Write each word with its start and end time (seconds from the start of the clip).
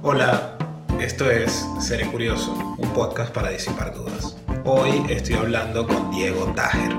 Hola, 0.00 0.56
esto 1.00 1.28
es 1.28 1.66
Seré 1.80 2.06
Curioso, 2.06 2.54
un 2.78 2.92
podcast 2.92 3.34
para 3.34 3.50
disipar 3.50 3.92
dudas. 3.92 4.36
Hoy 4.64 5.02
estoy 5.08 5.34
hablando 5.34 5.88
con 5.88 6.12
Diego 6.12 6.52
Tajer. 6.54 6.92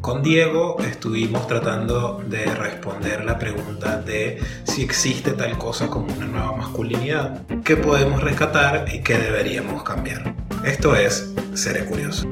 Con 0.00 0.20
Diego 0.20 0.76
estuvimos 0.80 1.46
tratando 1.46 2.20
de 2.26 2.46
responder 2.46 3.24
la 3.24 3.38
pregunta 3.38 4.00
de 4.00 4.42
si 4.64 4.82
existe 4.82 5.32
tal 5.32 5.56
cosa 5.56 5.86
como 5.86 6.12
una 6.12 6.26
nueva 6.26 6.56
masculinidad, 6.56 7.46
qué 7.62 7.76
podemos 7.76 8.20
rescatar 8.20 8.86
y 8.92 9.02
qué 9.02 9.16
deberíamos 9.16 9.84
cambiar. 9.84 10.34
Esto 10.64 10.96
es 10.96 11.32
Seré 11.54 11.84
Curioso. 11.84 12.28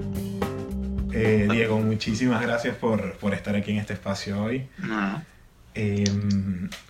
Eh, 1.13 1.47
Diego, 1.53 1.79
muchísimas 1.79 2.43
gracias 2.43 2.75
por, 2.75 3.13
por, 3.19 3.33
estar 3.33 3.55
aquí 3.55 3.71
en 3.71 3.79
este 3.79 3.93
espacio 3.93 4.43
hoy. 4.43 4.69
Eh, 5.77 6.05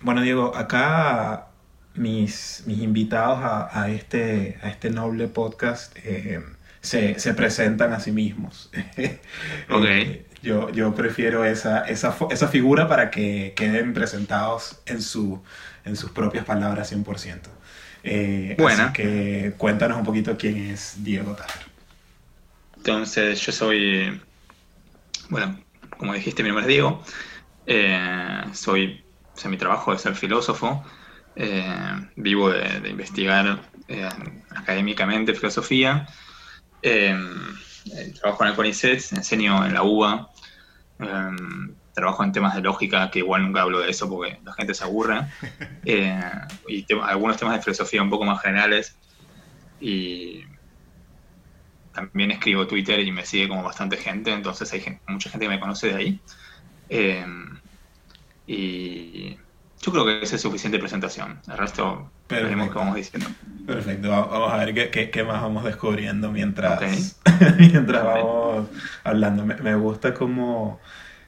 bueno, 0.01 0.21
Diego, 0.21 0.55
acá 0.55 1.48
mis, 1.95 2.63
mis 2.65 2.79
invitados 2.79 3.39
a, 3.39 3.81
a, 3.81 3.89
este, 3.89 4.57
a 4.61 4.69
este 4.69 4.89
noble 4.89 5.27
podcast 5.27 5.95
eh, 6.03 6.41
se, 6.81 7.19
se, 7.19 7.33
presentan 7.33 7.93
a 7.93 7.99
sí 7.99 8.11
mismos. 8.11 8.71
okay. 9.69 10.25
yo, 10.41 10.69
yo 10.71 10.93
prefiero 10.95 11.43
esa, 11.43 11.81
esa, 11.81 12.15
esa, 12.31 12.47
figura 12.47 12.87
para 12.87 13.11
que 13.11 13.53
queden 13.55 13.93
presentados 13.93 14.81
en, 14.85 15.01
su, 15.01 15.41
en 15.85 15.95
sus 15.95 16.11
propias 16.11 16.45
palabras 16.45 16.93
100%. 16.93 17.39
Eh, 18.03 18.55
bueno. 18.57 18.83
Así 18.83 18.93
que 18.93 19.53
cuéntanos 19.57 19.97
un 19.97 20.05
poquito 20.05 20.37
quién 20.37 20.57
es 20.57 21.03
Diego 21.03 21.33
Tajer. 21.35 21.63
Entonces, 22.77 23.41
yo 23.41 23.51
soy, 23.51 24.21
bueno, 25.29 25.59
como 25.97 26.13
dijiste, 26.13 26.43
mi 26.43 26.49
nombre 26.49 26.63
es 26.63 26.69
Diego. 26.69 27.03
Eh, 27.65 28.41
soy, 28.53 29.03
o 29.35 29.37
sea, 29.37 29.51
mi 29.51 29.57
trabajo 29.57 29.93
es 29.93 30.01
ser 30.01 30.15
filósofo. 30.15 30.83
Eh, 31.41 32.09
vivo 32.17 32.49
de, 32.49 32.81
de 32.81 32.89
investigar 32.89 33.61
eh, 33.87 34.09
académicamente 34.49 35.33
filosofía. 35.33 36.05
Eh, 36.81 37.17
trabajo 38.19 38.43
en 38.43 38.49
el 38.49 38.55
CONICET, 38.57 39.13
enseño 39.13 39.65
en 39.65 39.73
la 39.73 39.83
UBA. 39.83 40.29
trabajo 41.93 42.23
en 42.25 42.31
temas 42.33 42.55
de 42.55 42.61
lógica, 42.61 43.09
que 43.09 43.19
igual 43.19 43.43
nunca 43.43 43.61
hablo 43.61 43.79
de 43.79 43.89
eso 43.89 44.09
porque 44.09 44.37
la 44.43 44.51
gente 44.51 44.73
se 44.73 44.83
aburre. 44.83 45.27
y 45.85 46.85
algunos 47.03 47.37
temas 47.37 47.55
de 47.55 47.61
filosofía 47.61 48.01
un 48.01 48.09
poco 48.09 48.25
más 48.25 48.41
generales. 48.41 48.97
Y 49.79 50.43
también 51.93 52.31
escribo 52.31 52.67
Twitter 52.67 52.99
y 52.99 53.11
me 53.13 53.25
sigue 53.25 53.47
como 53.47 53.63
bastante 53.63 53.95
gente, 53.95 54.33
entonces 54.33 54.71
hay 54.73 54.99
mucha 55.07 55.29
gente 55.29 55.45
que 55.45 55.49
me 55.49 55.59
conoce 55.59 55.87
de 55.87 55.95
ahí. 55.95 56.19
Eh, 56.89 57.25
y 58.45 59.37
yo 59.81 59.91
creo 59.91 60.05
que 60.05 60.21
esa 60.21 60.35
es 60.35 60.41
suficiente 60.41 60.79
presentación. 60.79 61.39
El 61.47 61.57
resto 61.57 62.11
veremos 62.27 62.69
qué 62.69 62.75
vamos 62.75 62.95
diciendo. 62.95 63.29
Perfecto, 63.65 64.09
vamos 64.09 64.51
a 64.51 64.57
ver 64.57 64.91
qué, 64.91 65.09
qué, 65.09 65.23
más 65.23 65.41
vamos 65.41 65.63
descubriendo 65.63 66.31
mientras, 66.31 67.17
mientras 67.57 68.03
vamos 68.03 68.67
hablando. 69.03 69.45
Me, 69.45 69.55
me 69.55 69.75
gusta 69.75 70.13
como 70.13 70.79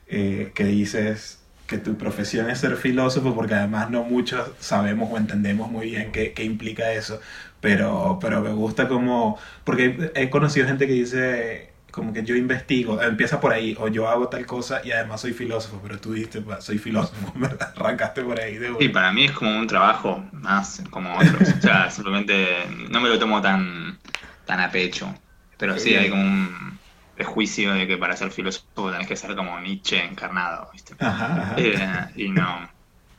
eh, 0.07 0.51
que 0.53 0.65
dices 0.65 1.41
que 1.71 1.77
tu 1.77 1.97
profesión 1.97 2.49
es 2.49 2.59
ser 2.59 2.75
filósofo, 2.75 3.33
porque 3.33 3.53
además 3.53 3.89
no 3.89 4.03
muchos 4.03 4.51
sabemos 4.59 5.09
o 5.09 5.17
entendemos 5.17 5.71
muy 5.71 5.91
bien 5.91 6.11
qué, 6.11 6.33
qué 6.33 6.43
implica 6.43 6.91
eso, 6.91 7.21
pero, 7.61 8.19
pero 8.19 8.41
me 8.41 8.51
gusta 8.51 8.89
como, 8.89 9.37
porque 9.63 10.11
he 10.15 10.29
conocido 10.29 10.67
gente 10.67 10.85
que 10.85 10.93
dice 10.93 11.70
como 11.91 12.13
que 12.13 12.23
yo 12.23 12.35
investigo, 12.35 13.01
empieza 13.01 13.39
por 13.39 13.51
ahí, 13.51 13.75
o 13.79 13.89
yo 13.89 14.07
hago 14.07 14.29
tal 14.29 14.45
cosa 14.45 14.81
y 14.83 14.91
además 14.91 15.21
soy 15.21 15.33
filósofo, 15.33 15.79
pero 15.83 15.99
tú 15.99 16.13
dijiste, 16.13 16.43
soy 16.59 16.77
filósofo, 16.77 17.33
¿verdad? 17.35 17.73
Arrancaste 17.75 18.23
por 18.23 18.39
ahí 18.39 18.57
de 18.57 18.73
Sí, 18.79 18.89
para 18.89 19.11
mí 19.11 19.25
es 19.25 19.31
como 19.31 19.55
un 19.57 19.67
trabajo 19.67 20.23
más 20.31 20.81
como 20.89 21.13
otros, 21.15 21.49
o 21.49 21.61
sea, 21.61 21.91
simplemente 21.91 22.65
no 22.89 23.01
me 23.01 23.09
lo 23.09 23.19
tomo 23.19 23.41
tan, 23.41 23.99
tan 24.45 24.59
a 24.61 24.71
pecho, 24.71 25.13
pero 25.57 25.77
sí 25.77 25.93
hay 25.93 26.09
como 26.09 26.23
un 26.23 26.79
prejuicio 27.15 27.73
de 27.73 27.85
que 27.85 27.97
para 27.97 28.15
ser 28.15 28.31
filósofo 28.31 28.91
tenés 28.91 29.07
que 29.07 29.15
ser 29.15 29.35
como 29.35 29.59
Nietzsche 29.59 30.03
encarnado, 30.03 30.69
¿viste? 30.71 30.95
Ajá, 30.99 31.53
eh, 31.57 32.07
y 32.15 32.29
no, 32.29 32.69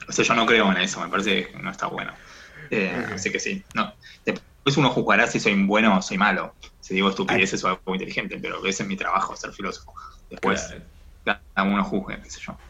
o 0.09 0.13
sea, 0.13 0.25
yo 0.25 0.35
no 0.35 0.47
creo 0.47 0.71
en 0.73 0.79
eso, 0.79 1.01
me 1.01 1.09
parece 1.09 1.49
que 1.49 1.59
no 1.59 1.71
está 1.71 1.87
bueno. 1.87 2.13
Eh, 2.71 3.07
Así 3.15 3.31
que 3.31 3.39
sí, 3.39 3.63
no. 3.75 3.93
Después 4.25 4.52
uno 4.77 4.91
juzgará 4.91 5.27
si 5.27 5.41
soy 5.41 5.55
bueno 5.65 5.97
o 5.99 6.03
soy 6.03 6.19
malo, 6.19 6.55
si 6.81 6.95
digo 6.95 7.09
estupideces 7.11 7.63
o 7.65 7.69
algo 7.69 7.95
inteligente, 7.95 8.39
pero 8.41 8.65
ese 8.67 8.83
es 8.83 8.89
mi 8.89 8.97
trabajo, 8.97 9.37
ser 9.37 9.53
filósofo. 9.53 9.95
Después 10.31 10.75
cada 11.25 11.69
uno 11.69 11.85
juzgue, 11.85 12.21
qué 12.23 12.31
sé 12.31 12.41
yo. 12.41 12.57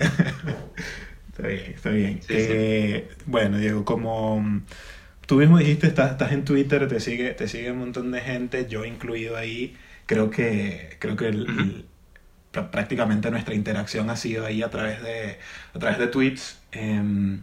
está 1.29 1.47
bien, 1.49 1.73
está 1.75 1.91
bien. 1.91 2.21
eh, 2.29 3.09
Bueno, 3.27 3.59
Diego, 3.59 3.85
como 3.85 4.63
tú 5.27 5.37
mismo 5.37 5.59
dijiste, 5.59 5.87
estás, 5.87 6.13
estás 6.13 6.33
en 6.33 6.45
Twitter, 6.45 6.89
te 6.89 7.01
sigue, 7.01 7.33
te 7.35 7.49
sigue 7.49 7.71
un 7.73 7.79
montón 7.79 8.11
de 8.11 8.21
gente, 8.21 8.67
yo 8.69 8.85
incluido 8.85 9.37
ahí 9.37 9.77
creo 10.07 10.31
que, 10.31 10.97
creo 10.99 11.17
que 11.17 11.29
el, 11.29 11.87
prácticamente 12.51 13.31
nuestra 13.31 13.55
interacción 13.55 14.11
ha 14.11 14.17
sido 14.17 14.45
ahí 14.47 14.63
a 14.63 14.71
través 14.71 15.03
de, 15.03 15.39
a 15.75 15.79
través 15.79 15.99
de 15.99 16.07
tweets. 16.09 16.61
Eh, 16.73 17.39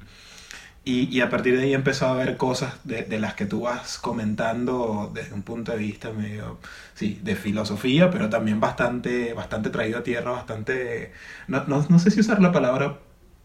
y, 0.86 1.16
y, 1.16 1.22
a 1.22 1.30
partir 1.30 1.58
de 1.58 1.64
ahí 1.64 1.72
he 1.74 1.76
empezado 1.76 2.14
a 2.14 2.24
ver 2.24 2.38
cosas 2.38 2.74
de, 2.84 3.04
de, 3.04 3.20
las 3.20 3.34
que 3.34 3.46
tú 3.46 3.62
vas 3.62 3.98
comentando 4.00 5.12
desde 5.14 5.34
un 5.34 5.44
punto 5.44 5.72
de 5.72 5.78
vista 5.78 6.12
medio, 6.12 6.58
sí, 6.96 7.20
de 7.22 7.36
filosofía, 7.36 8.10
pero 8.10 8.30
también 8.30 8.60
bastante, 8.60 9.34
bastante 9.34 9.70
traído 9.70 10.00
a 10.00 10.04
tierra, 10.04 10.32
bastante, 10.32 11.12
no, 11.48 11.66
no, 11.66 11.86
no 11.88 12.00
sé 12.00 12.12
si 12.12 12.22
usar 12.22 12.42
la 12.42 12.52
palabra 12.52 12.98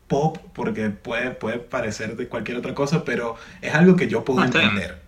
pop, 0.06 0.38
porque 0.54 0.90
puede, 0.90 1.32
puede 1.32 1.58
parecer 1.58 2.16
de 2.16 2.28
cualquier 2.28 2.58
otra 2.58 2.74
cosa, 2.74 3.04
pero 3.04 3.36
es 3.60 3.74
algo 3.74 3.96
que 3.96 4.08
yo 4.08 4.24
puedo 4.24 4.40
ah, 4.40 4.46
entender. 4.46 5.02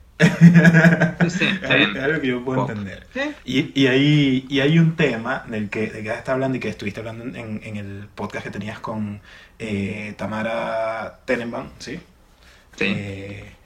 sí, 1.28 1.44
es 1.62 2.02
algo 2.02 2.20
que 2.20 2.26
yo 2.26 2.44
puedo 2.44 2.66
pop. 2.66 2.70
entender. 2.70 3.06
Y, 3.44 3.80
y, 3.80 3.86
hay, 3.86 4.46
y 4.48 4.60
hay 4.60 4.78
un 4.78 4.96
tema 4.96 5.44
del 5.48 5.70
que, 5.70 5.88
de 5.88 6.02
que 6.02 6.08
estás 6.08 6.30
hablando 6.30 6.56
y 6.56 6.60
que 6.60 6.68
estuviste 6.68 7.00
hablando 7.00 7.24
en, 7.24 7.60
en 7.62 7.76
el 7.76 8.08
podcast 8.14 8.44
que 8.44 8.50
tenías 8.50 8.80
con 8.80 9.20
eh, 9.58 10.14
Tamara 10.18 11.20
Tenenbaum, 11.24 11.68
¿sí? 11.78 12.00
Sí. 12.76 12.84
Eh, 12.86 13.56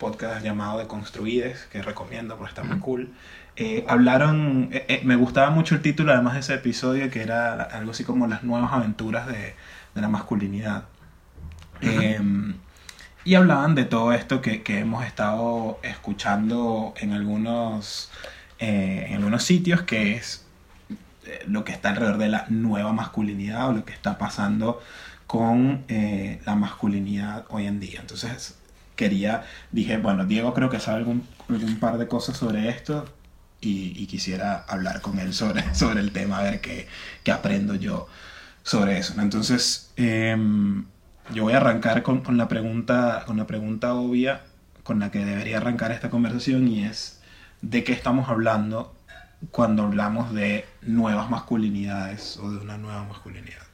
podcast 0.00 0.42
llamado 0.42 0.78
De 0.78 0.86
Construides, 0.86 1.66
que 1.70 1.82
recomiendo 1.82 2.36
porque 2.36 2.50
está 2.50 2.64
muy 2.64 2.78
cool. 2.80 3.12
Eh, 3.54 3.84
hablaron, 3.86 4.70
eh, 4.72 4.86
eh, 4.88 5.00
me 5.04 5.14
gustaba 5.14 5.50
mucho 5.50 5.74
el 5.74 5.82
título 5.82 6.12
además 6.12 6.34
de 6.34 6.40
ese 6.40 6.54
episodio, 6.54 7.10
que 7.10 7.22
era 7.22 7.62
algo 7.62 7.90
así 7.90 8.02
como 8.02 8.26
las 8.26 8.42
nuevas 8.42 8.72
aventuras 8.72 9.26
de, 9.26 9.54
de 9.94 10.00
la 10.00 10.08
masculinidad. 10.08 10.84
Uh 11.82 11.86
-huh. 11.86 12.54
y 13.24 13.34
hablaban 13.34 13.74
de 13.74 13.84
todo 13.84 14.12
esto 14.12 14.42
que, 14.42 14.62
que 14.62 14.80
hemos 14.80 15.04
estado 15.04 15.78
escuchando 15.82 16.92
en 16.98 17.12
algunos, 17.12 18.10
en 18.58 19.14
algunos 19.14 19.44
sitios, 19.44 19.82
que 19.82 20.14
es 20.14 20.46
lo 21.46 21.64
que 21.64 21.72
está 21.72 21.90
alrededor 21.90 22.18
de 22.18 22.28
la 22.28 22.46
nueva 22.48 22.92
masculinidad 22.92 23.68
o 23.68 23.72
lo 23.72 23.84
que 23.86 23.92
está 23.92 24.18
pasando 24.18 24.80
con 25.30 25.84
eh, 25.86 26.40
la 26.44 26.56
masculinidad 26.56 27.44
hoy 27.50 27.66
en 27.66 27.78
día. 27.78 28.00
Entonces 28.00 28.58
quería, 28.96 29.44
dije, 29.70 29.96
bueno, 29.96 30.26
Diego 30.26 30.52
creo 30.54 30.70
que 30.70 30.80
sabe 30.80 30.98
algún, 30.98 31.24
algún 31.48 31.78
par 31.78 31.98
de 31.98 32.08
cosas 32.08 32.36
sobre 32.36 32.68
esto 32.68 33.04
y, 33.60 34.06
quisiera 34.06 34.64
hablar 34.66 35.00
con 35.00 35.20
él 35.20 35.32
sobre, 35.32 35.72
sobre 35.76 36.00
el 36.00 36.10
tema, 36.10 36.38
a 36.38 36.42
ver 36.42 36.60
qué, 36.60 36.88
qué 37.22 37.30
aprendo 37.30 37.76
yo 37.76 38.08
sobre 38.64 38.98
eso. 38.98 39.20
Entonces, 39.20 39.92
eh, 39.96 40.36
yo 41.32 41.44
voy 41.44 41.52
a 41.52 41.58
arrancar 41.58 42.02
con, 42.02 42.22
con, 42.22 42.36
la 42.36 42.48
pregunta, 42.48 43.22
con 43.24 43.36
la 43.36 43.46
pregunta 43.46 43.94
obvia 43.94 44.40
con 44.82 44.98
la 44.98 45.12
que 45.12 45.24
debería 45.24 45.58
arrancar 45.58 45.92
esta 45.92 46.10
conversación 46.10 46.66
y 46.66 46.82
es, 46.86 47.20
¿de 47.62 47.84
qué 47.84 47.92
estamos 47.92 48.28
hablando 48.28 48.96
cuando 49.52 49.84
hablamos 49.84 50.34
de 50.34 50.66
nuevas 50.82 51.30
masculinidades 51.30 52.36
o 52.38 52.50
de 52.50 52.58
una 52.58 52.78
nueva 52.78 53.04
masculinidad? 53.04 53.69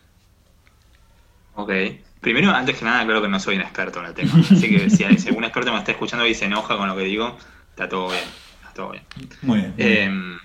Ok. 1.56 1.72
Primero, 2.21 2.50
antes 2.50 2.78
que 2.78 2.84
nada, 2.84 3.05
creo 3.06 3.22
que 3.22 3.28
no 3.28 3.41
soy 3.41 3.56
un 3.56 3.62
experto 3.62 4.00
en 4.00 4.06
el 4.06 4.15
tema. 4.15 4.33
Así 4.50 4.69
que 4.69 4.91
si, 4.91 5.05
si 5.19 5.28
algún 5.28 5.44
experto 5.44 5.72
me 5.72 5.78
está 5.78 5.93
escuchando 5.93 6.27
y 6.27 6.34
se 6.34 6.44
enoja 6.44 6.77
con 6.77 6.89
lo 6.89 6.97
que 6.97 7.05
digo, 7.05 7.37
está 7.70 7.88
todo 7.88 8.08
bien. 8.08 8.25
Está 8.61 8.73
todo 8.75 8.91
bien. 8.91 9.05
Muy 9.43 9.58
bien. 9.58 9.75
Eh, 9.79 10.38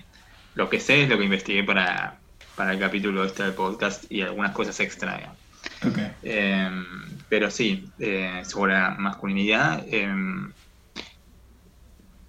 lo 0.54 0.68
que 0.68 0.80
sé 0.80 1.02
es 1.02 1.08
lo 1.08 1.18
que 1.18 1.24
investigué 1.24 1.64
para, 1.64 2.18
para 2.56 2.72
el 2.72 2.78
capítulo 2.78 3.24
este 3.24 3.42
del 3.42 3.52
podcast 3.52 4.10
y 4.10 4.22
algunas 4.22 4.52
cosas 4.52 4.78
extra. 4.80 5.34
Okay. 5.86 6.12
Eh, 6.22 6.70
pero 7.28 7.50
sí, 7.50 7.88
eh, 7.98 8.42
sobre 8.44 8.74
la 8.74 8.90
masculinidad. 8.90 9.84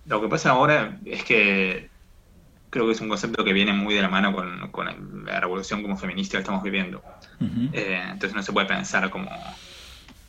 lo 0.06 0.22
que 0.22 0.28
pasa 0.28 0.52
ahora 0.52 0.98
es 1.06 1.24
que 1.24 1.90
creo 2.74 2.88
que 2.88 2.94
es 2.94 3.02
un 3.02 3.08
concepto 3.08 3.44
que 3.44 3.54
viene 3.54 3.72
muy 3.72 3.94
de 3.94 4.02
la 4.02 4.10
mano 4.10 4.34
con, 4.34 4.72
con 4.72 5.26
la 5.28 5.40
revolución 5.40 5.84
como 5.84 5.96
feminista 5.96 6.38
que 6.38 6.42
estamos 6.42 6.64
viviendo. 6.64 7.04
Uh 7.40 7.44
-huh. 7.46 7.70
eh, 7.72 8.02
entonces 8.14 8.36
no 8.36 8.42
se 8.42 8.52
puede 8.52 8.66
pensar 8.66 9.12
como, 9.12 9.30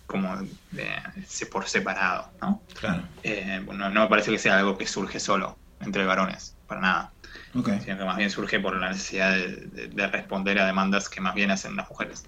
como 0.06 0.37
eh, 0.76 1.02
por 1.50 1.67
separado, 1.67 2.31
¿no? 2.43 2.61
Claro. 2.79 3.02
Eh, 3.23 3.64
no, 3.73 3.88
no, 3.88 4.02
me 4.02 4.08
parece 4.08 4.31
que 4.31 4.38
sea 4.38 4.58
algo 4.58 4.76
que 4.76 4.87
surge 4.87 5.19
solo 5.20 5.56
entre 5.81 6.05
varones, 6.05 6.55
para 6.69 6.82
nada. 6.82 7.12
Okay. 7.55 7.81
Sino 7.81 7.96
que 7.96 8.05
más 8.05 8.19
bien 8.19 8.29
surge 8.29 8.61
por 8.61 8.76
la 8.79 8.91
necesidad 8.91 9.32
de, 9.32 9.46
de, 9.73 9.88
de 9.88 10.06
responder 10.08 10.58
a 10.58 10.67
demandas 10.67 11.08
que 11.08 11.23
más 11.23 11.35
bien 11.35 11.50
hacen 11.50 11.76
las 11.76 11.88
mujeres. 11.88 12.26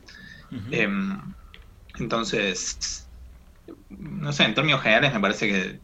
Uh 0.50 0.54
-huh. 0.54 1.34
entonces, 1.98 3.06
no 3.90 4.32
sé, 4.32 4.44
en 4.44 4.54
términos 4.54 4.80
generales 4.80 5.12
me 5.12 5.20
parece 5.20 5.46
que 5.48 5.80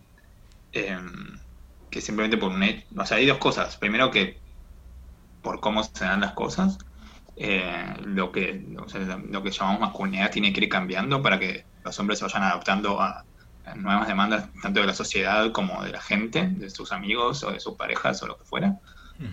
que 1.92 2.00
simplemente 2.00 2.38
por 2.38 2.50
un 2.50 2.62
hecho, 2.62 2.86
o 2.96 3.06
sea, 3.06 3.18
hay 3.18 3.26
dos 3.26 3.38
cosas. 3.38 3.76
Primero 3.76 4.10
que 4.10 4.40
por 5.42 5.60
cómo 5.60 5.84
se 5.84 6.04
dan 6.04 6.22
las 6.22 6.32
cosas, 6.32 6.78
eh, 7.36 7.94
lo, 8.02 8.32
que, 8.32 8.64
lo 8.68 9.42
que 9.42 9.50
llamamos 9.50 9.80
masculinidad 9.80 10.30
tiene 10.30 10.52
que 10.52 10.62
ir 10.62 10.68
cambiando 10.68 11.22
para 11.22 11.38
que 11.38 11.66
los 11.84 11.98
hombres 12.00 12.18
se 12.18 12.24
vayan 12.24 12.44
adaptando 12.44 13.00
a, 13.00 13.24
nuevas 13.76 14.08
demandas 14.08 14.48
tanto 14.60 14.80
de 14.80 14.86
la 14.86 14.94
sociedad 14.94 15.52
como 15.52 15.84
de 15.84 15.92
la 15.92 16.00
gente, 16.00 16.48
de 16.48 16.68
sus 16.68 16.90
amigos 16.90 17.44
o 17.44 17.52
de 17.52 17.60
sus 17.60 17.76
parejas 17.76 18.20
o 18.22 18.26
lo 18.26 18.36
que 18.36 18.44
fuera. 18.44 18.80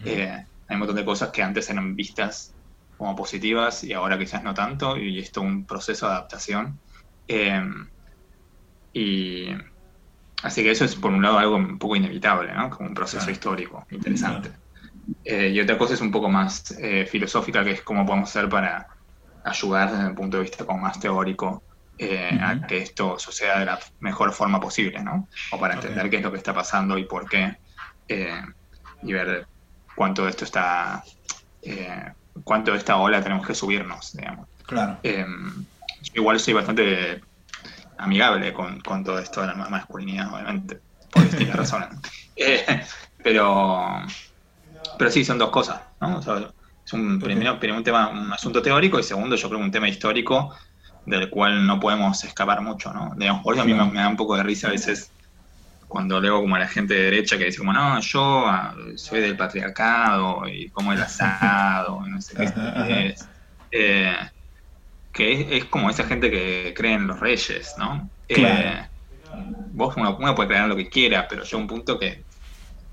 Eh, 0.05 0.45
hay 0.67 0.75
un 0.75 0.79
montón 0.79 0.97
de 0.97 1.05
cosas 1.05 1.29
que 1.29 1.41
antes 1.41 1.67
eran 1.69 1.95
vistas 1.95 2.53
como 2.97 3.15
positivas 3.15 3.83
y 3.83 3.93
ahora 3.93 4.19
quizás 4.19 4.43
no 4.43 4.53
tanto, 4.53 4.97
y 4.97 5.17
esto 5.17 5.39
es 5.39 5.47
un 5.47 5.65
proceso 5.65 6.05
de 6.05 6.11
adaptación. 6.11 6.79
Eh, 7.27 7.63
y 8.93 9.47
así 10.43 10.63
que 10.63 10.71
eso 10.71 10.85
es 10.85 10.95
por 10.95 11.11
un 11.11 11.21
lado 11.21 11.37
algo 11.37 11.55
un 11.55 11.77
poco 11.77 11.95
inevitable, 11.95 12.53
¿no? 12.53 12.69
Como 12.69 12.89
un 12.89 12.95
proceso 12.95 13.29
histórico 13.29 13.85
interesante. 13.91 14.51
Eh, 15.25 15.49
y 15.49 15.59
otra 15.59 15.77
cosa 15.77 15.93
es 15.93 16.01
un 16.01 16.11
poco 16.11 16.29
más 16.29 16.71
eh, 16.79 17.05
filosófica, 17.05 17.63
que 17.63 17.71
es 17.71 17.81
cómo 17.81 18.05
podemos 18.05 18.29
hacer 18.29 18.49
para 18.49 18.87
ayudar 19.43 19.91
desde 19.91 20.07
el 20.07 20.15
punto 20.15 20.37
de 20.37 20.43
vista 20.43 20.65
como 20.65 20.79
más 20.79 20.99
teórico 20.99 21.63
eh, 21.97 22.37
a 22.41 22.65
que 22.65 22.77
esto 22.77 23.17
suceda 23.17 23.59
de 23.59 23.65
la 23.65 23.79
mejor 23.99 24.31
forma 24.31 24.59
posible, 24.59 25.03
¿no? 25.03 25.27
O 25.51 25.59
para 25.59 25.75
entender 25.75 26.09
qué 26.09 26.17
es 26.17 26.23
lo 26.23 26.31
que 26.31 26.37
está 26.37 26.53
pasando 26.53 26.97
y 26.97 27.05
por 27.05 27.27
qué, 27.27 27.57
y 28.07 29.13
ver 29.13 29.47
cuánto 29.95 30.23
de 30.23 30.29
esto 30.29 30.45
está, 30.45 31.03
cuánto 32.43 32.71
de 32.71 32.77
esta 32.77 32.97
ola 32.97 33.21
tenemos 33.21 33.45
que 33.45 33.53
subirnos, 33.53 34.13
digamos. 34.13 34.47
Claro. 34.65 34.99
yo 35.03 36.13
igual 36.13 36.39
soy 36.39 36.53
bastante 36.53 37.21
amigable 37.99 38.53
con, 38.53 38.79
con 38.81 39.03
todo 39.03 39.19
esto 39.19 39.41
de 39.41 39.47
la 39.47 39.55
masculinidad, 39.55 40.33
obviamente, 40.33 40.79
por 41.11 41.23
distintas 41.23 41.55
razones. 41.55 41.89
pero 43.23 44.03
pero 44.97 45.11
sí, 45.11 45.23
son 45.23 45.37
dos 45.37 45.49
cosas, 45.49 45.81
¿no? 46.01 46.19
es 46.19 46.93
un, 46.93 47.19
primero, 47.19 47.57
un 47.75 47.83
tema, 47.83 48.09
un 48.09 48.33
asunto 48.33 48.61
teórico 48.61 48.99
y 48.99 49.03
segundo, 49.03 49.35
yo 49.35 49.47
creo 49.47 49.61
un 49.61 49.71
tema 49.71 49.87
histórico 49.87 50.55
del 51.05 51.29
cual 51.29 51.65
no 51.65 51.79
podemos 51.79 52.23
escapar 52.23 52.61
mucho, 52.61 52.93
¿no? 52.93 53.13
Digamos, 53.15 53.43
por 53.43 53.53
eso 53.53 53.63
a 53.63 53.65
mí 53.65 53.73
me, 53.73 53.93
da 53.93 54.07
un 54.07 54.17
poco 54.17 54.35
de 54.35 54.43
risa 54.43 54.67
a 54.67 54.71
veces 54.71 55.11
cuando 55.87 56.19
leo 56.19 56.41
como 56.41 56.55
a 56.55 56.59
la 56.59 56.67
gente 56.67 56.93
de 56.93 57.03
derecha 57.03 57.37
que 57.37 57.45
dice 57.45 57.59
como, 57.59 57.73
no, 57.73 57.99
yo 58.01 58.45
ah, 58.45 58.75
soy 58.95 59.21
del 59.21 59.37
patriarcado 59.37 60.47
y 60.47 60.69
como 60.69 60.93
el 60.93 61.01
asado, 61.01 62.05
no 62.05 62.21
sé 62.21 62.35
qué 62.35 63.07
es. 63.07 63.27
Eh, 63.71 64.15
que 65.11 65.57
es, 65.57 65.65
como 65.65 65.89
esa 65.89 66.03
gente 66.03 66.29
que 66.29 66.73
cree 66.75 66.93
en 66.93 67.07
los 67.07 67.19
reyes, 67.19 67.75
¿no? 67.77 68.09
Eh, 68.27 68.85
vos 69.71 69.95
uno, 69.97 70.17
uno, 70.19 70.35
puede 70.35 70.49
creer 70.49 70.63
en 70.63 70.69
lo 70.69 70.75
que 70.75 70.89
quiera, 70.89 71.27
pero 71.27 71.43
yo 71.43 71.57
un 71.57 71.67
punto 71.67 71.99
que 71.99 72.23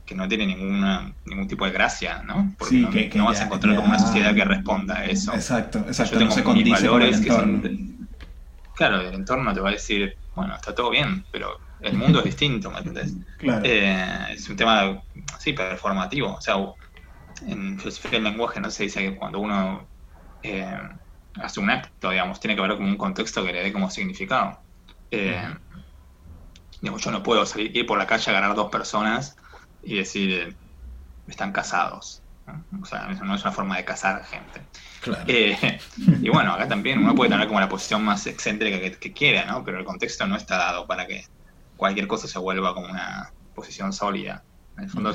que 0.07 0.15
no 0.15 0.29
tiene 0.29 0.47
ninguna, 0.47 1.13
ningún 1.25 1.49
tipo 1.49 1.67
de 1.67 1.73
gracia, 1.73 2.23
¿no? 2.23 2.55
Porque 2.57 2.77
no, 2.77 2.91
que, 2.91 3.21
vas 3.21 3.41
a 3.41 3.45
encontrar 3.45 3.75
como 3.75 3.89
una 3.89 3.99
sociedad 3.99 4.35
que 4.35 4.45
responda 4.45 4.99
a 4.99 5.05
eso. 5.05 5.35
Exacto, 5.35 5.81
exacto. 5.81 6.21
Yo 6.21 6.29
tengo 6.29 6.55
mis 6.55 6.71
valores 6.71 7.21
que 7.21 7.29
son... 7.29 8.09
Claro, 8.75 9.01
el 9.01 9.15
entorno 9.15 9.53
te 9.53 9.61
va 9.61 9.71
a 9.71 9.73
decir, 9.73 10.17
bueno, 10.35 10.55
está 10.55 10.75
todo 10.75 10.91
bien, 10.91 11.25
pero 11.33 11.59
el 11.81 11.95
mundo 11.95 12.21
es 12.21 12.27
distinto, 12.27 12.71
¿me 12.71 12.79
entiendes? 12.79 13.15
Claro. 13.39 13.63
Eh, 13.65 14.27
es 14.31 14.49
un 14.49 14.57
tema, 14.57 15.03
sí, 15.39 15.53
performativo. 15.53 16.35
O 16.35 16.41
sea, 16.41 16.55
en 17.47 17.79
filosofía 17.79 18.13
del 18.13 18.25
lenguaje 18.25 18.61
no 18.61 18.71
se 18.71 18.85
dice 18.85 19.01
que 19.01 19.17
cuando 19.17 19.41
uno 19.41 19.87
eh, 20.43 20.79
hace 21.41 21.61
un 21.61 21.71
acto, 21.71 22.11
digamos, 22.11 22.41
tiene 22.41 22.55
que 22.55 22.63
haber 22.63 22.77
como 22.77 22.89
un 22.89 22.97
contexto 22.97 23.45
que 23.45 23.53
le 23.53 23.63
dé 23.63 23.73
como 23.73 23.91
significado. 23.91 24.61
Eh, 25.11 25.55
digamos, 26.81 27.03
yo 27.03 27.11
no 27.11 27.23
puedo 27.23 27.47
salir, 27.47 27.77
ir 27.77 27.87
por 27.87 27.99
la 27.99 28.07
calle 28.07 28.31
a 28.31 28.37
agarrar 28.37 28.57
dos 28.57 28.71
personas 28.71 29.37
y 29.83 29.97
decir, 29.97 30.31
eh, 30.33 30.57
están 31.29 31.53
casados. 31.53 32.23
O 32.81 32.85
sea, 32.85 33.11
eso 33.11 33.25
no 33.25 33.35
es 33.35 33.43
una 33.43 33.53
forma 33.53 33.77
de 33.77 33.85
casar 33.85 34.25
gente. 34.25 34.63
Eh, 35.27 35.81
y 36.23 36.29
bueno, 36.29 36.53
acá 36.53 36.69
también 36.69 37.01
uno 37.01 37.15
puede 37.15 37.31
tener 37.31 37.49
como 37.49 37.61
la 37.61 37.69
posición 37.69 38.05
más 38.05 38.27
excéntrica 38.27 38.79
que, 38.99 39.13
quiera, 39.13 39.45
¿no? 39.47 39.65
Pero 39.65 39.79
el 39.79 39.85
contexto 39.85 40.27
no 40.27 40.37
está 40.37 40.57
dado 40.57 40.87
para 40.87 41.07
que 41.07 41.25
cualquier 41.77 42.07
cosa 42.07 42.29
se 42.29 42.39
vuelva 42.39 42.75
como 42.75 42.87
una 42.87 43.33
posición 43.55 43.93
sólida. 43.93 44.45
En 44.77 44.85
el 44.85 44.91
fondo, 44.91 45.13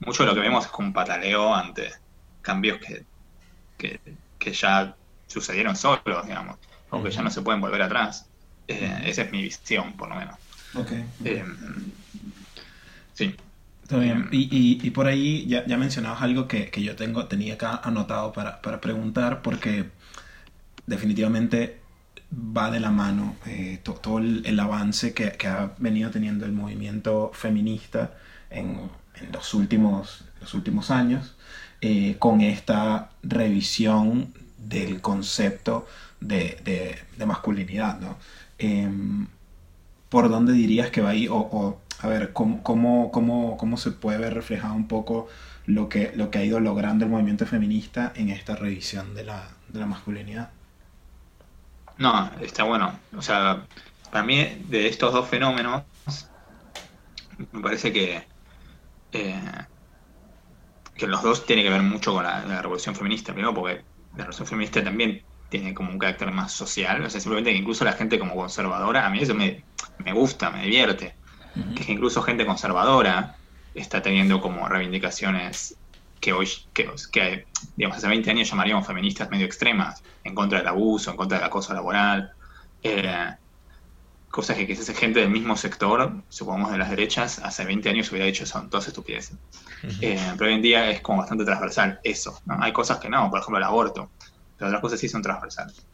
mucho 0.00 0.24
de 0.24 0.28
lo 0.28 0.34
que 0.34 0.40
vemos 0.40 0.66
es 0.66 0.70
como 0.72 0.88
un 0.88 0.94
pataleo 0.94 1.54
ante 1.54 1.92
cambios 2.40 2.78
que, 2.78 3.06
que, 4.38 4.52
ya 4.52 4.96
sucedieron 5.32 5.76
solos, 5.76 6.26
digamos, 6.26 6.56
o 6.90 7.02
que 7.02 7.10
ya 7.10 7.22
no 7.22 7.30
se 7.30 7.42
pueden 7.42 7.60
volver 7.60 7.82
atrás. 7.82 8.26
Eh, 8.68 9.02
esa 9.06 9.22
es 9.22 9.32
mi 9.32 9.42
visión, 9.42 9.94
por 9.94 10.08
lo 10.08 10.16
menos. 10.16 10.36
Okay. 10.74 11.04
sí. 13.14 13.34
Y, 14.30 14.90
por 14.90 15.06
ahí 15.06 15.46
ya, 15.46 15.66
ya 15.66 15.76
mencionabas 15.76 16.22
algo 16.22 16.48
que, 16.48 16.70
yo 16.82 16.96
tengo, 16.96 17.26
tenía 17.26 17.54
acá 17.54 17.80
anotado 17.82 18.32
para, 18.32 18.80
preguntar, 18.80 19.42
porque 19.42 19.90
definitivamente 20.86 21.80
va 22.32 22.70
de 22.70 22.80
la 22.80 22.90
mano 22.90 23.36
eh, 23.46 23.80
todo 23.82 24.18
el, 24.18 24.60
avance 24.60 25.12
que, 25.12 25.46
ha 25.46 25.72
venido 25.78 26.10
teniendo 26.10 26.46
el 26.46 26.52
movimiento 26.52 27.30
feminista 27.34 28.14
en, 28.50 28.90
los, 29.30 29.52
últimos, 29.52 30.24
los 30.40 30.54
últimos 30.54 30.90
años, 30.90 31.34
eh, 31.82 32.16
con 32.18 32.40
esta 32.40 33.10
revisión 33.22 34.32
del 34.68 35.00
concepto 35.00 35.86
de, 36.20 36.98
masculinidad. 37.26 38.00
¿no? 38.00 38.16
Em, 38.58 39.26
¿Por 40.08 40.28
dónde 40.28 40.52
dirías 40.52 40.90
que 40.90 41.00
va 41.00 41.10
ahí? 41.10 41.28
o 41.28 41.80
a 42.02 42.08
ver, 42.08 42.32
¿cómo, 42.32 42.62
cómo, 42.64 43.12
cómo, 43.12 43.76
se 43.76 43.92
puede 43.92 44.18
ver 44.18 44.34
reflejado 44.34 44.74
un 44.74 44.88
poco 44.88 45.28
lo 45.66 45.88
que, 45.88 46.12
lo 46.16 46.30
que 46.30 46.38
ha 46.38 46.44
ido 46.44 46.58
logrando 46.58 47.04
el 47.04 47.10
movimiento 47.10 47.46
feminista 47.46 48.12
en 48.16 48.28
esta 48.28 48.56
revisión 48.56 49.14
de 49.14 49.24
la, 49.24 49.48
de 49.68 49.78
la 49.78 49.86
masculinidad? 49.86 50.50
No, 51.98 52.30
está 52.40 52.64
bueno. 52.64 52.98
O 53.16 53.22
sea, 53.22 53.64
para 54.10 54.24
mí 54.24 54.64
de 54.68 54.88
estos 54.88 55.12
dos 55.12 55.28
fenómenos, 55.28 55.84
me 57.52 57.60
parece 57.60 57.92
que, 57.92 58.24
eh, 59.12 59.40
que 60.96 61.06
los 61.06 61.22
dos 61.22 61.46
tienen 61.46 61.64
que 61.64 61.70
ver 61.70 61.82
mucho 61.82 62.12
con 62.14 62.24
la, 62.24 62.60
revolución 62.62 62.96
feminista. 62.96 63.32
Primero 63.32 63.54
porque 63.54 63.84
la 64.12 64.24
revolución 64.24 64.46
feminista 64.46 64.84
también 64.84 65.22
tiene 65.48 65.74
como 65.74 65.90
un 65.90 65.98
carácter 65.98 66.30
más 66.32 66.52
social. 66.52 67.04
O 67.04 67.10
sea, 67.10 67.20
simplemente 67.20 67.52
que 67.52 67.58
incluso 67.58 67.84
la 67.84 67.92
gente 67.92 68.18
como 68.18 68.34
conservadora, 68.34 69.06
a 69.06 69.10
mí 69.10 69.20
eso 69.20 69.34
me, 69.34 69.64
me 69.98 70.12
gusta, 70.12 70.50
me 70.50 70.62
divierte 70.62 71.14
que 71.76 71.92
incluso 71.92 72.22
gente 72.22 72.46
conservadora 72.46 73.36
está 73.74 74.00
teniendo 74.00 74.40
como 74.40 74.68
reivindicaciones 74.68 75.76
que 76.20 76.32
hoy, 76.32 76.48
que, 76.72 76.88
que, 77.12 77.46
digamos, 77.76 77.98
hace 77.98 78.08
20 78.08 78.30
años 78.30 78.48
llamaríamos 78.48 78.86
feministas 78.86 79.28
medio 79.30 79.44
extremas, 79.44 80.02
en 80.24 80.34
contra 80.34 80.58
del 80.58 80.68
abuso, 80.68 81.10
en 81.10 81.16
contra 81.16 81.38
del 81.38 81.46
acoso 81.46 81.74
laboral, 81.74 82.32
eh, 82.82 83.34
cosas 84.32 84.56
que 84.56 84.66
quizás 84.66 84.88
gente 84.96 85.20
del 85.20 85.30
mismo 85.30 85.56
sector, 85.56 86.12
supongamos 86.28 86.72
de 86.72 86.78
las 86.78 86.90
derechas, 86.90 87.38
hace 87.38 87.64
20 87.64 87.88
años 87.88 88.10
hubiera 88.10 88.26
dicho 88.26 88.44
son 88.44 88.68
todas 88.68 88.88
estupideces. 88.88 89.36
Eh, 90.00 90.18
pero 90.36 90.48
hoy 90.48 90.54
en 90.54 90.62
día 90.62 90.90
es 90.90 91.00
como 91.00 91.18
bastante 91.18 91.44
transversal 91.44 92.00
eso. 92.02 92.42
Hay 92.48 92.72
cosas 92.72 92.98
que 92.98 93.08
no, 93.08 93.30
por 93.30 93.38
ejemplo 93.38 93.58
el 93.58 93.64
aborto, 93.64 94.10
pero 94.58 94.68
otras 94.68 94.80
cosas 94.80 94.98
sí 94.98 95.08
son 95.08 95.22
transversales. 95.22 95.86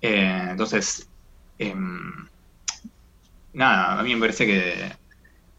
Eh, 0.00 0.46
entonces, 0.50 1.08
em, 1.58 2.28
nada, 3.54 3.98
a 3.98 4.02
mí 4.04 4.14
me 4.14 4.20
parece 4.20 4.46
que 4.46 4.92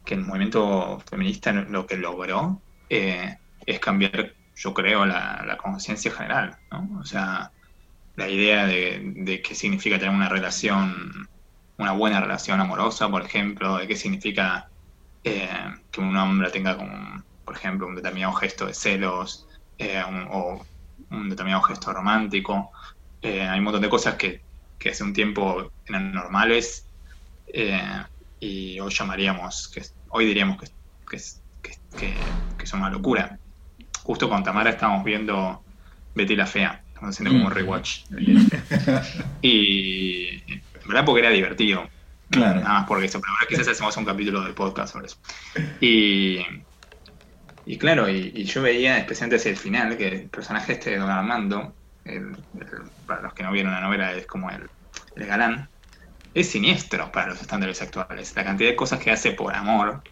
que 0.08 0.14
el 0.14 0.22
movimiento 0.22 1.00
feminista 1.00 1.52
lo 1.52 1.86
que 1.86 1.98
logró 1.98 2.62
eh, 2.88 3.36
es 3.66 3.78
cambiar, 3.78 4.32
yo 4.56 4.72
creo, 4.72 5.04
la, 5.04 5.58
conciencia 5.62 6.10
general, 6.10 6.56
¿no? 6.72 6.98
O 6.98 7.04
sea, 7.04 7.52
la 8.16 8.26
idea 8.26 8.66
de, 8.66 9.42
qué 9.46 9.54
significa 9.54 9.98
tener 9.98 10.14
una 10.14 10.30
relación, 10.30 11.28
una 11.78 11.92
buena 11.92 12.20
relación 12.20 12.60
amorosa, 12.60 13.08
por 13.08 13.22
ejemplo, 13.22 13.78
de 13.78 13.86
qué 13.86 13.96
significa 13.96 14.68
eh, 15.24 15.48
que 15.90 16.00
un 16.00 16.16
hombre 16.16 16.50
tenga, 16.50 16.76
como, 16.76 17.22
por 17.44 17.56
ejemplo, 17.56 17.86
un 17.86 17.94
determinado 17.94 18.32
gesto 18.34 18.66
de 18.66 18.74
celos 18.74 19.46
eh, 19.78 20.02
o 20.30 20.64
un 21.10 21.30
determinado 21.30 21.62
gesto 21.62 21.92
romántico. 21.92 22.70
hay 23.22 23.58
un 23.58 23.64
montón 23.64 23.82
de 23.82 23.88
cosas 23.88 24.14
que, 24.16 24.42
que 24.78 24.90
hace 24.90 25.04
un 25.04 25.12
tiempo 25.12 25.72
eran 25.86 26.12
normales 26.12 26.84
y 28.40 28.78
hoy 28.78 28.92
llamaríamos 28.92 29.68
que 29.68 29.82
hoy 30.10 30.26
diríamos 30.26 30.58
que, 30.58 30.68
que, 31.10 31.22
que, 31.98 32.14
que, 32.56 32.66
son 32.66 32.80
una 32.80 32.90
locura. 32.90 33.38
Justo 34.02 34.28
con 34.28 34.42
Tamara 34.42 34.70
estamos 34.70 35.04
viendo 35.04 35.62
Betty 36.14 36.36
la 36.36 36.46
Fea, 36.46 36.82
estamos 36.88 37.14
haciendo 37.14 37.32
como 37.32 37.46
un 37.46 37.52
mm. 37.52 37.54
rewatch. 37.54 38.00
y 39.42 40.42
verdad 40.88 41.04
porque 41.04 41.20
era 41.20 41.30
divertido. 41.30 41.88
Claro. 42.30 42.60
Nada 42.60 42.80
más 42.80 42.86
porque 42.86 43.06
eso, 43.06 43.20
pero 43.20 43.32
ahora 43.32 43.46
quizás 43.48 43.68
hacemos 43.68 43.96
un 43.96 44.04
capítulo 44.04 44.42
de 44.42 44.52
podcast 44.52 44.92
sobre 44.92 45.06
eso. 45.06 45.16
Y, 45.80 46.40
y 47.64 47.78
claro, 47.78 48.08
y, 48.08 48.44
yo 48.44 48.62
veía, 48.62 48.98
especialmente 48.98 49.36
hacia 49.36 49.50
el 49.50 49.56
final, 49.56 49.96
que 49.96 50.08
el 50.08 50.28
personaje 50.28 50.72
este 50.74 50.90
de 50.90 50.98
Don 50.98 51.10
Armando, 51.10 51.74
para 53.06 53.22
los 53.22 53.34
que 53.34 53.42
no 53.42 53.52
vieron 53.52 53.72
la 53.72 53.80
novela, 53.80 54.12
es 54.12 54.26
como 54.26 54.50
el, 54.50 54.68
el 55.16 55.26
galán, 55.26 55.68
es 56.34 56.50
siniestro 56.50 57.10
para 57.12 57.28
los 57.28 57.40
estándares 57.40 57.80
actuales. 57.82 58.34
La 58.36 58.44
cantidad 58.44 58.70
de 58.70 58.76
cosas 58.76 59.00
que 59.00 59.10
hace 59.10 59.32
por 59.32 59.54
amor 59.54 60.02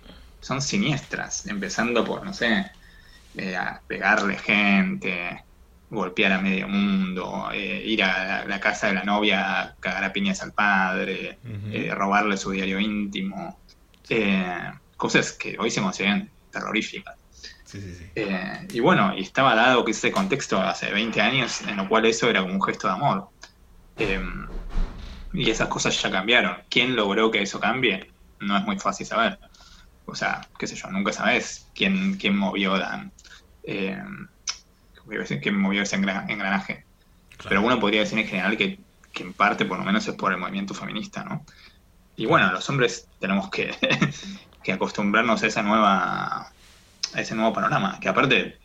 son 0.41 0.63
siniestras, 0.63 1.47
empezando 1.47 2.05
por, 2.05 2.25
no 2.25 2.33
sé, 2.33 2.71
eh, 3.37 3.57
a 3.57 3.81
pegarle 3.87 4.39
gente, 4.39 5.45
golpear 5.89 6.33
a 6.33 6.41
medio 6.41 6.69
mundo, 6.69 7.49
eh, 7.53 7.83
ir 7.85 8.03
a 8.03 8.45
la, 8.45 8.61
casa 8.61 8.89
de 8.89 8.95
la 8.95 9.05
novia 9.05 9.63
a 9.63 9.75
cagar 9.77 10.05
a 10.05 10.13
piñas 10.13 10.43
al 10.43 10.53
padre, 10.53 11.39
eh, 11.71 11.95
robarle 11.95 12.37
su 12.37 12.51
diario 12.51 12.81
íntimo, 12.81 13.61
cosas 14.97 15.33
que 15.33 15.57
hoy 15.59 15.71
se 15.71 15.81
consideran 15.81 16.31
terroríficas. 16.51 17.17
y 18.73 18.81
bueno, 18.81 19.15
y 19.17 19.23
estaba 19.23 19.55
dado 19.55 19.85
que 19.85 19.93
ese 19.93 20.11
contexto 20.11 20.61
hace 20.61 20.91
20 20.91 21.21
años 21.21 21.63
en 21.63 21.77
lo 21.77 21.89
cual 21.89 22.07
eso 22.07 22.29
era 22.29 22.41
como 22.41 22.55
un 22.55 22.63
gesto 22.63 22.89
de 22.89 22.95
amor. 22.95 23.29
y 25.33 25.51
esas 25.51 25.69
cosas 25.69 26.01
ya 26.01 26.11
cambiaron. 26.11 26.57
¿Quién 26.69 26.97
logró 26.97 27.31
que 27.31 27.43
eso 27.43 27.61
cambie? 27.61 28.11
No 28.41 28.57
es 28.57 28.65
muy 28.65 28.79
fácil 28.79 29.07
saber. 29.07 29.39
O 30.07 30.15
sea, 30.15 30.41
qué 30.59 30.67
sé 30.67 30.77
yo, 30.77 30.89
nunca 30.91 31.13
sabes 31.13 31.69
quién, 31.75 32.17
quién 32.17 32.37
movió 32.37 32.75
eh, 33.65 34.03
que 35.41 35.51
movió 35.53 35.83
ese 35.83 35.97
engranaje. 35.97 36.85
Pero 37.49 37.63
uno 37.63 37.79
podría 37.79 38.01
decir 38.01 38.19
en 38.19 38.27
general 38.27 38.57
que, 38.57 38.79
en 39.15 39.33
parte 39.33 39.65
por 39.65 39.79
lo 39.79 39.85
menos 39.85 40.07
es 40.07 40.15
por 40.15 40.33
el 40.33 40.39
movimiento 40.39 40.75
feminista, 40.75 41.25
¿no? 41.25 41.45
Y 42.17 42.27
bueno, 42.27 42.51
los 42.53 42.69
hombres 42.69 43.09
tenemos 43.19 43.51
que, 43.51 43.75
acostumbrarnos 44.73 45.43
a 45.43 45.47
esa 45.47 45.63
nueva 45.63 46.51
a 47.15 47.21
ese 47.21 47.35
nuevo 47.35 47.53
panorama, 47.53 47.99
que 48.01 48.09
aparte 48.09 48.59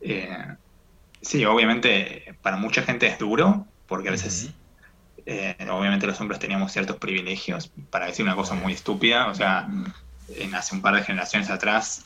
eh, 0.00 0.46
sí, 1.22 1.44
obviamente 1.46 2.36
para 2.42 2.56
mucha 2.56 2.82
gente 2.82 3.06
es 3.06 3.18
duro, 3.18 3.66
porque 3.86 4.08
a 4.08 4.12
veces 4.12 4.50
eh, 5.24 5.56
obviamente 5.70 6.06
los 6.06 6.20
hombres 6.20 6.38
teníamos 6.40 6.72
ciertos 6.72 6.96
privilegios, 6.96 7.72
para 7.90 8.06
decir 8.06 8.24
una 8.24 8.36
cosa 8.36 8.54
muy 8.54 8.74
estúpida, 8.74 9.28
o 9.28 9.34
sea, 9.34 9.66
en 10.36 10.54
hace 10.54 10.74
un 10.74 10.82
par 10.82 10.94
de 10.94 11.04
generaciones 11.04 11.48
atrás 11.48 12.04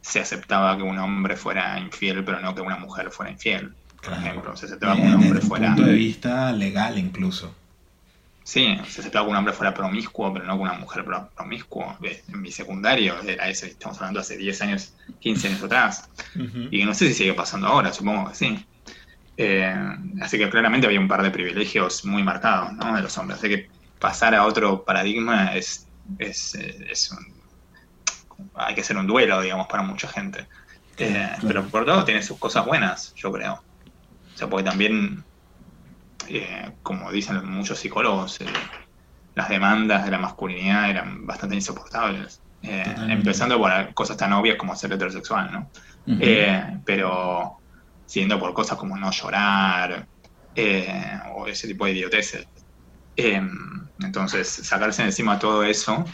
se 0.00 0.20
aceptaba 0.20 0.76
que 0.76 0.82
un 0.82 0.98
hombre 0.98 1.36
fuera 1.36 1.78
infiel, 1.78 2.24
pero 2.24 2.40
no 2.40 2.54
que 2.54 2.60
una 2.60 2.76
mujer 2.76 3.10
fuera 3.10 3.30
infiel. 3.32 3.72
Por 4.02 4.14
ejemplo, 4.14 4.56
se 4.56 4.66
aceptaba 4.66 4.96
que 4.96 5.02
un 5.02 5.14
hombre 5.14 5.40
fuera. 5.40 5.74
punto 5.74 5.90
de 5.90 5.94
vista 5.94 6.52
legal, 6.52 6.98
incluso. 6.98 7.54
Sí, 8.42 8.78
se 8.88 9.00
aceptaba 9.00 9.26
que 9.26 9.30
un 9.30 9.36
hombre 9.36 9.52
fuera 9.52 9.74
promiscuo, 9.74 10.32
pero 10.32 10.46
no 10.46 10.56
que 10.56 10.62
una 10.62 10.72
mujer 10.74 11.04
promiscuo. 11.36 11.96
En 12.28 12.40
mi 12.40 12.50
secundario 12.50 13.20
era 13.22 13.48
ese, 13.48 13.66
estamos 13.66 13.98
hablando 13.98 14.20
hace 14.20 14.36
10 14.36 14.62
años, 14.62 14.94
15 15.20 15.48
años 15.48 15.62
atrás. 15.62 16.08
Y 16.70 16.84
no 16.84 16.94
sé 16.94 17.08
si 17.08 17.14
sigue 17.14 17.34
pasando 17.34 17.68
ahora, 17.68 17.92
supongo 17.92 18.30
que 18.30 18.34
sí. 18.34 18.66
Eh, 19.36 19.74
así 20.20 20.36
que 20.38 20.50
claramente 20.50 20.86
había 20.86 21.00
un 21.00 21.08
par 21.08 21.22
de 21.22 21.30
privilegios 21.30 22.04
muy 22.04 22.22
marcados 22.22 22.72
¿no? 22.72 22.94
de 22.94 23.02
los 23.02 23.16
hombres. 23.18 23.38
Así 23.38 23.48
que 23.48 23.70
pasar 23.98 24.34
a 24.34 24.46
otro 24.46 24.84
paradigma 24.84 25.54
es, 25.54 25.86
es, 26.18 26.54
es 26.54 27.10
un 27.12 27.39
hay 28.54 28.74
que 28.74 28.80
hacer 28.80 28.96
un 28.96 29.06
duelo, 29.06 29.40
digamos, 29.40 29.66
para 29.66 29.82
mucha 29.82 30.08
gente. 30.08 30.46
Eh, 30.96 31.30
pero 31.46 31.66
por 31.66 31.84
todo 31.84 32.04
tiene 32.04 32.22
sus 32.22 32.38
cosas 32.38 32.66
buenas, 32.66 33.14
yo 33.14 33.32
creo. 33.32 33.54
O 33.54 34.36
sea, 34.36 34.48
porque 34.48 34.68
también, 34.68 35.24
eh, 36.28 36.72
como 36.82 37.10
dicen 37.10 37.44
muchos 37.48 37.78
psicólogos, 37.78 38.40
eh, 38.42 38.46
las 39.34 39.48
demandas 39.48 40.04
de 40.04 40.10
la 40.10 40.18
masculinidad 40.18 40.90
eran 40.90 41.26
bastante 41.26 41.56
insoportables. 41.56 42.40
empezando 42.62 43.58
por 43.58 43.94
cosas 43.94 44.18
tan 44.18 44.34
obvias 44.34 44.58
como 44.58 44.76
ser 44.76 44.92
heterosexual, 44.92 45.50
¿no? 45.50 45.70
pero 46.84 47.58
siendo 48.04 48.38
por 48.38 48.52
cosas 48.52 48.76
como 48.76 48.98
no 48.98 49.10
llorar 49.10 50.06
o 51.34 51.46
ese 51.46 51.68
tipo 51.68 51.86
de 51.86 51.92
idioteces. 51.92 52.46
entonces, 53.16 54.48
sacarse 54.48 55.02
encima 55.02 55.38
todo 55.38 55.64
eso 55.64 56.04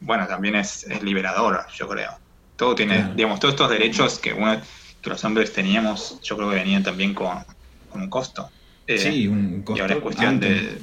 bueno, 0.00 0.26
también 0.26 0.56
es, 0.56 0.86
liberador, 1.02 1.66
yo 1.74 1.88
creo. 1.88 2.12
Todo 2.56 2.74
tiene, 2.74 3.12
digamos, 3.14 3.40
todos 3.40 3.54
estos 3.54 3.70
derechos 3.70 4.18
que 4.18 4.32
uno, 4.32 4.60
que 5.02 5.10
los 5.10 5.22
hombres 5.24 5.52
teníamos, 5.52 6.20
yo 6.22 6.36
creo 6.36 6.50
que 6.50 6.56
venían 6.56 6.82
también 6.82 7.14
con, 7.14 7.44
un 7.92 8.08
costo. 8.08 8.50
Eh, 8.86 8.98
sí, 8.98 9.26
un 9.26 9.62
costo. 9.62 9.78
Y 9.78 9.80
ahora 9.82 9.94
es 9.94 10.00
cuestión 10.00 10.40
de. 10.40 10.78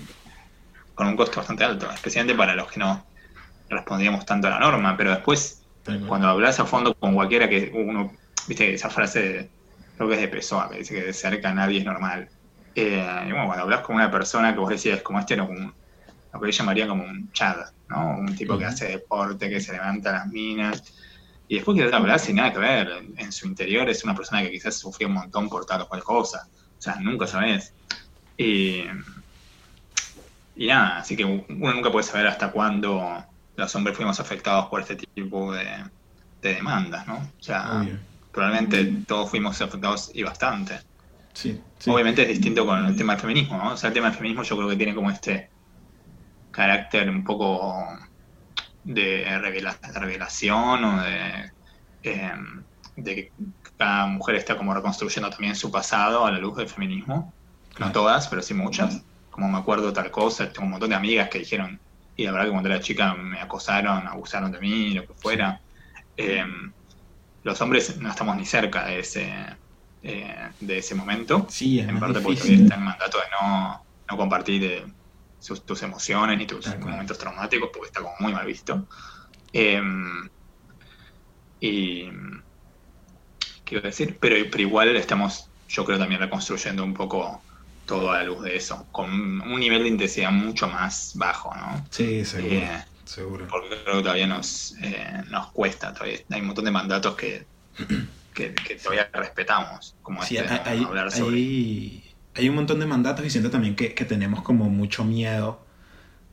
con 0.96 1.08
un 1.08 1.16
costo 1.16 1.38
bastante 1.38 1.64
alto, 1.64 1.90
especialmente 1.92 2.38
para 2.38 2.56
los 2.56 2.72
que 2.72 2.80
no 2.80 3.06
respondíamos 3.70 4.26
tanto 4.26 4.48
a 4.48 4.52
la 4.52 4.60
norma, 4.60 4.96
pero 4.98 5.12
después, 5.12 5.64
cuando 6.08 6.28
hablas 6.28 6.60
a 6.60 6.66
fondo 6.66 6.94
con 6.94 7.16
cualquiera 7.16 7.50
que 7.50 7.72
uno, 7.74 8.14
viste, 8.48 8.74
esa 8.74 8.90
frase, 8.90 9.50
creo 9.98 10.10
que 10.10 10.16
es 10.16 10.22
de 10.22 10.28
Pessoa, 10.28 10.70
que 10.70 10.80
dice 10.80 10.94
que 10.94 11.04
de 11.04 11.14
cerca 11.14 11.54
nadie 11.54 11.80
es 11.80 11.86
normal. 11.86 12.30
Eh, 12.76 13.24
y 13.28 13.32
bueno, 13.32 13.48
cuando 13.48 13.64
hablas 13.64 13.82
con 13.82 13.96
una 13.96 14.12
persona 14.12 14.54
que 14.54 14.60
vos 14.60 14.70
decías, 14.70 15.02
como 15.02 15.20
este 15.20 15.36
era 15.36 15.44
un, 15.44 15.74
lo 16.34 16.40
que 16.40 16.52
yo 16.52 16.58
llamaría 16.58 16.88
como 16.88 17.04
un 17.04 17.32
chad, 17.32 17.58
¿no? 17.90 18.18
Un 18.18 18.36
tipo 18.36 18.58
que 18.58 18.66
hace 18.66 18.88
deporte, 18.88 19.50
que 19.50 19.62
se 19.62 19.74
levanta 19.74 20.12
las 20.12 20.28
minas. 20.28 20.84
Y 21.48 21.56
después 21.56 21.78
que 21.78 21.96
hablar 21.96 22.20
sin 22.20 22.38
nada 22.38 22.52
que 22.52 22.60
ver. 22.60 22.90
En, 23.18 23.32
su 23.32 23.48
interior 23.48 23.88
es 23.90 24.04
una 24.04 24.16
persona 24.16 24.42
que 24.42 24.52
quizás 24.52 24.76
sufrió 24.76 25.08
un 25.08 25.14
montón 25.14 25.50
por 25.50 25.66
tal 25.66 25.82
o 25.82 25.88
cual 25.88 26.04
cosa. 26.04 26.48
O 26.78 26.82
sea, 26.82 26.96
nunca 26.96 27.28
sabes. 27.28 27.74
Y, 28.36 28.84
y 30.56 30.68
nada, 30.68 30.98
así 30.98 31.16
que 31.16 31.24
uno 31.24 31.74
nunca 31.74 31.92
puede 31.92 32.06
saber 32.06 32.26
hasta 32.26 32.52
cuándo 32.52 33.24
los 33.56 33.76
hombres 33.76 33.96
fuimos 33.96 34.20
afectados 34.20 34.66
por 34.68 34.82
este 34.82 34.96
tipo 34.96 35.54
de, 35.54 35.68
demandas, 36.42 37.08
¿no? 37.08 37.16
O 37.18 37.44
sea, 37.44 37.86
probablemente 38.32 39.04
todos 39.08 39.30
fuimos 39.30 39.62
afectados 39.62 40.12
y 40.14 40.24
bastante. 40.24 40.80
Sí, 41.34 41.60
Obviamente 41.88 42.24
es 42.24 42.28
distinto 42.28 42.66
con 42.66 42.86
el 42.86 42.96
tema 42.96 43.14
del 43.14 43.22
feminismo, 43.22 43.58
¿no? 43.58 43.74
O 43.74 43.78
sea, 43.78 43.90
el 43.90 43.94
tema 43.94 44.08
del 44.08 44.16
feminismo 44.16 44.44
yo 44.44 44.56
creo 44.58 44.70
que 44.70 44.76
tiene 44.76 44.94
como 44.94 45.10
este 45.10 45.50
carácter 46.54 47.10
un 47.10 47.24
poco 47.26 47.86
de, 48.86 49.26
revelación 49.94 50.84
o 50.86 51.02
de, 51.02 51.52
em, 52.04 52.64
de 52.96 53.16
que 53.16 53.32
cada 53.78 54.06
mujer 54.06 54.36
está 54.36 54.56
como 54.56 54.74
reconstruyendo 54.74 55.30
también 55.30 55.56
su 55.56 55.72
pasado 55.72 56.26
a 56.26 56.32
la 56.32 56.38
luz 56.38 56.56
del 56.56 56.70
feminismo. 56.70 57.34
No 57.80 57.92
todas, 57.92 58.28
pero 58.28 58.42
sí 58.42 58.54
muchas. 58.54 59.02
Como 59.32 59.50
me 59.50 59.58
acuerdo 59.58 59.92
tal 59.92 60.12
cosa, 60.12 60.52
tengo 60.52 60.66
un 60.66 60.72
montón 60.72 60.92
de 60.92 60.96
amigas 60.96 61.28
que 61.30 61.40
dijeron, 61.40 61.80
y 62.16 62.26
la 62.26 62.32
verdad 62.32 62.46
que 62.46 62.52
cuando 62.52 62.70
era 62.70 62.80
chica 62.80 63.16
me 63.16 63.42
acosaron, 63.42 64.08
abusaron 64.08 64.52
de 64.52 64.60
mí, 64.60 64.92
lo 64.92 65.08
que 65.08 65.14
fuera. 65.16 65.60
Em, 66.16 66.72
los 67.44 67.60
hombres 67.62 67.98
no 67.98 68.10
estamos 68.10 68.38
ni 68.38 68.46
cerca 68.46 68.86
de 68.86 69.00
ese, 69.00 69.34
eh, 70.04 70.50
de 70.60 70.78
ese 70.78 70.94
momento. 70.94 71.48
Sí, 71.50 71.80
en 71.80 72.00
parte 72.00 72.22
porque 72.22 72.54
está 72.54 72.76
el 72.76 72.82
mandato 72.82 73.18
de 73.18 73.24
no, 73.42 73.84
no 74.10 74.18
compartir 74.18 74.86
eh, 75.50 75.62
tus 75.66 75.84
emociones 75.84 76.38
ni 76.38 76.46
tus 76.46 76.68
momentos 76.80 77.18
traumáticos, 77.18 77.70
porque 77.74 77.88
está 77.88 78.02
como 78.02 78.16
muy 78.20 78.34
mal 78.34 78.46
visto. 78.46 78.88
Em, 79.52 80.30
y. 81.60 82.10
Quiero 83.64 83.84
decir, 83.84 84.18
pero, 84.20 84.36
pero 84.52 84.62
igual 84.62 84.96
estamos, 84.96 85.50
yo 85.70 85.86
creo, 85.86 85.98
también 85.98 86.20
reconstruyendo 86.20 86.84
un 86.84 86.94
poco 86.94 87.42
todo 87.86 88.12
a 88.12 88.20
la 88.20 88.24
luz 88.24 88.44
de 88.44 88.56
eso, 88.56 88.86
con 88.92 89.10
un 89.42 89.60
nivel 89.60 89.84
de 89.84 89.90
intensidad 89.90 90.32
mucho 90.32 90.68
más 90.68 91.14
bajo, 91.16 91.54
¿no? 91.56 91.86
Sí, 91.90 92.24
seguro. 92.24 92.56
Eh, 92.56 92.86
seguro. 93.06 93.48
Porque 93.48 93.70
creo 93.84 93.98
que 93.98 94.04
todavía 94.04 94.28
nos, 94.28 94.76
eh, 94.82 95.24
nos 95.30 95.52
cuesta, 95.52 95.94
todavía 95.94 96.20
hay 96.30 96.42
un 96.42 96.48
montón 96.48 96.66
de 96.66 96.72
mandatos 96.72 97.16
que, 97.16 97.46
que, 98.34 98.50
todavía 98.82 99.10
respetamos, 99.14 99.96
como 100.02 100.24
sí, 100.24 100.38
este, 100.38 100.62
hay, 100.66 100.84
hablar 100.84 101.12
sobre 101.12 101.36
hay 101.36 102.13
un 102.42 102.56
montón 102.56 102.80
de 102.80 102.86
mandatos 102.86 103.26
y 103.26 103.30
siento 103.30 103.50
también 103.50 103.76
que, 103.76 103.90
tenemos 104.06 104.42
como 104.42 104.70
mucho 104.70 105.04
miedo 105.06 105.64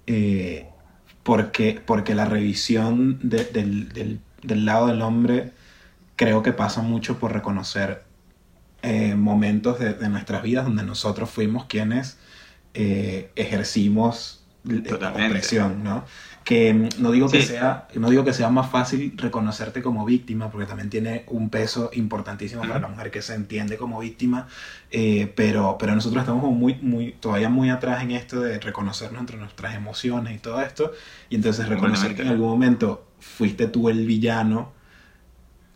eh, 0.06 0.68
porque, 1.22 1.80
porque 1.84 2.14
la 2.14 2.24
revisión 2.24 3.18
del, 3.22 4.20
lado 4.42 4.86
del 4.86 5.02
hombre 5.02 5.52
creo 6.16 6.42
que 6.42 6.52
pasa 6.52 6.82
mucho 6.82 7.18
por 7.18 7.32
reconocer 7.32 8.04
eh, 8.82 9.14
momentos 9.14 9.78
de, 9.78 10.08
nuestras 10.08 10.42
vidas 10.42 10.64
donde 10.64 10.82
nosotros 10.82 11.30
fuimos 11.30 11.66
quienes 11.66 12.18
eh, 12.72 13.30
ejercimos 13.36 14.39
opresión, 14.64 15.82
¿no? 15.82 16.04
que 16.44 16.72
mm, 16.74 16.88
no 16.98 17.10
digo 17.12 17.28
que 17.28 17.42
sea 17.42 17.86
no 17.94 18.10
digo 18.10 18.24
que 18.24 18.32
sea 18.32 18.48
más 18.50 18.70
fácil 18.70 19.12
reconocerte 19.16 19.82
como 19.82 20.04
víctima 20.04 20.50
porque 20.50 20.66
también 20.66 20.90
tiene 20.90 21.24
un 21.28 21.50
peso 21.50 21.90
importantísimo 21.92 22.62
para 22.62 22.80
la 22.80 22.88
mujer 22.88 23.10
que 23.10 23.22
se 23.22 23.34
entiende 23.34 23.76
como 23.76 24.00
víctima 24.00 24.48
eh, 24.90 25.32
pero 25.34 25.76
pero 25.78 25.94
nosotros 25.94 26.22
estamos 26.22 26.50
muy 26.52 26.74
muy 26.76 27.12
todavía 27.12 27.48
muy 27.48 27.70
atrás 27.70 28.02
en 28.02 28.12
esto 28.12 28.40
de 28.40 28.58
reconocernos 28.58 29.20
entre 29.20 29.36
nuestras 29.36 29.74
emociones 29.74 30.34
y 30.34 30.38
todo 30.38 30.60
esto 30.60 30.92
y 31.28 31.36
entonces 31.36 31.68
reconocer 31.68 32.14
que 32.14 32.22
en 32.22 32.28
algún 32.28 32.48
momento 32.48 33.06
fuiste 33.20 33.66
tú 33.68 33.88
el 33.88 34.06
villano 34.06 34.72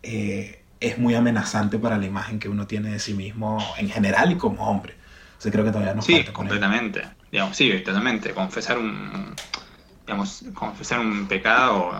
eh, 0.02 0.62
es 0.80 0.98
muy 0.98 1.14
amenazante 1.14 1.78
para 1.78 1.98
la 1.98 2.04
imagen 2.04 2.38
que 2.38 2.48
uno 2.48 2.66
tiene 2.66 2.90
de 2.90 2.98
sí 2.98 3.14
mismo 3.14 3.58
en 3.78 3.88
general 3.88 4.32
y 4.32 4.34
como 4.34 4.68
hombre. 4.68 4.94
O 5.38 5.40
sea, 5.40 5.50
creo 5.50 5.64
que 5.64 5.70
todavía 5.70 5.94
nos 5.94 6.04
sí, 6.04 6.12
falta 6.12 6.32
completamente 6.34 7.02
digamos 7.34 7.56
sí 7.56 7.70
totalmente 7.84 8.34
confesar 8.34 8.78
un 8.78 9.40
digamos, 10.06 10.44
confesar 10.54 11.00
un 11.00 11.28
pecado 11.28 11.92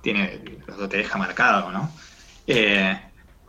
tiene, 0.00 0.38
te 0.90 0.96
deja 0.98 1.18
marcado, 1.18 1.72
¿no? 1.72 1.94
Eh, 2.46 3.00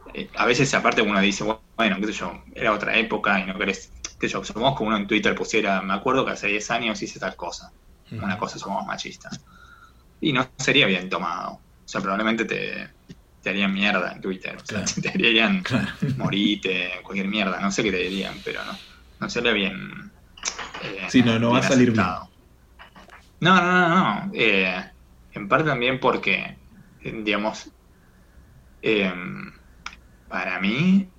eh, 0.05 0.31
a 0.35 0.45
veces 0.45 0.73
aparte 0.75 1.01
uno 1.01 1.19
dice, 1.21 1.43
bueno, 1.43 1.97
qué 1.99 2.07
sé 2.07 2.13
yo, 2.13 2.43
era 2.55 2.73
otra 2.73 2.97
época 2.97 3.39
y 3.39 3.45
no 3.47 3.57
querés, 3.59 3.93
qué 4.19 4.27
sé 4.27 4.33
yo, 4.33 4.43
supongamos 4.43 4.77
que 4.79 4.85
uno 4.85 4.97
en 4.97 5.07
Twitter 5.07 5.35
pusiera, 5.35 5.81
me 5.81 5.93
acuerdo 5.93 6.25
que 6.25 6.31
hace 6.33 6.47
10 6.49 6.71
años 6.71 7.01
hice 7.03 7.19
tal 7.19 7.35
cosa, 7.37 7.73
una 8.19 8.37
cosa 8.37 8.59
somos 8.59 8.85
machistas. 8.85 9.45
y 10.19 10.33
no 10.33 10.53
sería 10.57 10.87
bien 10.87 11.09
tomado. 11.09 11.53
O 11.53 11.63
sea, 11.85 12.01
probablemente 12.01 12.45
te, 12.45 12.95
te 13.41 13.49
harían 13.49 13.73
mierda 13.73 14.13
en 14.13 14.21
Twitter. 14.21 14.57
O 14.57 14.65
sea, 14.65 14.83
te 15.01 15.11
dirían 15.17 15.69
morite, 16.15 17.01
cualquier 17.03 17.27
mierda. 17.27 17.59
No 17.59 17.71
sé 17.71 17.83
qué 17.83 17.91
te 17.91 17.97
dirían, 17.97 18.41
pero 18.43 18.63
no, 18.65 18.81
no 19.19 19.29
sería 19.29 19.51
bien. 19.53 20.12
Eh, 20.83 21.05
sí, 21.09 21.21
no, 21.21 21.39
no 21.39 21.51
va 21.51 21.59
a 21.59 21.63
salir 21.63 21.91
bien. 21.91 22.05
No, 23.39 23.55
no, 23.55 23.61
no, 23.61 23.89
no. 23.89 24.31
Eh, 24.33 24.91
en 25.31 25.47
parte 25.47 25.65
también 25.65 25.99
porque, 25.99 26.57
digamos, 27.01 27.71
em, 28.81 29.51
para 30.27 30.59
mí, 30.59 31.11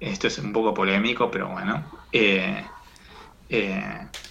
esto 0.00 0.26
es 0.26 0.38
un 0.38 0.52
poco 0.52 0.74
polémico, 0.74 1.30
pero 1.30 1.48
bueno, 1.48 1.90
eh, 2.12 2.68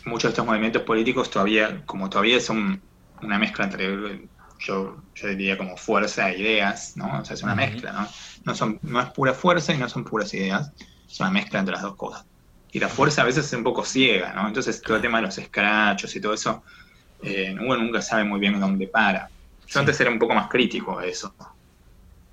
muchos 0.06 0.24
de 0.24 0.30
estos 0.30 0.46
movimientos 0.46 0.84
políticos 0.84 1.30
todavía, 1.30 1.84
como 1.86 2.10
todavía 2.10 2.40
son 2.40 2.82
una 3.22 3.40
mezcla 3.40 3.66
entre 3.66 4.30
yo, 4.60 5.04
yo 5.14 5.28
diría 5.30 5.58
como 5.58 5.78
fuerza 5.78 6.32
e 6.32 6.40
ideas, 6.40 6.94
¿no? 6.96 7.20
O 7.20 7.26
sea, 7.26 7.36
es 7.36 7.44
una 7.44 7.56
mezcla, 7.56 7.92
¿no? 7.92 8.08
No, 8.46 8.56
son, 8.56 8.80
no 8.82 9.02
es 9.02 9.10
pura 9.12 9.34
fuerza 9.34 9.74
y 9.74 9.78
no 9.78 9.88
son 9.88 10.04
puras 10.04 10.34
ideas, 10.34 10.72
es 10.78 11.20
una 11.20 11.32
mezcla 11.32 11.60
entre 11.60 11.74
las 11.74 11.84
dos 11.84 11.96
cosas. 11.96 12.26
Y 12.72 12.80
la 12.80 12.90
fuerza 12.90 13.22
a 13.22 13.26
veces 13.26 13.46
es 13.46 13.54
un 13.54 13.64
poco 13.64 13.84
ciega, 13.84 14.34
¿no? 14.34 14.48
Entonces 14.48 14.82
todo 14.82 14.98
el 14.98 15.02
tema 15.02 15.20
de 15.20 15.26
los 15.26 15.38
escrachos 15.38 16.16
y 16.16 16.22
todo 16.22 16.34
eso, 16.34 16.64
eh, 17.24 17.56
uno 17.60 17.78
nunca 17.78 18.02
sabe 18.02 18.24
muy 18.24 18.40
bien 18.40 18.60
dónde 18.60 18.88
para. 18.88 19.30
Yo 19.68 19.80
antes 19.80 20.00
era 20.00 20.10
un 20.10 20.20
poco 20.20 20.34
más 20.34 20.48
crítico 20.48 21.00
de 21.00 21.10
eso. 21.10 21.34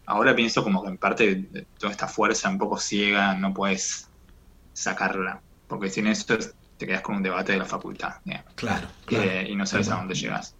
Ahora 0.07 0.35
pienso 0.35 0.63
como 0.63 0.83
que 0.83 0.89
en 0.91 0.99
parte 0.99 1.35
de 1.35 1.67
toda 1.79 1.93
esta 1.93 2.07
fuerza 2.07 2.49
un 2.49 2.59
poco 2.59 2.79
ciega 2.79 3.35
no 3.35 3.55
puedes 3.55 4.09
sacarla, 4.73 5.41
porque 5.67 5.89
sin 5.89 6.07
eso 6.07 6.37
te 6.77 6.87
quedas 6.87 7.01
con 7.01 7.17
un 7.17 7.23
debate 7.23 7.53
de 7.53 7.59
la 7.59 7.65
facultad. 7.65 8.15
Claro, 8.55 8.89
eh, 9.11 9.47
y 9.49 9.57
no 9.57 9.65
sabes 9.65 9.89
a 9.89 9.97
dónde 9.97 10.15
llegas. 10.15 10.55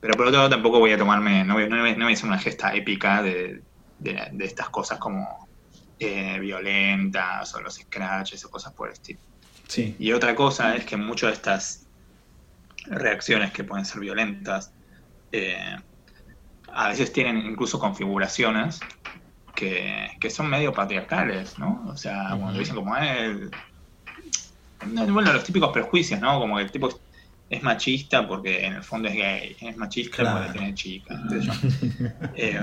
Pero 0.00 0.14
por 0.14 0.26
otro 0.26 0.38
lado 0.38 0.50
tampoco 0.50 0.80
voy 0.80 0.92
a 0.92 0.98
tomarme, 0.98 1.44
no 1.44 1.54
voy, 1.54 1.68
no 1.68 1.80
voy, 1.80 1.90
a 1.90 2.08
hacer 2.08 2.26
una 2.26 2.38
gesta 2.38 2.74
épica 2.74 3.22
de, 3.22 3.62
estas 4.40 4.68
cosas 4.70 4.98
como 4.98 5.46
eh, 6.02 6.38
violentas 6.40 7.54
o 7.54 7.60
los 7.60 7.74
scratches 7.74 8.44
o 8.44 8.50
cosas 8.50 8.72
por 8.72 8.88
el 8.88 8.94
estilo. 8.94 9.20
Sí. 9.68 9.96
Y 9.98 10.12
otra 10.12 10.34
cosa 10.34 10.76
es 10.76 10.84
que 10.84 10.96
muchas 10.96 11.30
de 11.30 11.34
estas 11.34 11.86
reacciones 12.86 13.52
que 13.52 13.64
pueden 13.64 13.84
ser 13.84 14.00
violentas 14.00 14.72
eh, 15.30 15.76
a 16.72 16.88
veces 16.88 17.12
tienen 17.12 17.38
incluso 17.38 17.78
configuraciones 17.78 18.80
que, 19.54 20.30
son 20.30 20.48
medio 20.48 20.72
patriarcales, 20.72 21.58
¿no? 21.58 21.84
O 21.86 21.96
sea, 21.96 22.36
cuando 22.38 22.58
dicen 22.58 22.74
como, 22.74 22.96
eh, 22.96 23.50
bueno, 24.84 25.32
los 25.32 25.44
típicos 25.44 25.70
prejuicios, 25.72 26.20
¿no? 26.20 26.40
Como 26.40 26.56
que 26.56 26.62
el 26.62 26.72
tipo 26.72 26.88
es 27.48 27.62
machista 27.62 28.26
porque 28.26 28.64
en 28.64 28.74
el 28.74 28.82
fondo 28.82 29.08
es 29.08 29.14
gay, 29.14 29.56
es 29.60 29.76
machista 29.76 30.32
porque 30.32 30.58
tiene 30.58 30.74
chica. 30.74 31.20
Eh, 32.34 32.58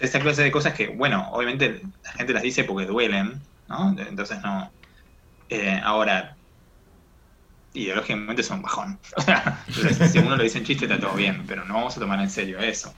esa 0.00 0.20
clase 0.20 0.42
de 0.42 0.50
cosas 0.50 0.74
que, 0.74 0.88
bueno, 0.88 1.28
obviamente 1.32 1.82
la 2.02 2.12
gente 2.12 2.32
las 2.32 2.42
dice 2.42 2.64
porque 2.64 2.86
duelen, 2.86 3.40
¿no? 3.68 3.94
Entonces 3.98 4.40
no. 4.42 4.70
Eh, 5.48 5.80
ahora, 5.82 6.36
ideológicamente 7.74 8.42
son 8.42 8.62
bajón. 8.62 8.98
si 10.10 10.18
uno 10.18 10.36
lo 10.36 10.42
dice 10.42 10.58
en 10.58 10.64
chiste 10.64 10.86
está 10.86 10.98
todo 10.98 11.14
bien, 11.14 11.44
pero 11.46 11.64
no 11.64 11.74
vamos 11.74 11.96
a 11.96 12.00
tomar 12.00 12.20
en 12.20 12.30
serio 12.30 12.58
eso. 12.58 12.94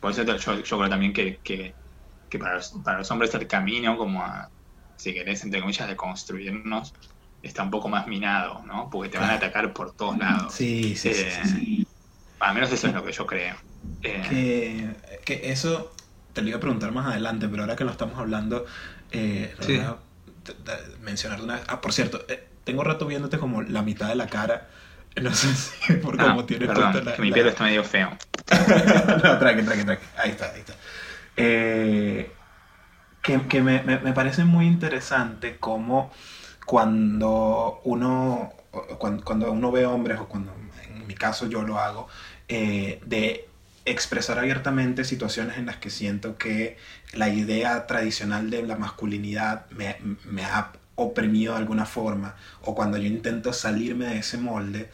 Por 0.00 0.12
eso 0.12 0.22
yo, 0.24 0.62
creo 0.62 0.88
también 0.88 1.12
que, 1.12 1.38
que, 1.42 1.74
para, 2.38 2.56
los, 2.56 2.70
para 2.84 2.98
los 2.98 3.10
hombres 3.10 3.34
el 3.34 3.46
camino 3.46 3.96
como 3.96 4.22
a, 4.22 4.50
si 4.96 5.12
querés, 5.12 5.42
entre 5.44 5.60
comillas, 5.60 5.88
de 5.88 5.96
construirnos, 5.96 6.94
está 7.42 7.62
un 7.62 7.70
poco 7.70 7.88
más 7.88 8.06
minado, 8.06 8.62
¿no? 8.66 8.88
Porque 8.90 9.10
te 9.10 9.18
van 9.18 9.30
a 9.30 9.34
atacar 9.34 9.72
por 9.72 9.92
todos 9.92 10.18
lados. 10.18 10.54
Sí, 10.54 10.96
sí, 10.96 11.12
sí, 11.12 11.26
sí, 11.44 11.86
Al 12.40 12.54
menos 12.54 12.72
eso 12.72 12.86
es 12.86 12.94
lo 12.94 13.04
que 13.04 13.12
yo 13.12 13.26
creo. 13.26 13.56
Eh, 14.02 14.94
que, 15.24 15.50
eso 15.50 15.94
te 16.34 16.42
lo 16.42 16.48
iba 16.48 16.58
a 16.58 16.60
preguntar 16.60 16.92
más 16.92 17.06
adelante, 17.06 17.48
pero 17.48 17.62
ahora 17.62 17.76
que 17.76 17.84
lo 17.84 17.90
estamos 17.90 18.18
hablando, 18.18 18.66
eh, 19.12 19.54
mencionar 21.00 21.40
una 21.40 21.54
vez. 21.54 21.64
Ah, 21.68 21.80
por 21.80 21.92
cierto, 21.92 22.24
eh, 22.28 22.46
tengo 22.64 22.84
rato 22.84 23.06
viéndote 23.06 23.38
como 23.38 23.62
la 23.62 23.82
mitad 23.82 24.08
de 24.08 24.16
la 24.16 24.26
cara. 24.26 24.68
No 25.22 25.32
sé 25.32 25.54
si 25.54 25.92
por 25.92 26.18
cómo 26.18 26.40
ah, 26.40 26.44
tienes 26.46 26.66
perdón, 26.66 27.04
la, 27.04 27.14
que 27.14 27.22
mi 27.22 27.30
piel 27.30 27.46
está 27.46 27.62
medio 27.62 27.84
feo. 27.84 28.10
no, 28.50 29.38
tranqui, 29.38 29.62
tranqui, 29.62 29.84
tranqui. 29.84 30.04
Ahí 30.16 30.30
está, 30.30 30.50
ahí 30.50 30.58
está. 30.58 30.74
Eh, 31.36 32.32
que, 33.22 33.46
que 33.46 33.62
me, 33.62 33.84
me, 33.84 34.00
me, 34.00 34.12
parece 34.12 34.44
muy 34.44 34.66
interesante 34.66 35.56
cómo 35.60 36.10
cuando 36.66 37.80
uno, 37.84 38.54
cuando, 38.98 39.52
uno 39.52 39.70
ve 39.70 39.86
hombres, 39.86 40.18
o 40.18 40.26
cuando 40.26 40.52
en 40.82 41.06
mi 41.06 41.14
caso 41.14 41.46
yo 41.46 41.62
lo 41.62 41.78
hago, 41.78 42.08
eh, 42.48 43.00
de 43.06 43.48
expresar 43.84 44.38
abiertamente 44.38 45.04
situaciones 45.04 45.58
en 45.58 45.66
las 45.66 45.76
que 45.76 45.90
siento 45.90 46.36
que 46.36 46.78
la 47.12 47.28
idea 47.28 47.86
tradicional 47.86 48.50
de 48.50 48.62
la 48.62 48.76
masculinidad 48.76 49.70
me, 49.70 49.96
me 50.24 50.44
ha 50.44 50.72
oprimido 50.96 51.54
de 51.54 51.58
alguna 51.58 51.86
forma, 51.86 52.36
o 52.62 52.74
cuando 52.74 52.98
yo 52.98 53.06
intento 53.06 53.52
salirme 53.52 54.06
de 54.06 54.18
ese 54.18 54.38
molde, 54.38 54.90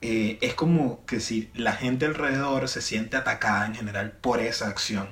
eh, 0.00 0.38
es 0.40 0.54
como 0.54 1.04
que 1.06 1.20
si 1.20 1.50
la 1.54 1.72
gente 1.72 2.06
alrededor 2.06 2.68
se 2.68 2.82
siente 2.82 3.16
atacada 3.16 3.66
en 3.66 3.74
general 3.74 4.12
por 4.12 4.40
esa 4.40 4.68
acción. 4.68 5.08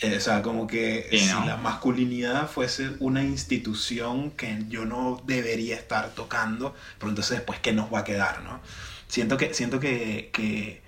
Eh, 0.00 0.16
o 0.16 0.20
sea, 0.20 0.42
como 0.42 0.66
que 0.66 1.08
si 1.10 1.26
la 1.46 1.58
masculinidad 1.58 2.48
fuese 2.48 2.90
una 3.00 3.22
institución 3.22 4.30
que 4.30 4.64
yo 4.68 4.86
no 4.86 5.22
debería 5.26 5.76
estar 5.76 6.10
tocando, 6.14 6.74
pero 6.98 7.10
entonces 7.10 7.38
después, 7.38 7.60
¿qué 7.60 7.72
nos 7.72 7.92
va 7.92 8.00
a 8.00 8.04
quedar? 8.04 8.42
¿no? 8.42 8.60
Siento 9.08 9.36
que, 9.36 9.52
siento 9.52 9.78
que, 9.78 10.30
que 10.32 10.80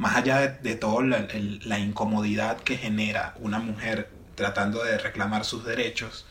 más 0.00 0.16
allá 0.16 0.40
de, 0.40 0.48
de 0.70 0.76
todo 0.76 1.02
la, 1.02 1.28
la, 1.64 1.78
incomodidad 1.78 2.58
que 2.60 2.78
genera 2.78 3.34
una 3.38 3.58
mujer 3.58 4.08
tratando 4.34 4.82
de 4.82 4.96
reclamar 4.96 5.44
sus 5.44 5.66
derechos, 5.66 6.24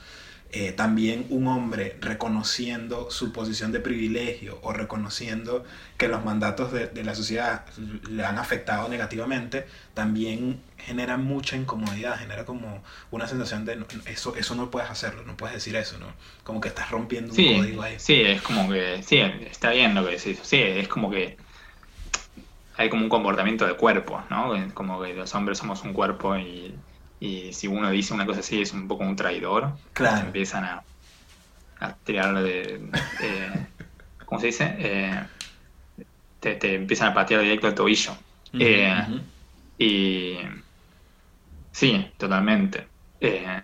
eh, 0.52 0.72
también 0.72 1.28
un 1.30 1.48
hombre 1.48 1.96
reconociendo 2.02 3.12
su 3.12 3.32
posición 3.32 3.72
de 3.72 3.80
privilegio 3.80 4.58
o 4.64 4.74
reconociendo 4.74 5.64
que 5.98 6.08
los 6.08 6.26
mandatos 6.26 6.72
de, 6.72 6.88
de, 6.88 7.04
la 7.04 7.14
sociedad 7.14 7.64
le 8.10 8.26
han 8.26 8.40
afectado 8.40 8.90
negativamente, 8.90 9.68
también 9.94 10.60
genera 10.80 11.18
mucha 11.18 11.56
incomodidad, 11.56 12.18
genera 12.18 12.46
como 12.46 12.84
una 13.12 13.28
sensación 13.28 13.66
de 13.66 13.86
eso, 14.08 14.36
eso 14.36 14.56
no 14.56 14.72
puedes 14.72 14.90
hacerlo, 14.90 15.22
no 15.28 15.38
puedes 15.38 15.54
decir 15.54 15.76
eso, 15.76 16.00
¿no? 16.00 16.08
Como 16.44 16.60
que 16.60 16.70
estás 16.70 16.90
rompiendo 16.90 17.36
un 17.36 17.60
código 17.60 17.84
ahí. 17.84 18.00
Sí, 18.00 18.20
es 18.20 18.42
como 18.42 18.68
que, 18.68 19.04
sí, 19.04 19.20
está 19.20 19.70
bien 19.70 19.94
lo 19.94 20.04
que 20.04 20.14
decís, 20.14 20.40
sí, 20.42 20.58
es 20.58 20.88
como 20.88 21.12
que 21.12 21.38
hay 22.80 22.90
como 22.90 23.04
un 23.04 23.10
comportamiento 23.10 23.68
de 23.68 23.76
cuerpo, 23.76 24.24
¿no? 24.30 24.54
Como 24.74 25.02
que 25.02 25.14
los 25.14 25.36
hombres 25.36 25.58
somos 25.58 25.84
un 25.84 25.94
cuerpo 25.94 26.36
y 26.38 26.74
y 27.20 27.52
si 27.52 27.68
uno 27.68 27.90
dice 27.92 28.14
una 28.14 28.26
cosa 28.26 28.40
así 28.40 28.62
es 28.62 28.72
un 28.74 28.88
poco 28.88 29.04
un 29.04 29.16
traidor. 29.16 29.74
Claro. 29.94 30.28
Empiezan 30.28 30.64
a, 30.64 30.84
a 31.80 31.94
tirarlo 31.96 32.42
de... 32.44 32.82
¿Cómo 34.26 34.40
se 34.40 34.48
dice? 34.48 34.76
Eh, 34.80 35.24
te, 36.40 36.76
empiezan 36.76 37.10
a 37.10 37.14
patear 37.14 37.42
directo 37.42 37.68
al 37.68 37.76
tobillo. 37.76 38.16
Eh, 38.54 39.22
y... 39.78 40.38
Sí, 41.72 42.12
totalmente. 42.18 42.88
Eh, 43.20 43.62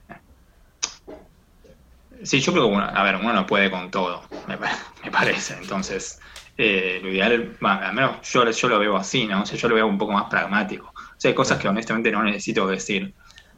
sí, 2.23 2.39
yo 2.41 2.51
creo 2.51 2.67
que 2.67 2.75
uno, 2.75 2.83
a 2.83 3.03
ver, 3.03 3.15
uno 3.15 3.33
no 3.33 3.45
puede 3.45 3.71
con 3.71 3.89
todo, 3.89 4.23
me, 4.47 4.57
me 5.03 5.11
parece. 5.11 5.55
Entonces, 5.55 6.19
lo 6.57 7.09
ideal, 7.09 7.57
al 7.61 7.93
menos 7.93 8.29
yo, 8.29 8.49
yo 8.49 8.67
lo 8.67 8.79
veo 8.79 8.95
así, 8.95 9.25
¿no? 9.27 9.41
O 9.41 9.45
sea, 9.45 9.57
yo 9.57 9.67
lo 9.67 9.75
veo 9.75 9.87
un 9.87 9.97
poco 9.97 10.13
más 10.13 10.29
pragmático. 10.29 10.87
O 10.87 11.15
sea, 11.17 11.29
hay 11.29 11.35
cosas 11.35 11.59
que 11.59 11.67
honestamente 11.67 12.11
no 12.11 12.23
necesito 12.23 12.67
decir 12.67 13.13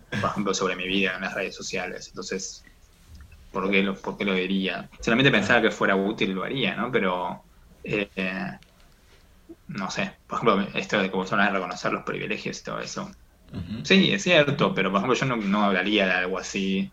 por 0.10 0.30
ejemplo, 0.30 0.54
sobre 0.54 0.76
mi 0.76 0.88
vida 0.88 1.16
en 1.16 1.22
las 1.22 1.34
redes 1.34 1.56
sociales. 1.56 2.08
Entonces, 2.08 2.64
¿por 3.52 3.70
qué 3.70 3.84
lo, 3.84 3.96
por 3.96 4.18
qué 4.18 4.26
lo 4.26 4.34
diría? 4.34 4.90
Solamente 5.02 5.32
pensaba 5.32 5.62
que 5.62 5.72
fuera 5.72 5.96
útil 5.96 6.32
lo 6.32 6.44
haría, 6.44 6.76
¿no? 6.76 6.92
Pero, 6.92 7.44
eh, 7.84 8.10
no 9.68 9.90
sé, 9.90 10.20
por 10.26 10.40
ejemplo, 10.40 10.80
esto 10.80 11.02
de 11.02 11.12
cómo 11.12 11.26
son 11.26 11.40
a 11.40 11.50
reconocer 11.50 11.92
los 11.92 12.04
privilegios 12.04 12.60
y 12.60 12.64
todo 12.64 12.80
eso. 12.80 13.12
Sí, 13.84 14.12
es 14.12 14.24
cierto, 14.24 14.74
pero 14.74 14.92
por 14.92 15.00
ejemplo 15.00 15.16
yo 15.16 15.36
no, 15.38 15.64
hablaría 15.64 16.06
de 16.06 16.12
algo 16.12 16.38
así 16.38 16.92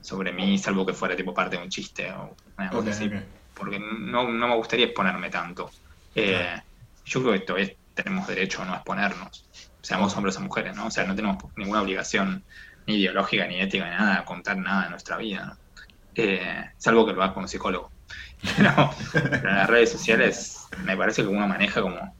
sobre 0.00 0.32
mí, 0.32 0.58
salvo 0.58 0.84
que 0.84 0.94
fuera 0.94 1.14
tipo 1.14 1.32
parte 1.32 1.56
de 1.56 1.62
un 1.62 1.68
chiste 1.68 2.10
o 2.10 2.36
una 2.58 2.70
cosa 2.70 2.90
así, 2.90 3.08
porque 3.54 3.78
no, 3.78 4.28
no, 4.28 4.48
me 4.48 4.56
gustaría 4.56 4.86
exponerme 4.86 5.30
tanto. 5.30 5.70
Eh, 6.14 6.60
yo 7.04 7.22
creo 7.22 7.32
que 7.32 7.40
todavía 7.40 7.72
tenemos 7.94 8.26
derecho 8.26 8.62
a 8.62 8.64
no 8.64 8.74
exponernos 8.74 9.46
seamos 9.82 10.16
hombres 10.16 10.36
o 10.36 10.40
mujeres, 10.40 10.74
¿no? 10.74 10.86
O 10.86 10.90
sea, 10.90 11.04
no 11.04 11.14
tenemos 11.14 11.42
ninguna 11.56 11.82
obligación 11.82 12.44
ni 12.86 12.96
ideológica, 12.96 13.46
ni 13.46 13.60
ética, 13.60 13.84
ni 13.84 13.90
nada, 13.90 14.20
a 14.20 14.24
contar 14.24 14.56
nada 14.56 14.84
de 14.84 14.90
nuestra 14.90 15.16
vida, 15.18 15.44
¿no? 15.44 15.56
Eh, 16.14 16.70
salvo 16.78 17.06
que 17.06 17.12
lo 17.12 17.22
haga 17.22 17.34
como 17.34 17.48
psicólogo. 17.48 17.90
Pero, 18.56 18.90
en 19.12 19.44
las 19.44 19.68
redes 19.68 19.92
sociales 19.92 20.66
me 20.84 20.96
parece 20.96 21.22
que 21.22 21.28
uno 21.28 21.46
maneja 21.46 21.82
como... 21.82 22.14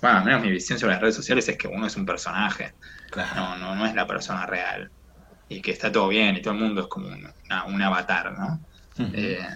Bueno, 0.00 0.18
al 0.18 0.24
menos 0.24 0.42
mi 0.42 0.50
visión 0.50 0.78
sobre 0.78 0.94
las 0.94 1.02
redes 1.02 1.16
sociales 1.16 1.48
es 1.48 1.56
que 1.56 1.68
uno 1.68 1.86
es 1.86 1.96
un 1.96 2.06
personaje, 2.06 2.72
no, 3.34 3.56
no, 3.56 3.74
no 3.74 3.86
es 3.86 3.94
la 3.94 4.06
persona 4.06 4.46
real. 4.46 4.90
Y 5.48 5.60
que 5.60 5.72
está 5.72 5.90
todo 5.90 6.08
bien 6.08 6.36
y 6.36 6.42
todo 6.42 6.54
el 6.54 6.60
mundo 6.60 6.82
es 6.82 6.86
como 6.86 7.08
un, 7.08 7.82
avatar, 7.82 8.38
¿no? 8.38 8.60
Eh, 9.12 9.46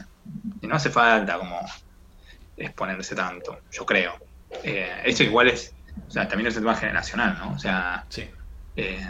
y 0.61 0.67
no 0.67 0.77
hace 0.77 0.91
falta 0.91 1.39
como 1.39 1.61
exponerse 2.57 3.15
tanto, 3.15 3.59
yo 3.71 3.85
creo. 3.85 4.15
Eh, 4.63 5.03
esto 5.05 5.23
igual 5.25 5.49
es 5.49 5.75
o 6.07 6.11
sea, 6.11 6.27
también 6.29 6.49
es 6.49 6.57
un 6.57 6.63
tema 6.63 6.75
generacional, 6.77 7.39
¿no? 7.39 7.53
O 7.53 7.59
sea, 7.59 8.05
Sí. 8.09 8.29
eh, 8.77 9.09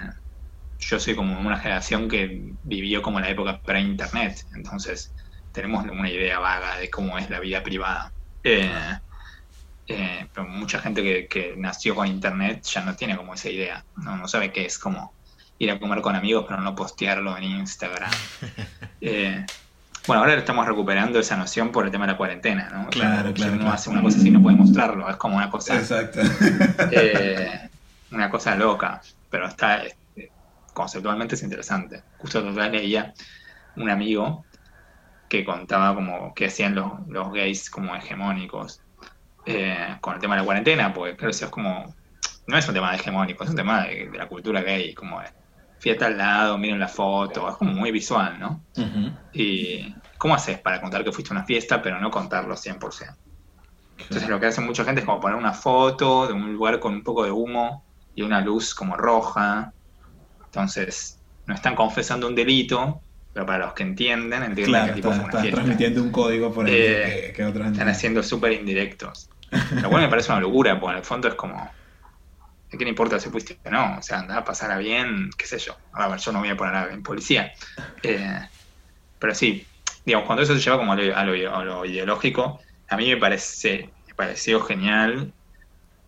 yo 0.79 1.01
soy 1.01 1.15
como 1.15 1.39
una 1.41 1.59
generación 1.59 2.09
que 2.09 2.53
vivió 2.63 3.01
como 3.01 3.21
la 3.21 3.31
época 3.31 3.61
pre-internet, 3.63 4.45
entonces 4.55 5.15
tenemos 5.53 5.85
una 5.87 6.11
idea 6.11 6.39
vaga 6.41 6.77
de 6.79 6.91
cómo 6.91 7.17
es 7.17 7.31
la 7.31 7.41
vida 7.41 7.63
privada. 7.63 8.13
Eh, 8.43 8.71
eh, 9.87 10.27
pero 10.33 10.47
mucha 10.47 10.79
gente 10.81 11.03
que, 11.03 11.27
que 11.27 11.55
nació 11.57 11.95
con 11.95 12.07
internet 12.07 12.63
ya 12.65 12.83
no 12.85 12.95
tiene 12.97 13.17
como 13.17 13.35
esa 13.35 13.49
idea, 13.51 13.85
no, 13.97 14.17
no 14.17 14.29
sabe 14.29 14.53
qué 14.53 14.67
es 14.67 14.79
como 14.79 15.15
ir 15.59 15.71
a 15.71 15.79
comer 15.79 16.01
con 16.01 16.17
amigos 16.17 16.45
pero 16.49 16.61
no 16.61 16.75
postearlo 16.75 17.37
en 17.37 17.45
Instagram. 17.45 18.11
Eh, 19.07 19.45
bueno, 20.07 20.23
ahora 20.23 20.35
estamos 20.35 20.67
recuperando 20.67 21.19
esa 21.19 21.37
noción 21.37 21.71
por 21.73 21.85
el 21.87 21.91
tema 21.91 22.07
de 22.07 22.13
la 22.13 22.19
cuarentena, 22.19 22.69
¿no? 22.71 22.89
O 22.89 22.93
sea, 22.93 23.11
Claro, 23.11 23.29
si 23.29 23.35
claro, 23.35 23.53
uno 23.53 23.61
claro. 23.63 23.75
hace 23.75 23.91
una 23.91 24.03
cosa 24.03 24.19
así 24.19 24.31
no 24.31 24.43
puede 24.43 24.57
mostrarlo, 24.57 25.09
es 25.09 25.17
como 25.17 25.37
una 25.37 25.51
cosa 25.51 25.77
Exacto. 25.77 26.21
eh, 26.91 27.69
una 28.11 28.29
cosa 28.31 28.55
loca, 28.55 29.01
pero 29.31 29.47
está 29.49 29.83
este, 29.83 30.31
conceptualmente 30.73 31.35
es 31.35 31.43
interesante. 31.43 32.03
Justo 32.19 32.43
día 32.53 32.69
leía 32.69 33.15
un 33.77 33.91
amigo 33.91 34.45
que 35.29 35.45
contaba 35.45 35.95
como 35.95 36.35
que 36.35 36.47
hacían 36.47 36.75
los, 36.75 36.93
los 37.09 37.33
gays 37.33 37.71
como 37.71 37.97
hegemónicos 37.97 38.81
eh, 39.47 39.97
con 40.01 40.15
el 40.15 40.21
tema 40.21 40.35
de 40.35 40.43
la 40.43 40.45
cuarentena, 40.45 40.93
porque 40.93 41.17
claro, 41.17 41.31
eso 41.31 41.47
es 41.47 41.51
como, 41.51 41.95
no 42.47 42.59
es 42.59 42.69
un 42.69 42.75
tema 42.75 42.95
hegemónico, 42.95 43.43
es 43.45 43.51
un 43.51 43.57
tema 43.57 43.85
de, 43.85 44.09
de 44.11 44.19
la 44.19 44.27
cultura 44.27 44.63
gay, 44.63 44.95
como 44.95 45.21
de 45.21 45.29
fiesta 45.85 46.07
al 46.07 46.17
lado, 46.19 46.59
miren 46.59 46.79
la 46.81 46.89
foto, 46.89 47.49
es 47.51 47.57
como 47.57 47.73
muy 47.73 47.91
visual, 47.93 48.39
¿no? 48.41 48.51
Y 49.33 49.95
¿cómo 50.19 50.35
haces 50.35 50.59
para 50.61 50.81
contar 50.81 51.05
que 51.05 51.13
fuiste 51.13 51.33
a 51.35 51.37
una 51.39 51.45
fiesta 51.47 51.83
pero 51.83 52.01
no 52.01 52.11
contarlo 52.11 52.57
100%? 52.57 53.17
Entonces 53.99 54.29
lo 54.29 54.41
que 54.41 54.47
hace 54.47 54.61
mucha 54.61 54.85
gente 54.85 55.01
es 55.03 55.07
como 55.07 55.21
poner 55.21 55.37
una 55.37 55.53
foto 55.55 56.27
de 56.29 56.33
un 56.35 56.53
lugar 56.55 56.81
con 56.81 56.95
un 56.95 57.03
poco 57.03 57.25
de 57.25 57.31
humo 57.31 57.87
y 58.15 58.23
una 58.23 58.41
luz 58.41 58.75
como 58.75 58.97
roja. 58.97 59.73
Entonces 60.47 61.23
no 61.47 61.55
están 61.55 61.75
confesando 61.75 62.27
un 62.29 62.35
delito, 62.35 63.03
pero 63.33 63.47
para 63.47 63.67
los 63.67 63.75
que 63.75 63.83
entienden, 63.85 64.43
entienden 64.45 64.67
Claro, 64.73 64.87
que 64.89 64.95
tipo 65.03 65.09
estás 65.11 65.23
fue 65.23 65.31
una 65.33 65.43
fiesta. 65.43 65.61
transmitiendo 65.63 66.03
un 66.03 66.11
código 66.13 66.53
por 66.53 66.67
ahí 66.67 66.73
Eh, 66.75 67.23
que, 67.29 67.33
que 67.35 67.43
otros 67.45 67.55
Están 67.55 67.67
entienden. 67.67 67.95
haciendo 67.95 68.23
súper 68.23 68.53
indirectos. 68.53 69.29
Lo 69.83 69.91
cual 69.91 70.03
me 70.03 70.09
parece 70.09 70.33
una 70.33 70.41
locura, 70.41 70.79
porque 70.81 70.93
en 70.93 70.99
el 70.99 71.05
fondo 71.05 71.29
es 71.29 71.35
como, 71.35 71.71
¿a 72.75 72.79
qué 72.79 72.85
le 72.85 72.91
importa 72.91 73.21
si 73.21 73.31
fuiste 73.31 73.61
o 73.65 73.71
no? 73.71 73.99
O 73.99 74.03
sea, 74.03 74.21
andá 74.21 74.39
a 74.39 74.45
pasarla 74.45 74.79
bien, 74.79 75.31
qué 75.39 75.47
sé 75.47 75.59
yo. 75.59 75.77
A 75.93 76.09
ver, 76.09 76.19
yo 76.21 76.33
no 76.33 76.41
voy 76.41 76.49
a 76.51 76.57
poner 76.57 76.75
a- 76.77 76.93
en 76.93 77.03
policía. 77.03 77.53
Eh, 78.07 78.49
pero 79.19 79.35
sí, 79.35 79.67
digamos, 80.05 80.27
cuando 80.27 80.43
eso 80.43 80.55
se 80.55 80.61
lleva 80.61 80.79
como 80.79 80.93
a 80.93 80.97
lo, 80.97 81.17
a 81.17 81.25
lo- 81.25 81.57
a 81.57 81.65
lo 81.65 81.85
ideológico, 81.87 82.61
a 82.89 82.97
mí 82.97 83.09
me 83.09 83.17
parece, 83.19 83.95
me 84.07 84.15
pareció 84.15 84.61
genial 84.63 85.35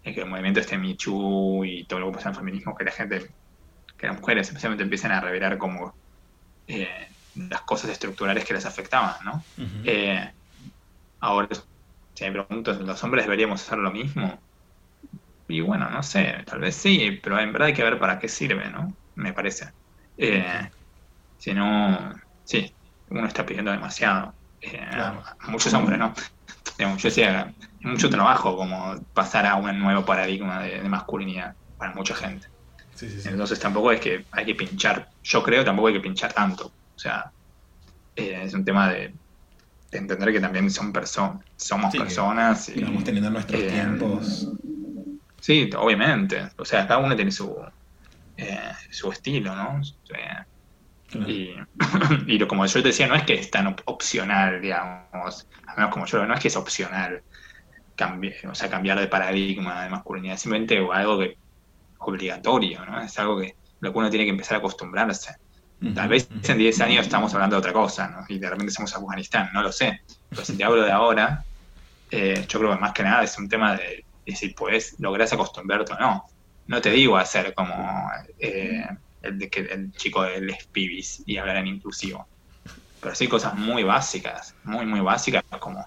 eh, 0.02 0.14
que 0.14 0.20
el 0.22 0.28
movimiento 0.28 0.60
este 0.60 0.78
Me 0.78 0.96
Too 0.96 1.64
y 1.64 1.86
todo 1.86 2.00
lo 2.00 2.06
que 2.08 2.14
pasa 2.16 2.28
en 2.30 2.34
el 2.34 2.40
feminismo, 2.40 2.74
que 2.76 2.84
la 2.84 2.92
gente, 2.92 3.36
que 3.98 4.06
las 4.08 4.20
mujeres 4.20 4.48
especialmente 4.48 4.84
empiecen 4.84 5.12
a 5.12 5.20
revelar 5.22 5.58
como 5.58 5.98
eh, 6.68 7.08
las 7.34 7.62
cosas 7.62 7.90
estructurales 7.92 8.44
que 8.46 8.54
les 8.54 8.66
afectaban, 8.66 9.16
¿no? 9.24 9.48
Eh, 9.82 10.32
ahora, 11.20 11.48
si 12.14 12.24
me 12.24 12.32
pregunto, 12.32 12.72
¿los 12.74 13.04
hombres 13.04 13.24
deberíamos 13.26 13.62
hacer 13.62 13.78
lo 13.78 13.90
mismo? 13.92 14.45
Y 15.48 15.60
bueno, 15.60 15.88
no 15.90 16.02
sé, 16.02 16.42
tal 16.46 16.60
vez 16.60 16.74
sí, 16.76 17.20
pero 17.22 17.38
en 17.38 17.52
verdad 17.52 17.68
hay 17.68 17.74
que 17.74 17.84
ver 17.84 17.98
para 17.98 18.18
qué 18.18 18.28
sirve, 18.28 18.68
¿no? 18.70 18.98
Me 19.14 19.32
parece. 19.32 19.70
Eh, 20.16 20.70
si 21.36 21.54
no, 21.54 22.12
sí, 22.44 22.76
uno 23.08 23.26
está 23.26 23.46
pidiendo 23.46 23.70
demasiado. 23.72 24.38
Eh, 24.60 24.88
Claro. 24.90 25.22
Muchos 25.48 25.72
hombres, 25.74 25.98
¿no? 25.98 26.14
Yo 26.78 26.96
decía, 26.96 27.54
es 27.80 27.86
mucho 27.86 28.10
trabajo 28.10 28.56
como 28.56 28.96
pasar 29.12 29.46
a 29.46 29.56
un 29.56 29.78
nuevo 29.80 30.04
paradigma 30.04 30.62
de, 30.62 30.82
de 30.82 30.88
masculinidad 30.88 31.56
para 31.76 31.94
mucha 31.94 32.14
gente. 32.14 32.48
Sí, 32.94 33.08
sí, 33.10 33.20
sí. 33.20 33.28
Entonces 33.28 33.58
tampoco 33.60 33.92
es 33.92 34.00
que 34.00 34.26
hay 34.32 34.46
que 34.46 34.54
pinchar, 34.54 35.08
yo 35.22 35.42
creo 35.42 35.64
tampoco 35.64 35.88
hay 35.88 35.94
que 35.94 36.00
pinchar 36.00 36.32
tanto. 36.32 36.66
O 36.68 36.74
sea, 36.98 37.32
eh, 38.16 38.42
es 38.44 38.54
un 38.54 38.64
tema 38.64 38.90
de, 38.92 39.14
de 39.90 39.98
entender 39.98 40.32
que 40.32 40.40
también 40.40 40.70
son 40.70 40.92
personas, 40.92 41.42
somos 41.56 41.94
personas. 41.96 42.66
Que 42.66 42.80
y- 42.80 42.84
vamos 42.84 43.04
teniendo 43.04 43.30
nuestros 43.30 43.62
eh, 43.62 43.68
tiempos. 43.68 44.48
Sí, 45.46 45.70
obviamente. 45.76 46.48
O 46.58 46.64
sea, 46.64 46.86
cada 46.86 46.98
uno 47.00 47.14
tiene 47.16 47.30
su, 47.30 47.56
eh, 48.36 48.72
su 48.90 49.12
estilo, 49.12 49.54
¿no? 49.56 49.80
Eh, 50.14 50.44
Claro. 51.08 51.26
y, 51.28 51.54
y 52.28 52.38
lo, 52.38 52.48
como 52.48 52.66
yo 52.66 52.82
te 52.82 52.88
decía, 52.88 53.06
no 53.08 53.14
es 53.16 53.24
que 53.24 53.34
es 53.34 53.50
tan 53.50 53.68
op- 53.68 53.82
opcional, 53.86 54.60
digamos, 54.60 55.48
al 55.68 55.76
menos 55.76 55.92
como 55.92 56.06
yo, 56.06 56.18
lo- 56.18 56.26
no 56.26 56.34
es 56.34 56.40
que 56.40 56.48
es 56.48 56.56
opcional 56.56 57.22
cambiar, 57.96 58.34
o 58.50 58.54
sea, 58.56 58.70
cambiar 58.70 59.00
de 59.00 59.08
paradigma 59.08 59.84
de 59.84 59.90
masculinidad, 59.90 60.36
simplemente 60.38 60.78
algo 60.92 61.18
que 61.20 61.36
obligatorio, 62.00 62.84
¿no? 62.86 63.00
Es 63.02 63.18
algo 63.18 63.40
que 63.40 63.54
lo 63.80 63.92
que 63.92 63.98
uno 63.98 64.10
tiene 64.10 64.24
que 64.26 64.30
empezar 64.32 64.56
a 64.56 64.58
acostumbrarse. 64.58 65.34
Tal 65.92 66.08
vez 66.08 66.30
en 66.42 66.58
10 66.58 66.80
años 66.82 67.06
estamos 67.06 67.34
hablando 67.34 67.56
de 67.56 67.60
otra 67.60 67.72
cosa, 67.74 68.08
¿no? 68.10 68.24
Y 68.28 68.38
de 68.40 68.50
repente 68.50 68.72
somos 68.72 68.94
Afganistán, 68.96 69.50
no 69.54 69.62
lo 69.62 69.72
sé. 69.72 70.00
Pero 70.34 70.44
si 70.46 70.56
te 70.56 70.64
hablo 70.64 70.82
de 70.84 70.92
ahora, 70.92 71.44
eh, 72.10 72.46
yo 72.48 72.58
creo 72.60 72.72
que 72.74 72.80
más 72.80 72.92
que 72.92 73.02
nada 73.02 73.24
es 73.24 73.38
un 73.38 73.48
tema 73.48 73.76
de, 73.76 74.05
de 74.26 74.36
si 74.36 74.48
puedes, 74.50 74.96
lográs 74.98 75.32
acostumbrarte 75.32 75.92
o 75.92 75.98
no. 75.98 76.24
No 76.66 76.80
te 76.80 76.90
digo 76.90 77.16
hacer 77.16 77.54
como 77.54 78.10
eh, 78.38 78.84
el, 79.22 79.48
que, 79.48 79.60
el 79.60 79.92
chico 79.92 80.22
de 80.24 80.40
Les 80.40 80.66
Pibis 80.66 81.22
y 81.24 81.36
hablar 81.38 81.56
en 81.56 81.68
inclusivo. 81.68 82.26
Pero 83.00 83.14
sí 83.14 83.28
cosas 83.28 83.54
muy 83.54 83.84
básicas, 83.84 84.54
muy, 84.64 84.84
muy 84.84 85.00
básicas, 85.00 85.44
como 85.60 85.86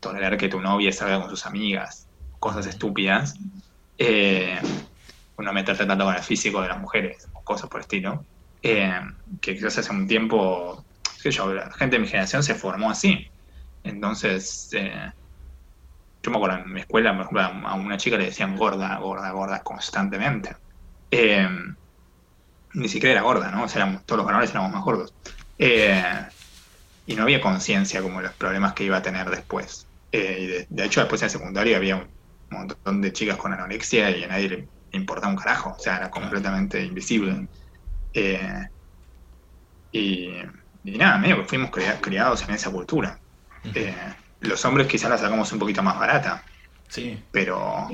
tolerar 0.00 0.38
que 0.38 0.48
tu 0.48 0.60
novia 0.60 0.90
salga 0.92 1.20
con 1.20 1.28
sus 1.28 1.44
amigas, 1.44 2.08
cosas 2.38 2.66
estúpidas. 2.66 3.34
Eh, 3.98 4.58
no 5.42 5.52
meterte 5.52 5.86
tanto 5.86 6.04
con 6.04 6.14
el 6.14 6.22
físico 6.22 6.62
de 6.62 6.68
las 6.68 6.78
mujeres, 6.78 7.28
cosas 7.44 7.68
por 7.68 7.80
el 7.80 7.82
estilo. 7.82 8.24
Eh, 8.62 9.00
que 9.40 9.54
quizás 9.54 9.78
hace 9.78 9.92
un 9.92 10.06
tiempo, 10.06 10.84
qué 11.22 11.30
sé 11.30 11.30
yo, 11.30 11.52
la 11.52 11.70
gente 11.72 11.96
de 11.96 12.00
mi 12.00 12.08
generación 12.08 12.42
se 12.42 12.54
formó 12.54 12.90
así. 12.90 13.26
Entonces, 13.82 14.70
eh, 14.72 15.10
yo 16.22 16.30
me 16.30 16.36
acuerdo 16.36 16.58
en 16.58 16.72
mi 16.72 16.80
escuela, 16.80 17.12
por 17.12 17.22
ejemplo, 17.22 17.68
a 17.68 17.74
una 17.74 17.96
chica 17.96 18.16
le 18.18 18.26
decían 18.26 18.56
gorda, 18.56 18.96
gorda, 18.98 19.30
gorda 19.30 19.62
constantemente. 19.62 20.56
Eh, 21.10 21.48
ni 22.74 22.88
siquiera 22.88 23.12
era 23.12 23.22
gorda, 23.22 23.50
¿no? 23.50 23.64
O 23.64 23.68
sea, 23.68 23.82
éramos- 23.82 24.04
todos 24.04 24.18
los 24.18 24.26
varones 24.26 24.50
éramos 24.50 24.72
más 24.72 24.84
gordos. 24.84 25.14
Eh, 25.58 26.02
y 27.06 27.16
no 27.16 27.22
había 27.24 27.40
conciencia 27.40 28.02
como 28.02 28.20
los 28.20 28.34
problemas 28.34 28.74
que 28.74 28.84
iba 28.84 28.98
a 28.98 29.02
tener 29.02 29.28
después. 29.30 29.86
Eh, 30.12 30.36
y 30.40 30.46
de, 30.46 30.66
de 30.68 30.84
hecho, 30.84 31.00
después 31.00 31.22
en 31.22 31.30
secundaria 31.30 31.76
había 31.76 31.96
un 31.96 32.12
montón 32.50 33.00
de 33.00 33.12
chicas 33.12 33.36
con 33.36 33.52
anorexia 33.52 34.10
y 34.10 34.24
a 34.24 34.28
nadie 34.28 34.48
le 34.48 34.68
importaba 34.92 35.32
un 35.32 35.38
carajo. 35.38 35.70
O 35.70 35.78
sea, 35.78 35.96
era 35.96 36.10
completamente 36.10 36.82
invisible. 36.84 37.48
Eh, 38.12 38.66
y, 39.92 40.28
y 40.84 40.98
nada, 40.98 41.18
medio 41.18 41.38
que 41.38 41.48
fuimos 41.48 41.70
cria- 41.70 42.00
criados 42.00 42.46
en 42.48 42.54
esa 42.54 42.70
cultura. 42.70 43.20
Eh, 43.74 43.94
los 44.40 44.64
hombres 44.64 44.86
quizás 44.88 45.10
la 45.10 45.18
sacamos 45.18 45.52
un 45.52 45.58
poquito 45.58 45.82
más 45.82 45.98
barata, 45.98 46.44
Sí, 46.88 47.22
pero 47.30 47.88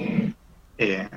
eh, 0.78 1.08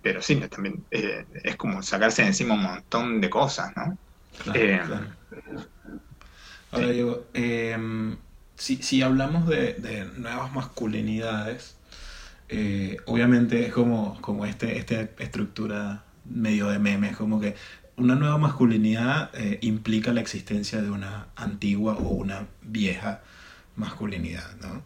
pero 0.00 0.22
sí, 0.22 0.40
también 0.48 0.86
eh, 0.90 1.26
es 1.44 1.56
como 1.56 1.82
sacarse 1.82 2.22
de 2.22 2.28
encima 2.28 2.54
un 2.54 2.62
montón 2.62 3.20
de 3.20 3.30
cosas, 3.30 3.72
¿no? 3.76 3.98
claro, 4.38 4.60
Eh, 4.60 4.80
claro. 4.80 5.06
Ahora 6.70 6.88
digo, 6.90 7.28
em, 7.34 8.16
si, 8.56 8.76
si 8.82 9.02
hablamos 9.02 9.46
de, 9.48 9.74
de 9.74 10.04
nuevas 10.04 10.52
masculinidades, 10.52 11.76
obviamente 13.06 13.66
es 13.66 13.72
como, 13.72 14.20
como 14.20 14.46
este, 14.46 14.78
esta 14.78 15.02
estructura 15.18 16.04
medio 16.24 16.68
de 16.68 16.78
memes, 16.78 17.16
como 17.16 17.40
que 17.40 17.54
una 17.96 18.14
nueva 18.14 18.38
masculinidad 18.38 19.30
implica 19.60 20.12
la 20.12 20.20
existencia 20.20 20.80
de 20.82 20.90
una 20.90 21.28
antigua 21.36 21.94
o 21.94 22.08
una 22.10 22.48
vieja 22.62 23.22
masculinidad, 23.80 24.56
¿no? 24.62 24.84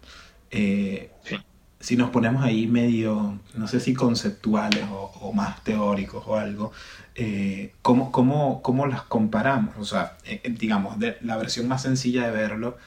Eh, 0.51 1.11
Sí. 1.23 1.35
si 1.79 1.97
nos 1.97 2.09
ponemos 2.11 2.43
ahí 2.43 2.67
medio, 2.67 3.39
no 3.53 3.67
sé 3.67 3.79
si 3.79 3.93
conceptuales 3.93 4.85
o, 4.89 5.11
o 5.21 5.33
más 5.33 5.63
teóricos 5.63 6.23
o 6.27 6.35
algo, 6.37 6.71
eh, 7.15 7.75
¿cómo, 7.81 8.11
cómo, 8.11 8.61
cómo 8.63 8.87
las 8.87 9.03
comparamos? 9.03 9.75
O 9.77 9.85
sea, 9.85 10.17
eh, 10.25 10.41
eh, 10.43 10.49
digamos, 10.57 10.99
de 10.99 11.17
la 11.21 11.37
versión 11.37 11.67
más 11.67 11.83
sencilla 11.83 12.25
de 12.25 12.31
verlo, 12.31 12.77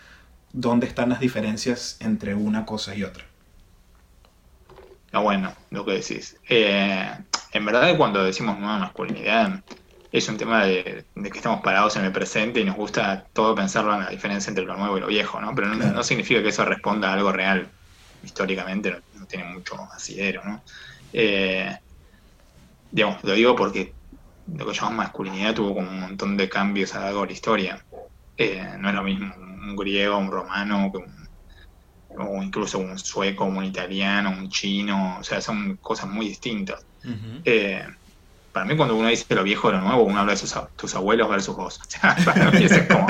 ¿dónde 0.53 0.87
están 0.87 1.11
las 1.11 1.21
diferencias 1.21 1.99
entre 2.01 2.35
una 2.35 2.67
cosa 2.67 2.95
y 2.97 3.05
otra? 3.05 3.25
Está 5.07 5.21
bueno 5.21 5.55
lo 5.71 5.85
que 5.85 5.93
decís. 5.93 6.37
Eh, 6.49 7.11
en 7.53 7.65
verdad, 7.65 7.97
cuando 7.97 8.23
decimos 8.25 8.59
nueva 8.59 8.79
masculinidad, 8.79 9.63
es 10.11 10.29
un 10.29 10.37
tema 10.39 10.65
de, 10.65 11.07
de 11.15 11.31
que 11.31 11.39
estamos 11.39 11.61
parados 11.63 11.97
en 11.97 12.05
el 12.05 12.13
presente 12.13 12.61
y 12.61 12.65
nos 12.65 12.77
gusta 12.77 13.27
todo 13.33 13.55
pensarlo 13.55 13.95
en 13.95 14.01
la 14.01 14.11
diferencia 14.11 14.51
entre 14.51 14.65
lo 14.65 14.77
nuevo 14.77 14.97
y 14.99 15.01
lo 15.01 15.07
viejo, 15.09 15.41
¿no? 15.41 15.55
Pero 15.55 15.69
no, 15.69 15.77
Claro. 15.79 15.95
no 15.95 16.03
significa 16.03 16.43
que 16.43 16.49
eso 16.49 16.65
responda 16.65 17.11
a 17.11 17.15
algo 17.15 17.33
real. 17.33 17.71
Históricamente 18.23 18.91
no, 18.91 18.99
no 19.21 19.27
tiene 19.27 19.45
mucho 19.45 19.77
asidero, 19.95 20.43
¿no? 20.45 20.63
Eh, 21.13 21.77
digamos, 22.91 23.23
lo 23.25 23.33
digo 23.35 23.55
porque 23.57 23.95
lo 24.47 24.67
que 24.67 24.73
llamamos 24.75 24.97
masculinidad 24.99 25.55
tuvo 25.55 25.75
como 25.75 25.91
un 25.91 26.01
montón 26.01 26.37
de 26.37 26.49
cambios 26.49 26.95
a 26.95 26.99
lo 27.01 27.05
largo 27.07 27.21
de 27.23 27.27
la 27.29 27.33
historia. 27.33 27.87
Eh, 28.37 28.77
no 28.79 28.89
es 28.89 28.95
lo 28.95 29.03
mismo 29.03 29.35
un 29.37 29.77
griego, 29.77 30.19
un 30.19 30.31
romano, 30.31 30.91
que 30.93 30.99
un, 30.99 31.29
o 32.19 32.43
incluso 32.43 32.79
un 32.79 32.99
sueco, 32.99 33.45
un 33.45 33.65
italiano, 33.65 34.31
un 34.31 34.49
chino, 34.49 35.19
o 35.21 35.25
sea, 35.25 35.41
son 35.41 35.77
cosas 35.79 36.09
muy 36.09 36.29
distintas. 36.29 36.87
Eh, 37.45 37.87
para 38.59 38.69
mí 38.69 38.77
cuando 38.77 38.97
uno 38.97 39.07
dice 39.07 39.33
lo 39.37 39.45
viejo 39.45 39.69
o 39.69 39.71
lo 39.71 39.81
nuevo, 39.81 40.03
uno 40.03 40.19
habla 40.19 40.33
de 40.33 40.39
sus, 40.39 40.53
tus 40.75 40.93
abuelos 40.97 41.29
versus 41.29 41.55
vos. 41.55 41.81
O 41.87 41.89
sea, 41.89 42.17
para 42.25 42.51
mí 42.51 42.65
es 42.65 42.77
como... 42.89 43.07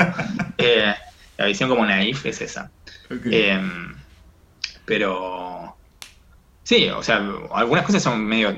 Eh, 0.59 0.93
la 1.37 1.45
visión 1.45 1.69
como 1.69 1.87
naif 1.87 2.23
es 2.27 2.39
esa. 2.41 2.69
Em, 3.09 3.95
pero... 4.85 5.75
Sí, 6.61 6.87
o 6.89 7.01
sea, 7.01 7.15
algunas 7.51 7.83
cosas 7.83 8.03
son 8.03 8.23
medio 8.23 8.55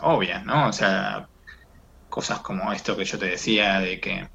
obvias, 0.00 0.44
¿no? 0.44 0.66
O 0.66 0.72
sea, 0.72 1.28
cosas 2.08 2.40
como 2.40 2.72
esto 2.72 2.96
que 2.96 3.04
yo 3.04 3.16
te 3.16 3.26
decía 3.26 3.78
de 3.78 4.00
que, 4.00 4.28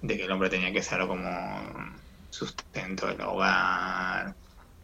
de 0.00 0.16
que 0.16 0.24
el 0.24 0.30
hombre 0.30 0.48
tenía 0.48 0.72
que 0.72 0.82
ser 0.82 1.06
como 1.06 1.98
sustento 2.30 3.08
del 3.08 3.20
hogar, 3.20 4.34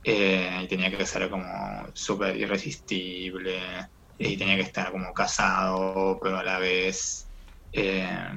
eh, 0.04 0.60
y 0.64 0.68
tenía 0.68 0.90
que 0.90 1.06
ser 1.06 1.30
como 1.30 1.86
súper 1.94 2.36
irresistible, 2.36 3.88
y 4.18 4.36
tenía 4.36 4.56
que 4.56 4.62
estar 4.62 4.90
como 4.90 5.12
casado, 5.12 6.18
pero 6.22 6.38
a 6.38 6.42
la 6.42 6.58
vez, 6.58 7.28
eh, 7.72 8.28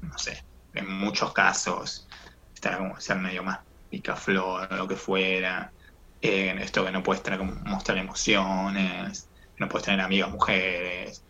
no 0.00 0.18
sé, 0.18 0.42
en 0.74 0.90
muchos 0.90 1.32
casos, 1.32 2.06
estar 2.54 2.78
como 2.78 3.00
ser 3.00 3.18
medio 3.18 3.42
más 3.42 3.60
picaflor 3.88 4.72
o 4.72 4.76
lo 4.76 4.88
que 4.88 4.96
fuera, 4.96 5.72
eh, 6.20 6.54
esto 6.60 6.84
que 6.84 6.92
no 6.92 7.02
puedes 7.02 7.22
como 7.22 7.54
mostrar 7.64 7.98
emociones, 7.98 9.28
no 9.58 9.68
puedes 9.68 9.86
tener 9.86 10.00
amigas 10.00 10.30
mujeres. 10.30 11.24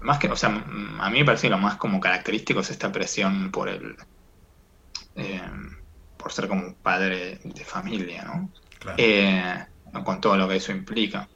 más 0.00 0.18
que, 0.18 0.28
o 0.28 0.36
sea, 0.36 0.50
a 0.50 1.10
mí 1.10 1.18
me 1.20 1.24
parece 1.24 1.46
que 1.46 1.50
lo 1.50 1.58
más 1.58 1.76
como 1.76 2.00
característico 2.00 2.60
es 2.60 2.70
esta 2.70 2.90
presión 2.90 3.50
por 3.50 3.68
el 3.68 3.96
por 6.16 6.32
ser 6.32 6.48
como 6.48 6.62
un 6.62 6.74
padre 6.74 7.38
de 7.44 7.64
familia, 7.64 8.24
¿no? 8.24 8.52
Eh, 8.96 9.64
con 10.04 10.20
todo 10.20 10.36
lo 10.36 10.48
que 10.48 10.56
eso 10.56 10.72
implica. 10.72 11.28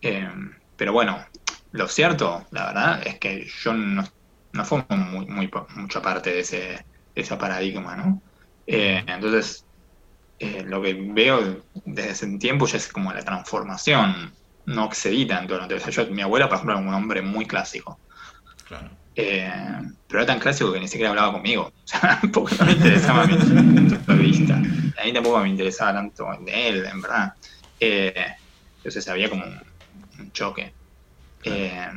Eh, 0.00 0.28
pero 0.76 0.92
bueno, 0.92 1.24
lo 1.72 1.88
cierto, 1.88 2.46
la 2.50 2.66
verdad, 2.66 3.06
es 3.06 3.18
que 3.18 3.46
yo 3.62 3.72
no, 3.72 4.04
no 4.52 4.64
formo 4.64 4.96
muy, 4.96 5.26
muy, 5.26 5.50
mucha 5.76 6.00
parte 6.00 6.30
de 6.30 6.40
ese, 6.40 6.84
ese 7.14 7.36
paradigma, 7.36 7.96
¿no? 7.96 8.22
Eh, 8.66 9.04
entonces, 9.06 9.64
lo 10.66 10.80
que 10.80 10.94
veo 10.94 11.62
desde 11.84 12.10
ese 12.10 12.38
tiempo 12.38 12.66
ya 12.66 12.78
es 12.78 12.88
como 12.88 13.12
la 13.12 13.22
transformación. 13.22 14.32
No 14.66 14.84
accedí 14.84 15.26
tanto. 15.26 15.58
¿no? 15.58 15.68
yo, 15.68 16.06
mi 16.10 16.22
abuela, 16.22 16.48
por 16.48 16.56
ejemplo, 16.56 16.78
era 16.78 16.86
un 16.86 16.94
hombre 16.94 17.20
muy 17.20 17.46
clásico. 17.46 17.98
Claro. 18.66 18.90
Eh, 19.16 19.52
pero 20.06 20.20
era 20.20 20.26
tan 20.26 20.38
clásico 20.38 20.72
que 20.72 20.80
ni 20.80 20.88
siquiera 20.88 21.10
hablaba 21.10 21.32
conmigo. 21.32 21.66
O 21.66 21.86
sea, 21.86 22.20
porque 22.32 22.56
no 22.56 22.66
me 22.66 22.72
interesaba 22.72 23.26
mi 23.26 23.36
de 23.36 24.14
vista. 24.14 24.54
A 24.54 25.04
mí 25.04 25.12
tampoco 25.12 25.40
me 25.40 25.48
interesaba 25.48 25.94
tanto 25.94 26.26
de 26.44 26.68
él, 26.68 26.86
en 26.86 27.00
verdad. 27.00 27.34
Eh, 27.80 28.34
entonces 28.76 29.08
había 29.08 29.28
como 29.30 29.44
un, 29.44 30.32
choque. 30.32 30.72
Eh, 31.44 31.88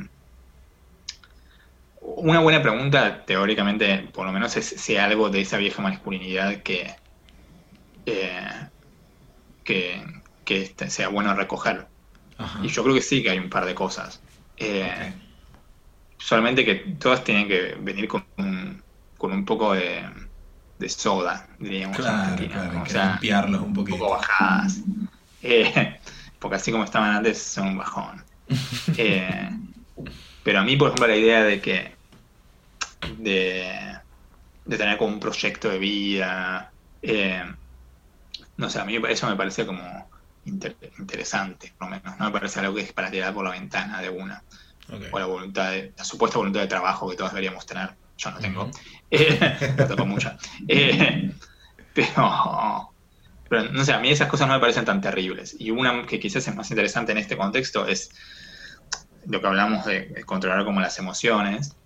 una 2.00 2.40
buena 2.40 2.62
pregunta, 2.62 3.24
teóricamente, 3.24 4.08
por 4.12 4.26
lo 4.26 4.32
menos, 4.32 4.56
es 4.56 4.66
si 4.66 4.96
algo 4.96 5.30
de 5.30 5.42
esa 5.42 5.58
vieja 5.58 5.82
masculinidad 5.82 6.62
que, 6.62 6.94
que, 9.64 10.04
que 10.44 10.62
este, 10.62 10.90
sea 10.90 11.08
bueno 11.08 11.34
recoger. 11.34 11.86
Y 12.62 12.68
yo 12.68 12.82
creo 12.82 12.94
que 12.94 13.02
sí 13.02 13.22
que 13.22 13.30
hay 13.30 13.38
un 13.38 13.50
par 13.50 13.64
de 13.64 13.74
cosas. 13.74 14.20
Solamente 16.18 16.64
que 16.64 16.74
todas 16.98 17.22
tienen 17.22 17.48
que 17.48 17.76
venir 17.80 18.08
con 18.08 18.24
un, 18.38 18.82
con 19.18 19.32
un 19.32 19.44
poco 19.44 19.74
de, 19.74 20.04
de 20.78 20.88
soda, 20.88 21.48
diríamos 21.58 21.96
claro, 21.96 22.36
Claro, 22.36 22.82
o 22.82 22.86
sea, 22.86 23.10
limpiarlos 23.12 23.60
un 23.62 23.74
poquito. 23.74 23.96
Un 23.96 24.00
poco 24.00 24.12
bajadas. 24.12 24.80
Eh, 25.44 26.00
porque 26.38 26.56
así 26.56 26.72
como 26.72 26.84
estaban 26.84 27.16
antes 27.16 27.40
son 27.40 27.68
un 27.68 27.78
bajón. 27.78 28.24
Eh, 28.96 29.50
pero 30.42 30.60
a 30.60 30.62
mí, 30.64 30.76
por 30.76 30.88
ejemplo, 30.88 31.06
la 31.06 31.16
idea 31.16 31.42
de 31.42 31.60
que 31.60 31.94
de, 33.18 33.98
de 34.64 34.76
tener 34.76 34.98
como 34.98 35.14
un 35.14 35.20
proyecto 35.20 35.70
de 35.70 35.78
vida, 35.78 36.70
eh, 37.00 37.44
no 38.56 38.68
sé, 38.68 38.80
a 38.80 38.84
mí 38.84 38.98
eso 39.08 39.28
me 39.28 39.36
parece 39.36 39.64
como 39.64 40.08
interesante, 40.44 41.72
por 41.78 41.88
lo 41.88 41.96
menos. 41.96 42.18
No 42.18 42.26
me 42.26 42.30
parece 42.30 42.60
algo 42.60 42.74
que 42.74 42.82
es 42.82 42.92
para 42.92 43.10
tirar 43.10 43.32
por 43.32 43.44
la 43.44 43.52
ventana 43.52 44.00
de 44.00 44.10
una 44.10 44.42
o 45.10 45.18
la 45.18 45.26
voluntad, 45.26 45.72
la 45.96 46.04
supuesta 46.04 46.38
voluntad 46.38 46.60
de 46.60 46.66
trabajo 46.66 47.08
que 47.08 47.16
todos 47.16 47.30
deberíamos 47.30 47.64
tener. 47.66 47.94
Yo 48.16 48.30
no 48.30 48.38
tengo, 48.38 48.70
eh, 49.10 49.74
no 49.78 49.86
tengo 49.86 50.06
mucha. 50.06 50.36
Eh, 50.68 51.32
pero, 51.94 52.93
pero, 53.54 53.70
no 53.70 53.84
sé, 53.84 53.92
a 53.92 54.00
mí 54.00 54.10
esas 54.10 54.28
cosas 54.28 54.48
no 54.48 54.54
me 54.54 54.60
parecen 54.60 54.84
tan 54.84 55.00
terribles. 55.00 55.54
Y 55.60 55.70
una 55.70 56.04
que 56.06 56.18
quizás 56.18 56.48
es 56.48 56.54
más 56.56 56.68
interesante 56.70 57.12
en 57.12 57.18
este 57.18 57.36
contexto 57.36 57.86
es 57.86 58.10
lo 59.26 59.40
que 59.40 59.46
hablamos 59.46 59.86
de, 59.86 60.24
controlar 60.26 60.64
como 60.64 60.80
las 60.80 60.98
emociones. 60.98 61.76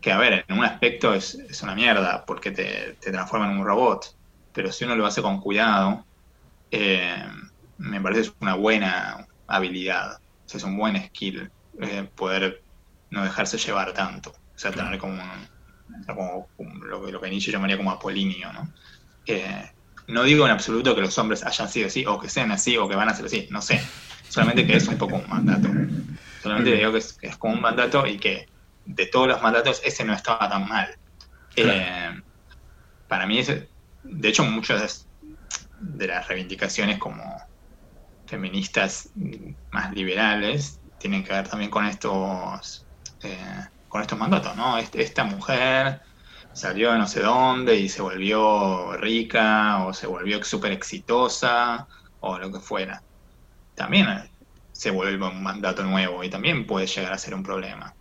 Que 0.00 0.12
a 0.12 0.18
ver, 0.18 0.46
en 0.48 0.58
un 0.58 0.64
aspecto 0.64 1.12
es, 1.12 1.34
es 1.34 1.62
una 1.62 1.74
mierda 1.74 2.24
porque 2.24 2.52
te, 2.52 2.96
te, 3.00 3.12
transforma 3.12 3.52
en 3.52 3.58
un 3.58 3.66
robot. 3.66 4.16
Pero 4.54 4.72
si 4.72 4.84
uno 4.84 4.96
lo 4.96 5.04
hace 5.04 5.20
con 5.20 5.42
cuidado, 5.42 6.06
eh, 6.70 7.22
me 7.76 8.00
parece 8.00 8.22
es 8.22 8.32
una 8.40 8.54
buena 8.54 9.26
habilidad. 9.46 10.20
O 10.46 10.48
sea, 10.48 10.56
es 10.56 10.64
un 10.64 10.78
buen 10.78 10.96
skill 11.08 11.50
eh, 11.80 12.08
poder 12.16 12.62
no 13.10 13.22
dejarse 13.22 13.58
llevar 13.58 13.92
tanto. 13.92 14.30
O 14.30 14.58
sea, 14.58 14.70
tener 14.70 14.98
como, 14.98 15.22
lo, 16.80 17.04
que, 17.04 17.12
lo 17.12 17.20
que 17.20 17.28
Nietzsche 17.28 17.52
llamaría 17.52 17.76
como 17.76 17.90
apolinio, 17.90 18.50
¿no? 18.54 18.72
Eh, 19.26 19.70
no 20.08 20.22
digo 20.24 20.44
en 20.46 20.52
absoluto 20.52 20.94
que 20.94 21.00
los 21.00 21.16
hombres 21.18 21.44
hayan 21.44 21.68
sido 21.68 21.86
así, 21.86 22.04
o 22.06 22.18
que 22.18 22.28
sean 22.28 22.50
así, 22.52 22.76
o 22.76 22.88
que 22.88 22.96
van 22.96 23.08
a 23.08 23.14
ser 23.14 23.26
así, 23.26 23.48
no 23.50 23.62
sé. 23.62 23.80
Solamente 24.28 24.66
que 24.66 24.76
es 24.76 24.88
un 24.88 24.96
poco 24.96 25.16
un 25.16 25.28
mandato. 25.28 25.68
Solamente 26.42 26.72
digo 26.72 26.92
que 26.92 26.98
es, 26.98 27.36
como 27.38 27.54
un 27.54 27.60
mandato 27.60 28.06
y 28.06 28.18
que 28.18 28.48
de 28.84 29.06
todos 29.06 29.28
los 29.28 29.42
mandatos 29.42 29.80
ese 29.84 30.04
no 30.04 30.12
estaba 30.12 30.48
tan 30.48 30.68
mal. 30.68 30.88
Eh, 31.56 32.20
para 33.08 33.26
mí, 33.26 33.38
es, 33.38 33.48
de 34.02 34.28
hecho, 34.28 34.44
muchas 34.44 35.06
de 35.80 36.06
las 36.06 36.28
reivindicaciones 36.28 36.98
como 36.98 37.22
feministas 38.26 39.10
más 39.70 39.92
liberales 39.92 40.80
tienen 40.98 41.22
que 41.22 41.32
ver 41.32 41.48
también 41.48 41.70
con 41.70 41.84
estos, 41.84 42.86
eh, 43.22 43.66
con 43.88 44.00
estos 44.00 44.18
mandatos, 44.18 44.56
¿no? 44.56 44.78
Esta 44.78 45.24
mujer 45.24 46.00
salió 46.52 46.92
de 46.92 46.98
no 46.98 47.06
sé 47.06 47.20
dónde 47.20 47.76
y 47.76 47.88
se 47.88 48.02
volvió 48.02 48.96
rica 48.96 49.84
o 49.84 49.92
se 49.92 50.06
volvió 50.06 50.42
súper 50.44 50.72
exitosa 50.72 51.86
o 52.20 52.38
lo 52.38 52.52
que 52.52 52.60
fuera. 52.60 53.02
También 53.74 54.08
eh, 54.08 54.30
se 54.72 54.90
vuelve 54.90 55.26
un 55.26 55.42
mandato 55.42 55.82
nuevo 55.82 56.22
y 56.22 56.30
también 56.30 56.66
puede 56.66 56.86
llegar 56.86 57.12
a 57.12 57.18
ser 57.18 57.34
un 57.34 57.42
problema. 57.42 57.94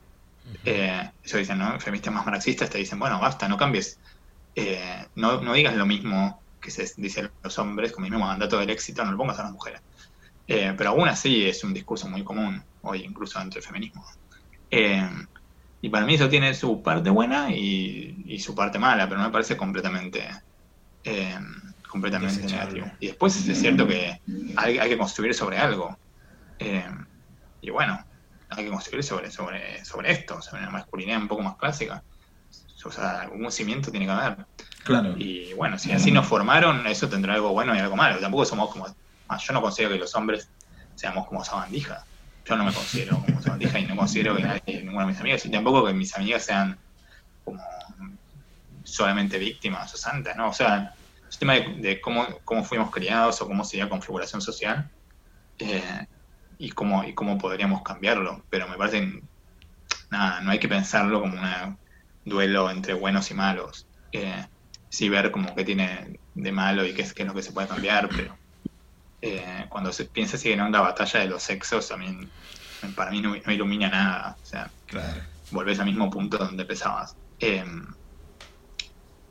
Eh, 0.66 1.10
eso 1.24 1.38
dicen, 1.38 1.60
¿no? 1.60 1.80
Feministas 1.80 2.14
más 2.14 2.26
marxistas 2.26 2.70
te 2.70 2.78
dicen, 2.78 3.00
bueno, 3.00 3.20
basta, 3.20 3.48
no 3.48 3.58
cambies, 3.58 4.00
no, 5.16 5.42
no 5.42 5.54
digas 5.54 5.76
lo 5.76 5.86
mismo 5.86 6.42
que 6.60 6.72
se 6.72 6.92
dice 6.98 7.32
los 7.42 7.58
hombres 7.58 7.92
con 7.92 8.04
el 8.04 8.12
mismo 8.12 8.26
mandato 8.26 8.60
del 8.60 8.70
éxito, 8.70 9.04
no 9.04 9.12
lo 9.12 9.18
pongas 9.18 9.40
a 9.40 9.44
las 9.44 9.52
mujeres. 9.54 9.82
pero 10.46 10.90
aún 10.90 11.08
así 11.08 11.48
es 11.48 11.64
un 11.64 11.74
discurso 11.74 12.08
muy 12.10 12.24
común 12.24 12.62
hoy 12.82 13.04
incluso 13.04 13.40
dentro 13.40 13.60
del 13.60 13.68
feminismo. 13.68 14.06
Y 15.82 15.90
para 15.90 16.06
mí 16.06 16.14
eso 16.14 16.30
tiene 16.30 16.54
su 16.54 16.82
parte 16.84 17.10
buena 17.10 17.50
y, 17.52 18.40
su 18.40 18.56
parte 18.56 18.80
mala, 18.80 19.10
pero 19.10 19.22
me 19.22 19.30
parece 19.30 19.58
completamente, 19.58 20.28
eh, 21.04 21.38
completamente 21.88 22.46
negativo. 22.46 22.92
Y 23.00 23.08
después 23.08 23.36
es 23.48 23.60
cierto 23.60 23.88
que 23.88 24.20
hay, 24.56 24.90
que 24.90 24.98
construir 24.98 25.34
sobre 25.34 25.58
algo. 25.58 25.98
Eh, 26.60 26.86
y 27.62 27.70
bueno, 27.72 28.04
hay 28.50 28.66
que 28.66 28.70
construir 28.70 29.04
sobre, 29.04 29.32
sobre, 29.32 29.84
sobre 29.84 30.12
esto, 30.12 30.42
sobre 30.42 30.62
una 30.62 30.72
masculinidad 30.72 31.22
un 31.22 31.28
poco 31.28 31.42
más 31.42 31.58
clásica. 31.58 32.04
O 32.84 32.92
sea, 32.92 33.22
algún 33.22 33.52
cimiento 33.52 33.92
tiene 33.92 34.06
que 34.06 34.12
haber. 34.12 34.46
Claro. 34.84 35.16
Y 35.18 35.54
bueno, 35.54 35.78
si 35.78 35.92
así 35.92 36.12
nos 36.12 36.26
formaron, 36.26 36.88
eso 36.88 37.10
tendrá 37.10 37.36
algo 37.36 37.52
bueno 37.52 37.76
y 37.76 37.80
algo 37.80 37.96
malo. 37.96 38.20
Tampoco 38.20 38.46
somos 38.46 38.72
como. 38.72 38.88
Yo 38.88 39.54
no 39.54 39.62
considero 39.62 39.94
que 39.94 40.00
los 40.00 40.16
hombres 40.16 40.50
seamos 40.96 41.28
como 41.28 41.44
sabandijas 41.44 42.04
yo 42.46 42.56
no 42.56 42.64
me 42.64 42.74
considero 42.74 43.24
como 43.24 43.42
sabandija 43.42 43.80
y 43.80 43.86
no 43.86 43.96
considero 43.96 44.36
que 44.36 44.44
nadie, 44.44 44.84
ninguna 44.84 45.06
de 45.06 45.12
mis 45.12 45.20
amigas, 45.20 45.46
y 45.46 45.52
tampoco 45.52 45.86
que 45.86 45.94
mis 45.94 46.16
amigas 46.16 46.46
sean 46.46 46.78
como 47.44 47.64
solamente 48.84 49.38
víctimas 49.38 49.94
o 49.94 49.98
santas, 49.98 50.36
¿no? 50.36 50.50
O 50.50 50.54
sea, 50.54 50.94
el 51.30 51.38
tema 51.38 51.54
de, 51.54 52.02
cómo, 52.02 52.28
cómo 52.44 52.64
fuimos 52.64 52.92
criados 52.92 53.42
o 53.42 53.48
cómo 53.48 53.64
sería 53.64 53.88
configuración 53.88 54.42
social 54.42 54.90
eh, 55.60 56.08
y, 56.58 56.72
cómo, 56.72 57.04
y 57.04 57.14
cómo 57.14 57.38
podríamos 57.38 57.84
cambiarlo, 57.84 58.44
pero 58.50 58.68
me 58.68 58.76
parece, 58.76 59.22
nada, 60.10 60.42
no 60.42 60.52
hay 60.52 60.60
que 60.60 60.68
pensarlo 60.68 61.22
como 61.22 61.40
un 61.40 61.78
duelo 62.26 62.70
entre 62.70 62.94
buenos 62.94 63.32
y 63.32 63.34
malos. 63.34 63.88
Eh, 64.12 64.46
sí 64.90 65.08
ver 65.08 65.32
como 65.32 65.56
qué 65.56 65.64
tiene 65.64 66.20
de 66.36 66.52
malo 66.52 66.86
y 66.86 66.94
qué 66.94 67.04
es, 67.04 67.14
qué 67.14 67.24
es 67.24 67.28
lo 67.28 67.34
que 67.34 67.44
se 67.44 67.54
puede 67.54 67.68
cambiar, 67.68 68.10
pero 68.10 68.38
eh, 69.22 69.66
cuando 69.70 69.92
se 69.92 70.06
piensa 70.06 70.38
así 70.38 70.52
en 70.52 70.62
onda 70.62 70.82
batalla 70.82 71.20
de 71.20 71.28
los 71.28 71.44
sexos, 71.44 71.88
también 71.88 72.30
para 72.96 73.12
mí 73.12 73.22
no, 73.22 73.36
ilumina 73.52 73.90
nada. 73.90 74.38
O 74.42 74.46
sea, 74.46 74.70
volvés 75.52 75.80
al 75.80 75.86
mismo 75.86 76.10
punto 76.10 76.38
donde 76.38 76.64
empezabas. 76.64 77.16
Em, 77.40 77.86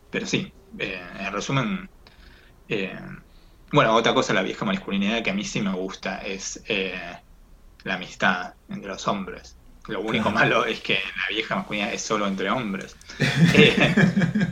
pero 0.09 0.25
sí, 0.25 0.51
eh, 0.79 1.01
en 1.19 1.33
resumen, 1.33 1.89
Eh, 2.69 2.97
bueno, 3.73 3.93
otra 3.95 4.13
cosa 4.13 4.33
de 4.33 4.39
la 4.39 4.43
vieja 4.43 4.63
masculinidad 4.65 5.21
que 5.23 5.29
a 5.31 5.33
mí 5.33 5.43
sí 5.43 5.61
me 5.61 5.73
gusta 5.73 6.19
es 6.19 6.61
eh, 6.67 7.17
la 7.83 7.95
amistad 7.95 8.53
entre 8.69 8.89
los 8.89 9.07
hombres. 9.07 9.57
Lo 9.87 10.01
único 10.01 10.29
malo 10.31 10.65
es 10.65 10.79
que 10.79 10.93
la 10.93 11.35
vieja 11.35 11.55
masculinidad 11.55 11.93
es 11.93 12.01
solo 12.01 12.27
entre 12.27 12.49
hombres. 12.49 12.95
Eh, 13.53 13.93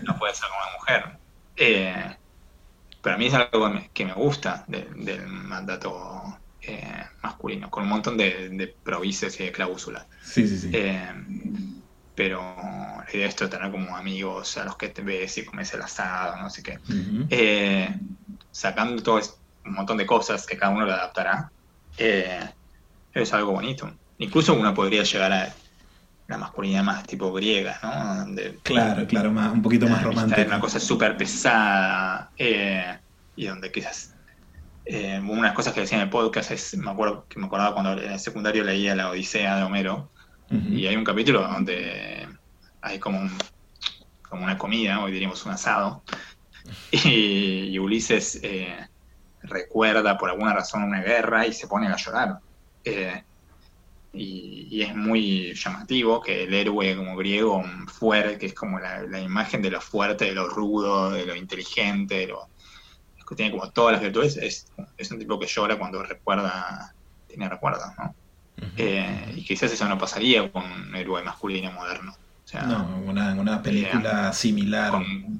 no 0.03 0.17
puede 0.17 0.33
ser 0.35 0.49
con 0.49 0.57
una 0.57 0.77
mujer. 0.77 2.18
Eh, 2.99 3.01
pero 3.01 3.15
a 3.15 3.17
mí 3.17 3.27
es 3.27 3.33
algo 3.33 3.71
que 3.93 4.05
me, 4.05 4.13
gusta 4.13 4.65
del 4.67 5.27
mandato 5.27 6.39
masculino, 7.23 7.69
con 7.71 7.83
un 7.83 7.89
montón 7.89 8.17
de, 8.17 8.49
de 8.49 8.67
provisos 8.67 9.39
y 9.39 9.45
de 9.45 9.51
cláusulas. 9.51 10.05
Sí, 10.23 10.47
sí, 10.47 10.57
sí. 10.57 10.71
pero 12.13 12.41
la 12.57 13.07
idea 13.13 13.27
es 13.27 13.35
tener 13.35 13.71
como 13.71 13.95
amigos 13.95 14.57
a 14.57 14.65
los 14.65 14.75
que 14.75 14.89
te 14.89 15.01
ves 15.01 15.37
y 15.37 15.45
comes 15.45 15.73
el 15.73 15.81
asado, 15.81 16.37
no 16.37 16.49
sé 16.49 16.61
qué 16.61 16.77
sacando 18.51 19.01
todo 19.01 19.21
un 19.65 19.73
montón 19.73 19.97
de 19.97 20.05
cosas 20.05 20.45
que 20.45 20.57
cada 20.57 20.73
uno 20.73 20.85
lo 20.85 20.93
adaptará, 20.93 21.51
eh, 21.97 22.49
es 23.13 23.33
algo 23.33 23.53
bonito. 23.53 23.91
Incluso 24.17 24.53
uno 24.53 24.73
podría 24.73 25.03
llegar 25.03 25.31
a 25.31 25.53
la 26.29 26.37
masculinidad 26.37 26.83
más 26.83 27.05
tipo 27.05 27.33
griega, 27.33 27.79
¿no? 27.81 28.35
claro, 28.63 29.05
claro, 29.07 29.31
más, 29.31 29.51
un 29.51 29.61
poquito 29.61 29.87
más 29.87 30.03
romántica. 30.03 30.45
Una 30.45 30.59
cosa 30.59 30.79
súper 30.79 31.17
pesada 31.17 32.29
eh, 32.37 32.97
y 33.35 33.47
donde 33.47 33.71
quizás 33.71 34.15
eh, 34.85 35.19
una 35.19 35.35
de 35.35 35.41
las 35.41 35.53
cosas 35.53 35.73
que 35.73 35.81
decía 35.81 35.97
en 35.97 36.03
el 36.03 36.09
podcast 36.09 36.51
es, 36.51 36.77
me 36.77 36.91
acuerdo 36.91 37.25
que 37.27 37.39
me 37.39 37.47
acordaba 37.47 37.73
cuando 37.73 38.01
en 38.01 38.11
el 38.11 38.19
secundario 38.19 38.63
leía 38.63 38.95
la 38.95 39.09
Odisea 39.09 39.57
de 39.57 39.63
Homero 39.63 40.09
y 40.51 40.87
hay 40.87 40.95
un 40.95 41.03
capítulo 41.03 41.41
donde 41.47 42.27
hay 42.81 42.97
como, 42.97 43.29
como 44.27 44.43
una 44.43 44.57
comida, 44.57 44.99
hoy 45.03 45.11
diríamos 45.11 45.45
un 45.45 45.51
asado, 45.51 46.01
Y, 46.91 47.77
Ulises 47.79 48.39
eh, 48.43 48.75
recuerda 49.41 50.17
por 50.17 50.29
alguna 50.29 50.53
razón 50.53 50.83
una 50.83 51.01
guerra 51.01 51.47
y 51.47 51.53
se 51.53 51.67
pone 51.67 51.87
a 51.87 51.95
llorar. 51.95 52.39
Eh, 52.83 53.23
y, 54.13 54.81
es 54.81 54.95
muy 54.95 55.53
llamativo 55.53 56.21
que 56.21 56.43
el 56.43 56.53
héroe 56.53 56.95
como 56.95 57.15
griego 57.15 57.63
fuerte, 57.87 58.37
que 58.37 58.45
es 58.47 58.53
como 58.53 58.79
la, 58.79 59.19
imagen 59.21 59.61
de 59.61 59.71
lo 59.71 59.81
fuerte, 59.81 60.25
de 60.25 60.33
lo 60.33 60.47
rudo, 60.47 61.11
de 61.11 61.25
lo 61.25 61.35
inteligente, 61.35 62.15
de 62.15 62.27
lo, 62.27 62.47
que 63.27 63.35
tiene 63.35 63.51
como 63.51 63.69
todas 63.71 63.93
las 63.93 64.01
virtudes, 64.01 64.37
es, 64.37 64.67
es 64.97 65.11
un 65.11 65.19
tipo 65.19 65.37
que 65.39 65.47
llora 65.47 65.77
cuando 65.77 66.01
recuerda, 66.01 66.93
tiene 67.27 67.47
recuerdos, 67.49 67.89
¿no? 67.97 68.15
Eh, 68.75 69.33
y 69.37 69.43
quizás 69.45 69.71
eso 69.71 69.87
no 69.87 69.97
pasaría 69.97 70.51
con 70.51 70.63
un 70.63 70.95
héroe 70.95 71.23
masculino 71.23 71.71
moderno 71.71 72.15
no, 72.53 73.03
una, 73.05 73.33
una 73.33 73.61
película 73.61 74.33
similar 74.33 74.93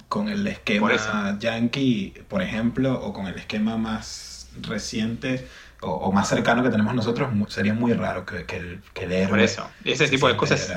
con, 0.08 0.29
el 0.29 0.45
esquema 0.47 1.38
yankee, 1.39 2.13
por 2.27 2.41
ejemplo, 2.41 2.93
o 3.01 3.13
con 3.13 3.27
el 3.27 3.36
esquema 3.36 3.77
más 3.77 4.49
reciente 4.62 5.47
o, 5.82 6.12
más 6.12 6.28
cercano 6.28 6.63
que 6.63 6.70
tenemos 6.70 6.94
nosotros, 6.94 7.30
sería 7.48 7.74
muy 7.74 7.94
raro 7.94 8.26
que, 8.26 8.46
que, 8.46 8.58
el, 8.58 8.84
que 8.94 9.06
el 9.06 9.30
Por 9.30 9.39
eso, 9.39 9.70
ese 9.84 10.08
tipo 10.08 10.28
de 10.28 10.36
cosas... 10.36 10.74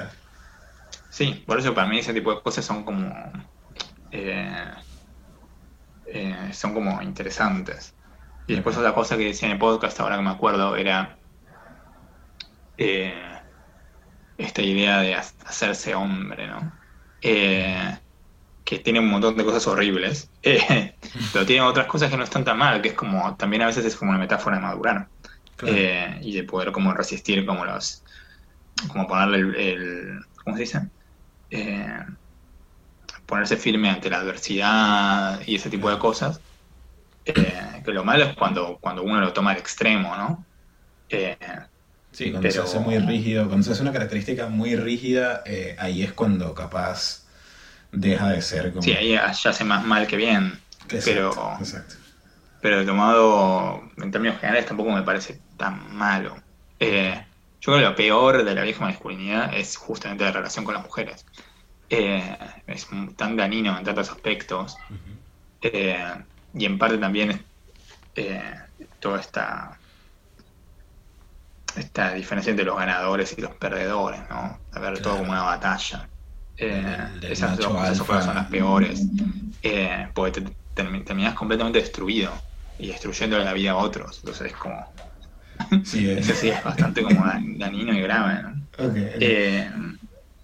Sí, 1.11 1.45
por 1.47 1.59
eso 1.59 1.75
para 1.75 1.89
mí 1.89 1.99
ese 1.99 2.15
tipo 2.15 2.35
de 2.35 2.41
cosas 2.41 2.65
son 2.65 2.85
como... 2.85 3.13
Eh, 4.11 4.71
eh, 6.07 6.51
son 6.53 6.75
como 6.75 7.03
interesantes. 7.03 7.95
Y 8.47 8.55
después 8.55 8.77
otra 8.77 8.95
cosa 8.95 9.17
que 9.17 9.25
decía 9.25 9.49
en 9.49 9.53
el 9.53 9.59
podcast, 9.59 9.99
ahora 10.01 10.17
que 10.17 10.23
me 10.23 10.31
acuerdo, 10.31 10.77
era... 10.77 11.19
Eh, 12.79 13.15
esta 14.39 14.63
idea 14.63 15.01
de 15.01 15.15
hacerse 15.15 15.95
hombre, 15.95 16.47
¿no? 16.47 16.73
Eh, 17.21 17.99
que 18.65 18.79
tiene 18.79 19.01
un 19.01 19.09
montón 19.09 19.37
de 19.37 19.45
cosas 19.45 19.67
horribles, 19.67 20.31
eh, 20.43 20.95
pero 21.33 21.47
tiene 21.47 21.63
otras 21.63 21.87
cosas 21.87 22.11
que 22.11 22.17
no 22.17 22.25
están 22.25 22.45
tan 22.45 22.59
mal, 22.59 22.81
que 22.81 22.89
es 22.89 22.95
como, 22.95 23.37
también 23.37 23.63
a 23.63 23.67
veces 23.67 23.85
es 23.85 23.97
como 23.97 24.11
una 24.11 24.21
metáfora 24.21 24.57
de 24.57 24.63
madurar, 24.63 25.09
eh, 25.67 26.19
y 26.23 26.35
de 26.35 26.45
poder 26.45 26.73
como 26.73 26.93
resistir 26.93 27.47
como 27.47 27.65
los, 27.65 28.03
como 28.89 29.07
ponerle 29.07 29.73
el, 29.73 30.21
¿cómo 30.43 30.57
se 30.57 30.63
dice? 30.63 30.81
ponerse 33.27 33.57
firme 33.57 33.89
ante 33.89 34.11
la 34.11 34.19
adversidad 34.19 35.41
y 35.47 35.55
ese 35.57 35.71
tipo 35.71 35.91
de 35.91 35.99
cosas, 35.99 36.41
que 37.25 37.93
lo 37.93 38.05
malo 38.05 38.25
es 38.25 38.37
cuando, 38.37 38.79
cuando 38.81 39.03
uno 39.03 39.21
lo 39.21 39.33
toma 39.33 39.53
al 39.53 39.59
extremo, 39.59 40.17
¿no? 40.17 40.45
Sí, 42.13 42.31
cuando 42.31 42.51
se 42.51 42.61
hace 42.61 42.79
muy 42.79 42.99
rígido, 42.99 43.47
cuando 43.47 43.65
se 43.65 43.73
hace 43.73 43.83
una 43.83 43.93
característica 43.93 44.47
muy 44.47 44.77
rígida, 44.77 45.43
eh, 45.47 45.75
ahí 45.79 46.03
es 46.03 46.13
cuando 46.13 46.55
capaz 46.55 47.22
deja 47.93 48.31
de 48.31 48.43
ser 48.43 48.71
como... 48.71 48.83
Sí, 48.83 48.93
ahí 48.93 49.11
ya 49.11 49.27
hace 49.31 49.65
más 49.65 49.85
mal 49.85 50.07
que 50.07 50.17
bien. 50.17 50.59
pero, 51.05 51.57
exacto. 51.61 51.95
pero 52.61 52.85
tomado 52.85 53.83
en 53.99 54.11
términos 54.11 54.41
generales 54.41 54.67
tampoco 54.67 54.91
me 54.91 55.03
parece 55.03 55.41
tan 55.57 55.95
malo. 55.95 56.37
Eh, 56.81 57.25
yo 57.61 57.73
creo 57.73 57.79
que 57.79 57.85
lo 57.91 57.95
peor 57.95 58.45
de 58.45 58.55
la 58.55 58.63
vieja 58.63 58.85
masculinidad 58.85 59.55
es 59.55 59.77
justamente 59.77 60.25
la 60.25 60.33
relación 60.33 60.65
con 60.65 60.75
las 60.75 60.83
mujeres. 60.83 61.25
Eh, 61.91 62.37
es 62.67 62.89
tan 63.17 63.37
danino 63.37 63.79
en 63.79 63.85
tantos 63.85 64.11
aspectos. 64.11 64.77
y 65.63 66.65
en 66.67 66.79
parte 66.79 66.99
también 66.99 67.45
toda 68.99 69.21
esta 69.21 69.79
esta 71.77 72.13
diferencia 72.13 72.51
entre 72.51 72.67
los 72.67 72.77
ganadores 72.77 73.35
y 73.37 73.41
los 73.41 73.55
perdedores, 73.55 74.21
¿no? 74.29 74.59
A 74.73 74.79
ver 74.79 75.01
todo 75.01 75.19
como 75.19 75.31
una 75.31 75.43
batalla. 75.43 76.09
Eh, 76.59 77.09
esas 77.23 77.57
dos 77.57 77.69
cosas 77.69 78.25
son 78.25 78.35
las 78.35 78.47
peores. 78.47 79.03
Eh, 79.63 80.09
porque 80.15 80.41
te, 80.41 80.53
terminas 80.75 81.35
completamente 81.35 81.79
destruido 81.79 82.33
y 82.79 82.89
destruyendo 82.89 83.39
la 83.39 83.53
vida 83.53 83.73
a 83.73 83.77
otros. 83.77 84.19
Entonces 84.21 84.53
es 84.53 84.57
como. 84.57 84.87
Sí, 85.85 86.11
Eso 86.11 86.35
sí 86.35 86.49
es 86.49 86.63
bastante 86.65 87.03
como 87.03 87.25
dañino 87.25 87.93
y 87.93 88.01
grave, 88.01 88.43
¿no? 88.43 88.63
Eh, 88.97 89.71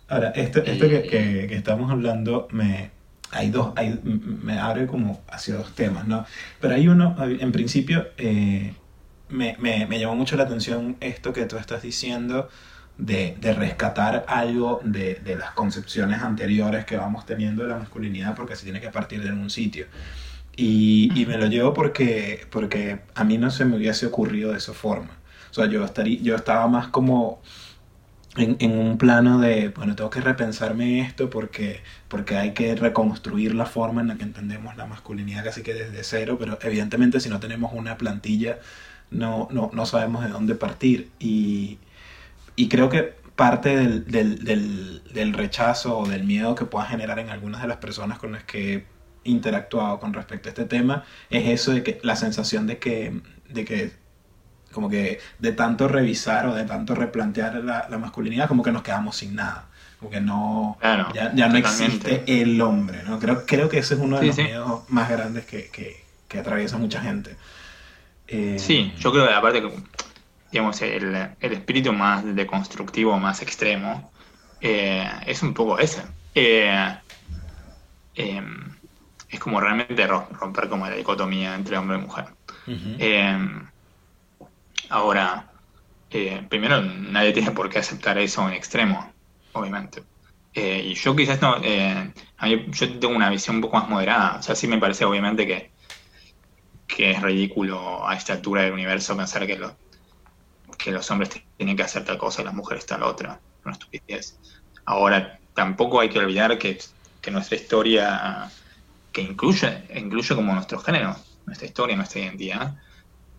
Ahora, 0.08 0.30
esto, 0.30 0.60
esto 0.60 0.88
que, 0.88 1.02
que, 1.02 1.54
estamos 1.54 1.90
hablando 1.90 2.48
me, 2.50 2.90
hay 3.30 3.50
dos, 3.50 3.74
hay, 3.76 4.00
me 4.02 4.58
abre 4.58 4.86
como 4.86 5.20
hacia 5.28 5.56
dos 5.56 5.74
temas, 5.74 6.06
¿no? 6.06 6.24
Pero 6.60 6.74
hay 6.74 6.88
uno, 6.88 7.14
en 7.20 7.52
principio, 7.52 8.08
eh, 8.16 8.72
me, 9.28 9.56
me, 9.58 9.86
me, 9.86 10.00
llamó 10.00 10.16
mucho 10.16 10.36
la 10.36 10.44
atención 10.44 10.96
esto 11.00 11.34
que 11.34 11.44
tú 11.44 11.58
estás 11.58 11.82
diciendo 11.82 12.48
de, 12.98 13.36
de 13.40 13.54
rescatar 13.54 14.24
algo 14.28 14.80
de, 14.84 15.14
de, 15.24 15.36
las 15.36 15.52
concepciones 15.52 16.20
anteriores 16.20 16.84
que 16.84 16.96
vamos 16.96 17.24
teniendo 17.24 17.62
de 17.62 17.68
la 17.68 17.78
masculinidad 17.78 18.34
porque 18.34 18.56
se 18.56 18.64
tiene 18.64 18.80
que 18.80 18.90
partir 18.90 19.22
de 19.22 19.32
un 19.32 19.50
sitio. 19.50 19.86
Y, 20.56 21.10
y, 21.14 21.24
me 21.26 21.38
lo 21.38 21.46
llevo 21.46 21.72
porque, 21.72 22.46
porque 22.50 23.00
a 23.14 23.22
mí 23.22 23.38
no 23.38 23.50
se 23.50 23.64
me 23.64 23.76
hubiese 23.76 24.06
ocurrido 24.06 24.50
de 24.50 24.58
esa 24.58 24.74
forma. 24.74 25.10
O 25.50 25.54
sea, 25.54 25.66
yo, 25.66 25.84
estaría, 25.84 26.20
yo 26.20 26.34
estaba 26.34 26.66
más 26.66 26.88
como 26.88 27.40
en, 28.36 28.56
en, 28.58 28.72
un 28.76 28.98
plano 28.98 29.38
de, 29.38 29.68
bueno, 29.68 29.94
tengo 29.94 30.10
que 30.10 30.20
repensarme 30.20 31.00
esto 31.00 31.30
porque, 31.30 31.80
porque 32.08 32.36
hay 32.36 32.52
que 32.54 32.74
reconstruir 32.74 33.54
la 33.54 33.66
forma 33.66 34.00
en 34.00 34.08
la 34.08 34.16
que 34.16 34.24
entendemos 34.24 34.76
la 34.76 34.86
masculinidad 34.86 35.44
casi 35.44 35.62
que 35.62 35.74
desde 35.74 36.02
cero, 36.02 36.36
pero 36.40 36.58
evidentemente 36.60 37.20
si 37.20 37.28
no 37.28 37.38
tenemos 37.38 37.72
una 37.72 37.96
plantilla 37.96 38.58
no, 39.10 39.48
no, 39.52 39.70
no 39.72 39.86
sabemos 39.86 40.24
de 40.24 40.30
dónde 40.30 40.54
partir. 40.56 41.10
Y, 41.20 41.78
y 42.58 42.68
creo 42.68 42.88
que 42.88 43.14
parte 43.36 43.76
del, 43.76 44.04
del, 44.06 44.44
del, 44.44 45.02
del, 45.12 45.32
rechazo 45.32 45.96
o 45.96 46.08
del 46.08 46.24
miedo 46.24 46.56
que 46.56 46.64
pueda 46.64 46.86
generar 46.86 47.20
en 47.20 47.30
algunas 47.30 47.62
de 47.62 47.68
las 47.68 47.76
personas 47.76 48.18
con 48.18 48.32
las 48.32 48.42
que 48.42 48.74
he 48.74 48.84
interactuado 49.22 50.00
con 50.00 50.12
respecto 50.12 50.48
a 50.48 50.50
este 50.50 50.64
tema 50.64 51.04
es 51.30 51.48
eso 51.48 51.70
de 51.70 51.84
que 51.84 52.00
la 52.02 52.16
sensación 52.16 52.66
de 52.66 52.78
que, 52.78 53.20
de 53.48 53.64
que 53.64 53.92
como 54.72 54.90
que 54.90 55.20
de 55.38 55.52
tanto 55.52 55.86
revisar 55.86 56.48
o 56.48 56.54
de 56.54 56.64
tanto 56.64 56.96
replantear 56.96 57.54
la, 57.62 57.86
la 57.88 57.98
masculinidad 57.98 58.48
como 58.48 58.64
que 58.64 58.72
nos 58.72 58.82
quedamos 58.82 59.16
sin 59.16 59.36
nada 59.36 59.68
como 60.00 60.10
que 60.10 60.20
no 60.20 60.76
ya, 60.82 61.32
ya, 61.32 61.48
no 61.48 61.58
existe 61.58 62.24
el 62.26 62.60
hombre 62.60 63.04
¿no? 63.04 63.20
creo, 63.20 63.46
creo 63.46 63.68
que 63.68 63.78
ese 63.78 63.94
es 63.94 64.00
uno 64.00 64.18
de 64.18 64.26
los 64.26 64.36
miedos 64.36 64.82
más 64.88 65.08
grandes 65.08 65.46
que, 65.46 65.68
que, 65.70 66.04
que 66.26 66.40
atraviesa 66.40 66.76
mucha 66.76 67.00
gente. 67.00 67.36
Eh, 68.26 68.56
sí, 68.58 68.92
yo 68.98 69.10
creo 69.10 69.26
que 69.26 69.32
aparte 69.32 69.62
que 69.62 69.72
digamos, 70.50 70.80
el, 70.82 71.14
el 71.40 71.52
espíritu 71.52 71.92
más 71.92 72.24
deconstructivo, 72.34 73.18
más 73.18 73.42
extremo, 73.42 74.10
eh, 74.60 75.08
es 75.26 75.42
un 75.42 75.54
poco 75.54 75.78
ese. 75.78 76.02
Eh, 76.34 76.96
em, 78.14 78.76
es 79.28 79.40
como 79.40 79.60
realmente 79.60 80.06
romper 80.06 80.68
como 80.68 80.86
la 80.86 80.96
dicotomía 80.96 81.54
entre 81.54 81.76
hombre 81.76 81.98
y 81.98 82.00
mujer. 82.00 82.26
Ahora, 84.90 85.50
primero, 86.48 86.80
nadie 86.80 87.32
tiene 87.32 87.50
por 87.50 87.68
qué 87.68 87.78
aceptar 87.78 88.16
eso 88.18 88.48
en 88.48 88.54
extremo, 88.54 89.12
obviamente. 89.52 90.02
y 90.54 90.94
yo 90.94 91.14
quizás 91.14 91.40
no, 91.42 91.60
yo 91.60 92.98
tengo 92.98 93.14
una 93.14 93.28
visión 93.30 93.56
un 93.56 93.62
poco 93.62 93.76
más 93.76 93.88
moderada. 93.88 94.38
O 94.38 94.42
sea, 94.42 94.54
sí 94.54 94.66
me 94.66 94.78
parece 94.78 95.04
obviamente 95.04 95.46
que 95.46 95.70
que 96.88 97.12
es 97.12 97.22
ridículo 97.22 98.08
a 98.08 98.16
esta 98.16 98.32
altura 98.32 98.62
del 98.62 98.72
universo 98.72 99.16
pensar 99.16 99.46
que, 99.46 99.56
lo, 99.56 99.76
que 100.78 100.92
los 100.92 101.10
hombres 101.10 101.30
tienen 101.56 101.76
que 101.76 101.82
hacer 101.82 102.04
tal 102.04 102.16
cosa 102.16 102.40
y 102.40 102.44
las 102.44 102.54
mujeres 102.54 102.86
tal 102.86 103.02
otra. 103.02 103.40
Una 103.64 103.72
estupidez. 103.72 104.38
Ahora, 104.84 105.38
tampoco 105.54 106.00
hay 106.00 106.08
que 106.08 106.20
olvidar 106.20 106.56
que, 106.56 106.78
que 107.20 107.30
nuestra 107.30 107.56
historia, 107.56 108.50
que 109.12 109.20
incluye, 109.20 109.84
incluye 109.94 110.34
como 110.34 110.54
nuestro 110.54 110.78
género, 110.78 111.16
nuestra 111.44 111.66
historia, 111.66 111.96
nuestra 111.96 112.20
identidad, 112.20 112.76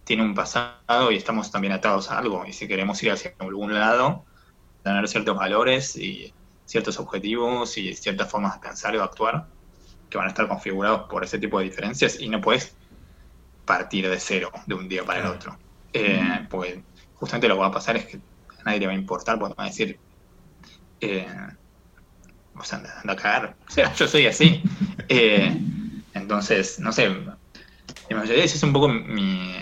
tiene 0.04 0.24
un 0.24 0.36
pasado 0.36 1.12
y 1.12 1.16
estamos 1.16 1.50
también 1.50 1.74
atados 1.74 2.12
a 2.12 2.20
algo. 2.20 2.46
Y 2.46 2.54
si 2.54 2.68
queremos 2.68 3.02
ir 3.02 3.12
hacia 3.12 3.34
algún 3.40 3.74
lado, 3.74 4.26
tener 4.84 5.08
ciertos 5.08 5.38
valores 5.38 5.96
y 5.96 6.34
ciertos 6.66 7.00
objetivos 7.00 7.78
y 7.78 7.96
ciertas 7.96 8.30
formas 8.30 8.56
de 8.56 8.68
pensar 8.68 8.96
o 8.98 9.04
actuar 9.04 9.48
que 10.10 10.18
van 10.18 10.28
a 10.28 10.30
estar 10.30 10.48
configurados 10.48 11.08
por 11.10 11.24
ese 11.24 11.38
tipo 11.38 11.60
de 11.60 11.66
diferencias 11.66 12.20
y 12.20 12.30
no 12.30 12.42
puedes 12.42 12.76
partir 13.66 14.10
de 14.10 14.20
cero 14.20 14.52
de 14.66 14.74
un 14.76 14.90
día 14.90 15.06
para 15.06 15.22
el 15.22 15.28
otro. 15.28 15.58
Eh, 15.94 16.48
pues 16.50 16.80
justamente 17.20 17.48
lo 17.48 17.56
que 17.56 17.62
va 17.62 17.68
a 17.68 17.72
pasar 17.72 17.98
es 17.98 18.06
que 18.06 18.18
a 18.18 18.64
nadie 18.64 18.80
le 18.80 18.88
va 18.88 18.94
a 18.94 18.96
importar 18.96 19.38
porque 19.38 19.56
va 19.58 19.66
a 19.66 19.68
decir, 19.68 20.00
eh, 21.02 21.28
o 22.56 22.64
sea, 22.64 22.80
anda, 22.80 23.14
a 23.14 23.16
cagar. 23.16 23.56
O 23.68 23.72
sea, 23.72 23.94
yo 23.94 24.08
soy 24.08 24.26
así. 24.26 24.64
Eh, 25.12 25.52
entonces, 26.14 26.80
no 26.80 26.92
sé, 26.92 27.08
esa 28.10 28.56
es 28.56 28.62
un 28.62 28.74
poco 28.74 28.90
mi, 28.90 29.56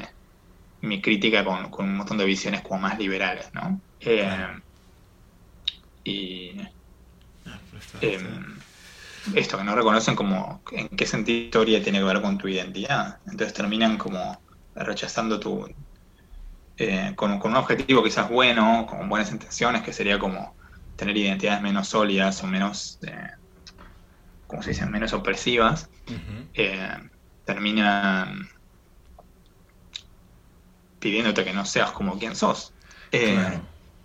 mi 0.81 1.01
crítica 1.01 1.45
con, 1.45 1.71
con, 1.71 1.85
un 1.85 1.95
montón 1.95 2.17
de 2.17 2.25
visiones 2.25 2.63
como 2.63 2.81
más 2.81 2.99
liberales, 2.99 3.49
¿no? 3.53 3.81
Eh, 4.01 4.29
y 6.03 6.59
ah, 7.45 7.59
em, 8.01 8.59
esto, 9.35 9.57
que 9.57 9.63
no 9.63 9.73
reconocen 9.73 10.15
como 10.15 10.61
en 10.71 10.89
qué 10.89 11.05
sentido 11.05 11.45
historia 11.45 11.81
tiene 11.81 11.99
que 11.99 12.05
ver 12.05 12.21
con 12.21 12.37
tu 12.37 12.47
identidad. 12.47 13.19
Entonces 13.25 13.53
terminan 13.53 13.97
como 13.97 14.41
rechazando 14.75 15.39
tu... 15.39 15.65
Eh, 16.80 17.13
con, 17.15 17.39
con, 17.39 17.51
un 17.51 17.57
objetivo 17.57 18.03
quizás 18.03 18.30
bueno, 18.30 18.86
con 18.88 19.09
buenas 19.09 19.32
intenciones, 19.32 19.82
que 19.82 19.91
sería 19.91 20.19
como 20.19 20.55
tener 20.95 21.17
identidades 21.17 21.61
menos 21.61 21.88
sólidas 21.88 22.43
o 22.43 22.47
menos, 22.47 22.99
eh, 23.01 23.30
¿cómo 24.45 24.61
se 24.61 24.71
dice?, 24.71 24.86
menos 24.86 25.13
opresivas, 25.13 25.89
eh, 26.53 26.97
terminan 27.43 28.47
pidiéndote 30.99 31.43
que 31.43 31.53
no 31.53 31.65
seas 31.65 31.91
como 31.91 32.17
quien 32.19 32.36
sos. 32.36 32.73
Eh, 33.11 33.59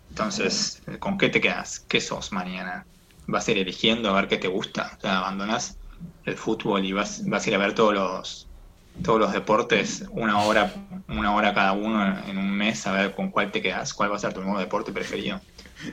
entonces, 0.09 0.81
¿con 0.99 1.17
qué 1.17 1.29
te 1.29 1.41
quedas? 1.41 1.85
¿Qué 1.87 2.01
sos 2.01 2.31
mañana? 2.31 2.87
¿Vas 3.27 3.47
a 3.47 3.51
ir 3.51 3.59
eligiendo 3.59 4.09
a 4.09 4.13
ver 4.13 4.27
qué 4.27 4.37
te 4.37 4.47
gusta? 4.47 4.93
O 4.97 5.01
sea, 5.01 5.19
abandonas 5.19 5.77
el 6.23 6.37
fútbol 6.37 6.85
y 6.85 6.91
vas, 6.91 7.27
vas 7.27 7.45
a 7.45 7.49
ir 7.49 7.55
a 7.55 7.59
ver 7.59 7.73
todos 7.73 7.93
los 7.93 8.52
todos 9.01 9.19
los 9.19 9.33
deportes 9.33 10.05
una 10.11 10.39
hora 10.41 10.71
una 11.07 11.33
hora 11.33 11.53
cada 11.53 11.73
uno 11.73 12.17
en 12.27 12.37
un 12.37 12.51
mes 12.51 12.85
a 12.87 12.91
ver 12.91 13.13
con 13.13 13.29
cuál 13.29 13.51
te 13.51 13.61
quedas, 13.61 13.93
cuál 13.93 14.11
va 14.11 14.15
a 14.15 14.19
ser 14.19 14.33
tu 14.33 14.41
nuevo 14.41 14.59
deporte 14.59 14.91
preferido. 14.91 15.41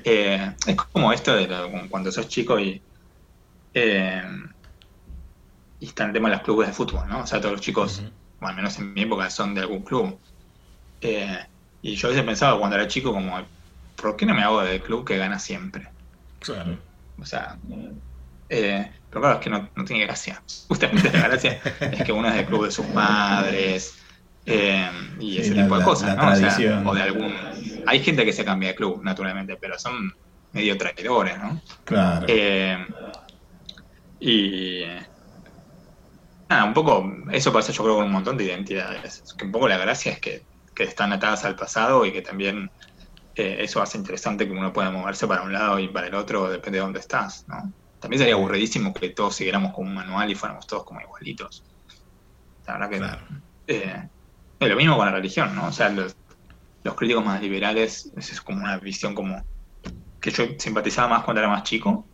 Eh, 0.05 0.55
es 0.66 0.76
como 0.76 1.12
esto 1.12 1.34
de 1.34 1.48
cuando 1.88 2.12
sos 2.12 2.28
chico 2.28 2.59
y, 2.59 2.80
eh, 3.74 4.22
y 5.80 5.86
está 5.86 6.05
el 6.05 6.12
tema 6.12 6.28
de 6.28 6.36
los 6.36 6.44
clubes 6.44 6.68
de 6.68 6.74
fútbol, 6.74 7.09
¿no? 7.09 7.20
O 7.20 7.26
sea, 7.26 7.40
todos 7.40 7.53
los 7.53 7.61
chicos, 7.61 8.03
al 8.40 8.55
menos 8.55 8.78
en 8.78 8.92
mi 8.92 9.03
época, 9.03 9.28
son 9.30 9.55
de 9.55 9.62
algún 9.62 9.82
club. 9.82 10.18
Eh, 11.01 11.38
y 11.82 11.96
yo 11.96 12.09
a 12.09 12.11
veces 12.11 12.24
pensaba 12.24 12.59
cuando 12.59 12.76
era 12.76 12.86
chico 12.86 13.12
como, 13.12 13.40
¿por 13.96 14.16
qué 14.16 14.26
no 14.26 14.34
me 14.34 14.42
hago 14.42 14.62
del 14.62 14.80
club 14.82 15.05
que 15.05 15.16
gana 15.16 15.38
siempre? 15.38 15.88
Claro. 16.40 16.78
O 17.20 17.26
sea, 17.26 17.59
pero 19.11 19.20
claro, 19.20 19.38
es 19.38 19.44
que 19.44 19.50
no, 19.50 19.68
no 19.74 19.84
tiene 19.84 20.06
gracia. 20.06 20.42
Justamente 20.68 21.12
la 21.12 21.28
gracia 21.28 21.61
es 21.80 22.02
que 22.02 22.12
uno 22.12 22.28
es 22.28 22.34
del 22.34 22.46
club 22.46 22.64
de 22.64 22.70
sus 22.70 22.86
padres, 22.86 24.00
eh, 24.46 24.90
y 25.18 25.38
ese 25.38 25.54
tipo 25.54 25.78
de 25.78 25.84
cosas, 25.84 26.16
¿no? 26.16 26.90
O, 26.90 26.94
de 26.94 27.02
algún. 27.02 27.34
Hay 27.86 28.02
gente 28.02 28.24
que 28.24 28.32
se 28.32 28.44
cambia 28.44 28.70
de 28.70 28.74
club, 28.74 29.02
naturalmente, 29.02 29.56
pero 29.56 29.78
son 29.78 30.14
medio 30.52 30.76
traidores, 30.78 31.38
¿no? 31.38 31.61
Claro. 31.84 32.26
Eh, 32.28 32.86
y. 34.18 34.82
Nada, 36.48 36.64
un 36.64 36.74
poco. 36.74 37.12
Eso 37.30 37.52
pasa, 37.52 37.72
yo 37.72 37.82
creo, 37.84 37.96
con 37.96 38.06
un 38.06 38.12
montón 38.12 38.36
de 38.36 38.44
identidades. 38.44 39.22
Que 39.36 39.44
un 39.44 39.52
poco 39.52 39.68
la 39.68 39.78
gracia 39.78 40.12
es 40.12 40.20
que, 40.20 40.42
están 40.78 41.12
atadas 41.12 41.44
al 41.44 41.56
pasado 41.56 42.06
y 42.06 42.12
que 42.12 42.22
también 42.22 42.70
eh, 43.34 43.58
eso 43.61 43.82
hace 43.82 43.98
interesante 43.98 44.46
que 44.46 44.52
uno 44.52 44.72
pueda 44.72 44.90
moverse 44.90 45.26
para 45.26 45.42
un 45.42 45.52
lado 45.52 45.78
y 45.78 45.88
para 45.88 46.06
el 46.06 46.14
otro, 46.14 46.48
depende 46.48 46.78
de 46.78 46.82
dónde 46.82 47.00
estás, 47.00 47.44
¿no? 47.48 47.70
También 48.01 48.18
sería 48.18 48.34
aburridísimo 48.34 48.92
que 48.94 49.11
todos 49.11 49.36
siguiéramos 49.36 49.72
con 49.74 49.86
un 49.86 49.94
manual 49.94 50.30
y 50.30 50.34
fuéramos 50.34 50.66
todos 50.66 50.84
como 50.84 51.01
igualitos. 51.01 51.62
La 52.66 52.72
verdad 52.74 52.90
que. 52.90 52.98
Claro. 52.98 54.11
Es 54.61 54.68
lo 54.68 54.76
mismo 54.76 54.96
con 54.96 55.07
la 55.07 55.12
religión, 55.12 55.55
¿no? 55.55 55.68
O 55.68 55.72
sea, 55.72 55.88
los, 55.88 56.14
críticos 56.96 57.24
más 57.24 57.40
liberales, 57.40 58.12
es 58.16 58.40
como 58.40 58.62
una 58.62 58.76
visión 58.78 59.14
como 59.14 59.42
que 60.20 60.30
yo 60.30 60.44
simpatizaba 60.59 61.09
más 61.09 61.24
cuando 61.24 61.40
era 61.40 61.48
más 61.48 61.62
chico. 61.62 62.07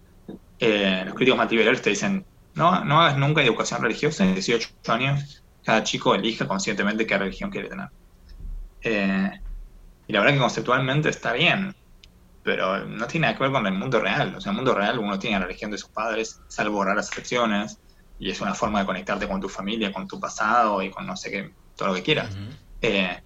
Eh, 0.59 1.03
los 1.05 1.15
críticos 1.15 1.39
más 1.39 1.51
liberales 1.51 1.83
te 1.83 1.91
dicen, 1.91 2.25
no, 2.55 2.85
no 2.85 3.01
hagas 3.01 3.19
nunca 3.19 3.43
educación 3.43 3.83
religiosa, 3.83 4.25
en 4.25 4.35
18 4.35 4.69
años 4.89 5.43
cada 5.67 5.83
chico 5.83 6.15
elige 6.15 6.47
conscientemente 6.47 7.05
qué 7.05 7.19
religión 7.19 7.51
quiere 7.51 7.69
tener. 7.69 7.89
Eh, 8.83 9.31
y 10.07 10.13
la 10.13 10.21
verdad 10.21 10.35
que 10.35 10.41
conceptualmente 10.41 11.09
está 11.09 11.33
bien, 11.33 11.75
pero 12.47 12.87
no 12.87 13.09
tiene 13.09 13.27
nada 13.27 13.37
que 13.37 13.43
ver 13.43 13.53
con 13.53 13.67
el 13.67 13.75
mundo 13.75 13.99
real. 13.99 14.33
O 14.37 14.41
sea, 14.41 14.53
en 14.53 14.57
el 14.57 14.63
mundo 14.63 14.73
real 14.73 15.01
uno 15.01 15.19
tiene 15.19 15.37
la 15.37 15.47
religión 15.47 15.73
de 15.73 15.79
sus 15.79 15.91
padres, 15.91 16.41
salvo 16.47 16.85
raras 16.85 17.09
excepciones, 17.09 17.81
y 18.21 18.31
es 18.31 18.41
una 18.41 18.55
forma 18.55 18.79
de 18.79 18.87
conectarte 18.87 19.27
con 19.27 19.41
tu 19.41 19.49
familia, 19.49 19.93
con 19.93 20.07
tu 20.07 20.21
pasado 20.21 20.81
y 20.81 20.91
con 20.91 21.05
no 21.09 21.17
sé 21.17 21.33
qué 21.33 21.51
todo 21.75 21.89
lo 21.89 21.95
que 21.95 22.05
quieras. 22.05 22.37
Eh, 22.81 23.21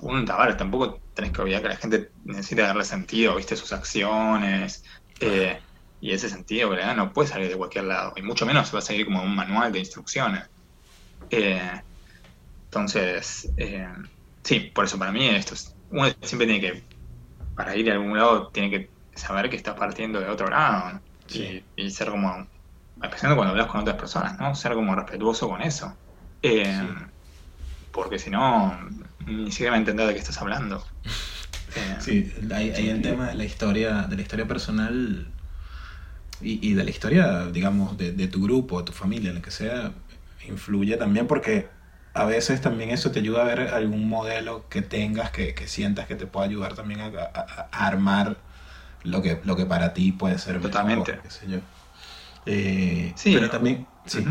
un 0.00 0.24
tabar, 0.24 0.56
tampoco 0.56 0.98
tenés 1.12 1.30
que 1.30 1.42
olvidar 1.42 1.60
que 1.60 1.68
la 1.68 1.76
gente 1.76 2.10
necesita 2.24 2.62
darle 2.62 2.86
sentido, 2.86 3.36
viste, 3.36 3.54
sus 3.54 3.70
acciones. 3.74 4.82
Eh, 5.20 5.60
y 6.00 6.12
ese 6.12 6.30
sentido 6.30 6.70
¿verdad? 6.70 6.96
no 6.96 7.12
puede 7.12 7.28
salir 7.28 7.50
de 7.50 7.56
cualquier 7.56 7.84
lado, 7.84 8.14
y 8.16 8.22
mucho 8.22 8.46
menos 8.46 8.74
va 8.74 8.78
a 8.78 8.82
salir 8.82 9.04
como 9.04 9.22
un 9.22 9.36
manual 9.36 9.72
de 9.72 9.80
instrucciones. 9.80 10.44
Eh, 11.28 11.82
entonces, 12.64 13.52
sí, 14.42 14.60
por 14.60 14.86
eso 14.86 14.98
para 14.98 15.12
mí 15.12 15.28
esto 15.28 15.52
es, 15.52 15.74
uno 15.90 16.06
siempre 16.22 16.46
tiene 16.46 16.60
que, 16.62 16.97
para 17.58 17.74
ir 17.74 17.90
a 17.90 17.94
algún 17.94 18.16
lado, 18.16 18.46
tiene 18.52 18.70
que 18.70 18.88
saber 19.16 19.50
que 19.50 19.56
está 19.56 19.74
partiendo 19.74 20.20
de 20.20 20.28
otro 20.28 20.48
lado 20.48 21.00
y, 21.28 21.90
ser 21.90 22.08
como, 22.08 22.46
especialmente 23.02 23.36
cuando 23.36 23.50
hablas 23.50 23.66
con 23.66 23.80
otras 23.80 23.96
personas, 23.96 24.38
¿no? 24.38 24.54
Ser 24.54 24.74
como 24.74 24.94
respetuoso 24.94 25.48
con 25.48 25.60
eso. 25.60 25.92
Eh, 26.40 26.88
porque 27.90 28.20
si 28.20 28.30
no, 28.30 28.78
ni 29.26 29.50
siquiera 29.50 29.74
a 29.74 29.76
entender 29.76 30.06
de 30.06 30.12
qué 30.12 30.20
estás 30.20 30.40
hablando. 30.40 30.86
sí, 31.98 32.32
hay, 32.54 32.70
el 32.90 33.02
tema 33.02 33.26
de 33.26 33.34
la 33.34 33.44
historia, 33.44 34.02
de 34.02 34.14
la 34.14 34.22
historia 34.22 34.46
personal 34.46 35.26
y, 36.40 36.74
de 36.74 36.84
la 36.84 36.90
historia, 36.90 37.46
digamos, 37.46 37.98
de, 37.98 38.28
tu 38.28 38.40
grupo, 38.40 38.78
de 38.78 38.84
tu 38.84 38.92
familia, 38.92 39.32
lo 39.32 39.42
que 39.42 39.50
sea, 39.50 39.90
influye 40.46 40.96
también 40.96 41.26
porque 41.26 41.66
a 42.14 42.24
veces 42.24 42.60
también 42.60 42.90
eso 42.90 43.10
te 43.10 43.20
ayuda 43.20 43.42
a 43.42 43.44
ver 43.44 43.60
algún 43.74 44.08
modelo 44.08 44.68
que 44.68 44.82
tengas 44.82 45.30
que, 45.30 45.54
sientas 45.66 46.06
que 46.06 46.14
te 46.14 46.26
pueda 46.26 46.46
ayudar 46.46 46.74
también 46.74 47.00
a, 47.00 47.68
armar 47.70 48.36
lo 49.04 49.22
que, 49.22 49.40
lo 49.44 49.56
que 49.56 49.66
para 49.66 49.94
ti 49.94 50.12
puede 50.12 50.38
ser 50.38 50.60
Totalmente. 50.60 51.20
Eh, 52.46 53.12
sí, 53.14 53.34
pero 53.34 53.50
también... 53.50 53.86
Sí, 54.06 54.24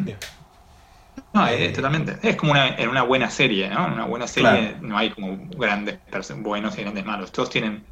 no, 1.34 1.48
es, 1.48 1.74
totalmente. 1.74 2.18
Es 2.28 2.36
como 2.36 2.52
una, 2.52 2.68
en 2.68 2.90
una 2.90 3.04
buena 3.04 3.30
serie, 3.30 3.70
¿no? 3.70 3.88
En 3.88 3.94
una 3.94 4.06
buena 4.06 4.28
serie 4.28 4.78
no 4.82 4.98
hay 4.98 5.10
como 5.12 5.38
grandes 5.58 6.00
buenos 6.38 6.78
y 6.78 6.82
grandes 6.82 7.06
malos. 7.06 7.32
Todos 7.32 7.50
tienen 7.50 7.84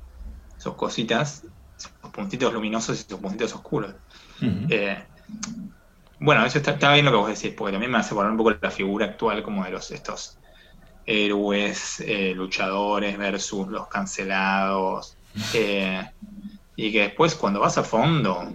sus 0.57 0.75
cositas, 0.75 1.43
sus 1.77 1.91
puntitos 2.11 2.53
luminosos 2.53 2.99
y 2.99 3.09
sus 3.09 3.19
puntitos 3.19 3.53
oscuros. 3.53 3.93
Eh, 4.41 4.97
bueno, 6.19 6.45
eso 6.45 6.59
está, 6.59 6.93
bien 6.93 7.05
lo 7.05 7.11
que 7.11 7.17
vos 7.17 7.27
decís, 7.27 7.55
porque 7.55 7.73
también 7.73 7.91
me 7.91 7.97
hace 7.97 8.15
poner 8.15 8.31
un 8.31 8.37
poco 8.37 8.51
la 8.59 8.71
figura 8.71 9.05
actual 9.05 9.43
como 9.43 9.63
de 9.63 9.71
los 9.71 9.91
estos 9.91 10.37
héroes, 11.05 11.99
eh, 11.99 12.33
luchadores 12.35 13.17
versus 13.17 13.67
los 13.67 13.87
cancelados. 13.87 15.17
Eh, 15.53 16.03
y 16.75 16.91
que 16.91 17.01
después 17.01 17.35
cuando 17.35 17.59
vas 17.59 17.77
a 17.77 17.83
fondo, 17.83 18.51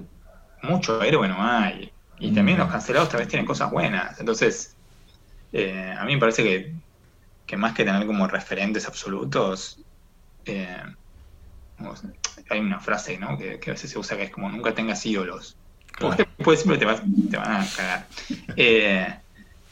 mucho 0.62 1.02
héroe 1.02 1.28
no 1.28 1.36
hay. 1.42 1.92
Y 2.18 2.32
también 2.32 2.58
los 2.58 2.70
cancelados 2.70 3.08
tal 3.08 3.20
vez 3.20 3.28
tienen 3.28 3.46
cosas 3.46 3.70
buenas. 3.70 4.20
Entonces, 4.20 4.76
eh, 5.52 5.94
a 5.98 6.04
mí 6.04 6.14
me 6.14 6.20
parece 6.20 6.42
que, 6.42 6.74
que, 7.46 7.56
más 7.56 7.72
que 7.74 7.84
tener 7.84 8.06
como 8.06 8.26
referentes 8.26 8.86
absolutos, 8.86 9.80
eh, 10.44 10.82
hay 12.50 12.60
una 12.60 12.80
frase 12.80 13.18
¿no? 13.18 13.38
que, 13.38 13.58
a 13.64 13.70
veces 13.70 13.90
se 13.90 13.98
usa 13.98 14.16
que 14.16 14.24
es 14.24 14.30
como 14.30 14.50
nunca 14.50 14.74
tengas 14.74 15.04
ídolos. 15.06 15.56
Porque 15.98 16.26
después 16.36 16.60
siempre 16.60 16.78
te, 16.78 16.86
te 17.30 17.36
van 17.36 17.62
a 17.62 17.66
cagar. 17.76 18.06
Eh, 18.56 19.14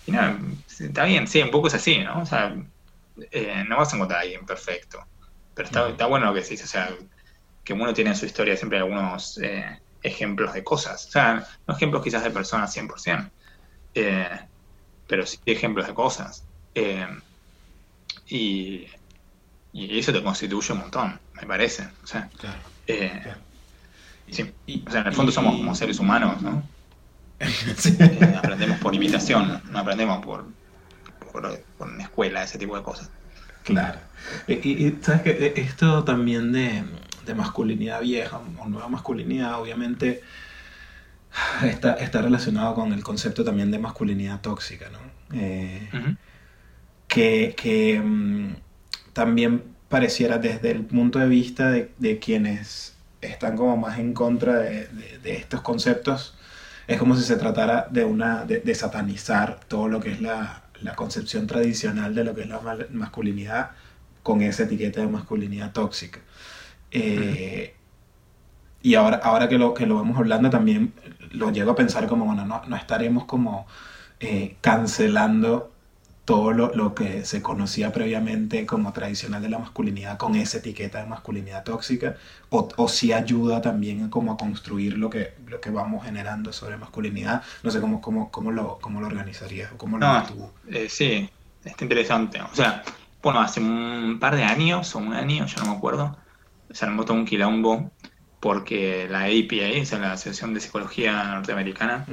y 0.06 0.10
nada, 0.10 0.38
está 0.68 1.04
bien, 1.04 1.26
sí, 1.26 1.40
un 1.40 1.50
poco 1.50 1.68
es 1.68 1.74
así, 1.74 1.98
¿no? 1.98 2.22
O 2.22 2.26
sea, 2.26 2.54
no 2.54 3.76
vas 3.76 3.92
a 3.92 3.96
encontrar 3.96 4.20
a 4.20 4.22
alguien 4.22 4.46
perfecto. 4.46 5.04
Pero 5.54 5.66
está, 5.66 5.88
está 5.88 6.06
bueno 6.06 6.26
lo 6.26 6.34
que 6.34 6.40
decís, 6.40 6.62
o 6.64 6.66
sea, 6.66 6.90
que 7.64 7.72
uno 7.72 7.92
tiene 7.92 8.10
en 8.10 8.16
su 8.16 8.26
historia 8.26 8.56
siempre 8.56 8.78
algunos 8.78 9.38
ejemplos 10.02 10.52
de 10.52 10.64
cosas. 10.64 11.06
O 11.06 11.10
sea, 11.10 11.46
no 11.66 11.74
ejemplos 11.74 12.02
quizás 12.02 12.24
de 12.24 12.30
personas 12.30 12.76
100%, 12.76 13.30
eh, 13.94 14.40
pero 15.06 15.26
sí 15.26 15.38
ejemplos 15.46 15.86
de 15.86 15.94
cosas. 15.94 16.44
Eh, 16.74 17.06
y, 18.28 18.86
y, 19.72 19.98
eso 19.98 20.12
te 20.12 20.22
constituye 20.22 20.72
un 20.72 20.80
montón, 20.80 21.18
me 21.34 21.46
parece. 21.46 21.88
O 22.02 22.06
sea, 22.06 22.28
eh, 22.86 23.34
Sí. 24.30 24.52
o 24.86 24.90
sea 24.90 25.00
en 25.00 25.06
el 25.06 25.12
fondo 25.12 25.32
somos 25.32 25.56
como 25.56 25.74
seres 25.74 25.98
humanos, 25.98 26.42
¿no? 26.42 26.62
aprendemos 28.38 28.78
por 28.78 28.94
imitación, 28.94 29.62
no 29.70 29.78
aprendemos 29.78 30.24
por, 30.24 30.46
por, 31.32 31.62
una 31.78 32.02
escuela, 32.02 32.42
ese 32.42 32.58
tipo 32.58 32.76
de 32.76 32.82
cosas. 32.82 33.10
Claro. 33.62 34.00
Y, 34.48 34.92
sabes 35.02 35.22
que 35.22 35.52
esto 35.56 36.02
también 36.04 36.52
de, 36.52 36.82
de, 37.26 37.34
masculinidad 37.34 38.00
vieja 38.00 38.40
o 38.58 38.68
nueva 38.68 38.88
masculinidad, 38.88 39.60
obviamente 39.60 40.22
está, 41.62 41.94
está 41.94 42.22
relacionado 42.22 42.74
con 42.74 42.92
el 42.92 43.04
concepto 43.04 43.44
también 43.44 43.70
de 43.70 43.78
masculinidad 43.78 44.40
tóxica, 44.40 44.88
¿no? 44.90 44.98
Eh, 45.32 46.16
que, 47.06 47.54
que 47.56 48.00
mm, 48.00 48.56
también 49.12 49.62
pareciera 49.88 50.38
desde 50.38 50.70
el 50.70 50.84
punto 50.84 51.18
de 51.18 51.28
vista 51.28 51.70
de, 51.70 51.92
de 51.98 52.18
quienes 52.18 52.97
están 53.20 53.56
como 53.56 53.76
más 53.76 53.98
en 53.98 54.14
contra 54.14 54.58
de, 54.58 54.88
de, 55.22 55.36
estos 55.36 55.60
conceptos, 55.60 56.34
es 56.86 56.98
como 56.98 57.16
si 57.16 57.22
se 57.22 57.36
tratara 57.36 57.88
de, 57.90 58.04
una, 58.04 58.44
de, 58.44 58.74
satanizar 58.74 59.60
todo 59.68 59.88
lo 59.88 60.00
que 60.00 60.12
es 60.12 60.20
la, 60.20 60.62
la, 60.80 60.94
concepción 60.94 61.46
tradicional 61.46 62.14
de 62.14 62.24
lo 62.24 62.34
que 62.34 62.42
es 62.42 62.48
la 62.48 62.60
masculinidad 62.90 63.72
con 64.22 64.42
esa 64.42 64.64
etiqueta 64.64 65.00
de 65.00 65.08
masculinidad 65.08 65.72
tóxica. 65.72 66.20
Eh, 66.90 67.74
y 68.82 68.94
ahora, 68.94 69.20
ahora 69.22 69.48
que, 69.48 69.58
lo, 69.58 69.74
que 69.74 69.86
lo 69.86 69.96
vamos 69.96 70.16
hablando 70.16 70.50
también 70.50 70.92
lo 71.32 71.50
llego 71.50 71.72
a 71.72 71.76
pensar 71.76 72.06
como, 72.06 72.24
bueno, 72.24 72.46
no, 72.46 72.62
no 72.66 72.76
estaremos 72.76 73.24
como 73.24 73.66
eh, 74.20 74.56
cancelando 74.60 75.72
todo 76.28 76.52
lo, 76.52 76.74
lo, 76.74 76.94
que 76.94 77.24
se 77.24 77.40
conocía 77.40 77.90
previamente 77.90 78.66
como 78.66 78.92
tradicional 78.92 79.40
de 79.40 79.48
la 79.48 79.58
masculinidad 79.58 80.18
con 80.18 80.36
esa 80.36 80.58
etiqueta 80.58 81.00
de 81.00 81.06
masculinidad 81.06 81.64
tóxica, 81.64 82.16
o, 82.50 82.68
o 82.76 82.86
si 82.86 83.14
ayuda 83.14 83.62
también 83.62 84.10
como 84.10 84.32
a 84.32 84.36
construir 84.36 84.98
lo 84.98 85.08
que, 85.08 85.32
lo 85.46 85.58
que 85.58 85.70
vamos 85.70 86.04
generando 86.04 86.52
sobre 86.52 86.76
masculinidad. 86.76 87.42
No 87.62 87.70
sé 87.70 87.80
cómo, 87.80 88.02
cómo, 88.02 88.30
cómo, 88.30 88.52
lo, 88.52 88.78
cómo 88.78 89.00
lo 89.00 89.06
organizarías 89.06 89.72
o 89.72 89.78
cómo 89.78 89.96
lo 89.96 90.06
no, 90.06 90.52
eh, 90.70 90.90
sí, 90.90 91.30
está 91.64 91.84
interesante. 91.84 92.42
O 92.42 92.54
sea, 92.54 92.82
bueno, 93.22 93.40
hace 93.40 93.60
un 93.60 94.18
par 94.20 94.36
de 94.36 94.44
años 94.44 94.94
o 94.94 94.98
un 94.98 95.14
año, 95.14 95.46
ya 95.46 95.62
no 95.62 95.70
me 95.70 95.76
acuerdo, 95.78 96.14
se 96.70 96.84
armó 96.84 97.06
todo 97.06 97.16
un 97.16 97.24
quilombo 97.24 97.90
porque 98.38 99.08
la 99.10 99.20
APA, 99.20 99.80
o 99.80 99.86
sea, 99.86 99.98
la 99.98 100.12
Asociación 100.12 100.52
de 100.52 100.60
Psicología 100.60 101.24
Norteamericana, 101.24 102.04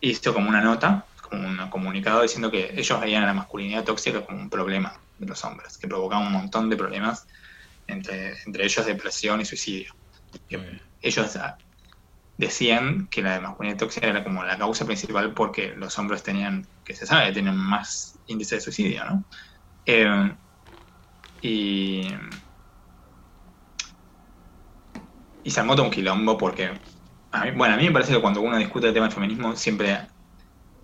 hizo 0.00 0.34
como 0.34 0.48
una 0.48 0.62
nota 0.62 1.04
como 1.28 1.48
un 1.48 1.70
comunicado 1.70 2.22
diciendo 2.22 2.50
que 2.50 2.72
ellos 2.74 3.00
veían 3.00 3.24
a 3.24 3.26
la 3.26 3.34
masculinidad 3.34 3.84
tóxica 3.84 4.24
como 4.24 4.38
un 4.40 4.50
problema 4.50 5.02
de 5.16 5.26
los 5.26 5.44
hombres, 5.44 5.78
que 5.78 5.88
provocaba 5.88 6.26
un 6.26 6.32
montón 6.32 6.70
de 6.70 6.76
problemas, 6.76 7.26
entre, 7.86 8.34
entre 8.46 8.64
ellos 8.64 8.86
depresión 8.86 9.40
y 9.40 9.44
suicidio. 9.44 9.92
ellos 11.00 11.38
decían 12.36 13.08
que 13.08 13.22
la 13.22 13.40
masculinidad 13.40 13.78
tóxica 13.78 14.06
era 14.08 14.24
como 14.24 14.44
la 14.44 14.58
causa 14.58 14.86
principal 14.86 15.34
porque 15.34 15.74
los 15.76 15.98
hombres 15.98 16.22
tenían, 16.22 16.68
que 16.84 16.94
se 16.94 17.06
sabe, 17.06 17.32
tienen 17.32 17.56
más 17.56 18.18
índice 18.26 18.56
de 18.56 18.60
suicidio, 18.60 19.04
¿no? 19.04 19.26
Eh, 19.86 20.36
y, 21.40 22.02
y 25.42 25.50
se 25.50 25.60
armó 25.60 25.74
todo 25.74 25.86
un 25.86 25.90
quilombo 25.92 26.36
porque, 26.38 26.80
bueno, 27.56 27.74
a 27.74 27.76
mí 27.76 27.84
me 27.84 27.92
parece 27.92 28.12
que 28.12 28.20
cuando 28.20 28.40
uno 28.40 28.56
discute 28.58 28.88
el 28.88 28.94
tema 28.94 29.06
del 29.06 29.14
feminismo 29.14 29.56
siempre 29.56 30.08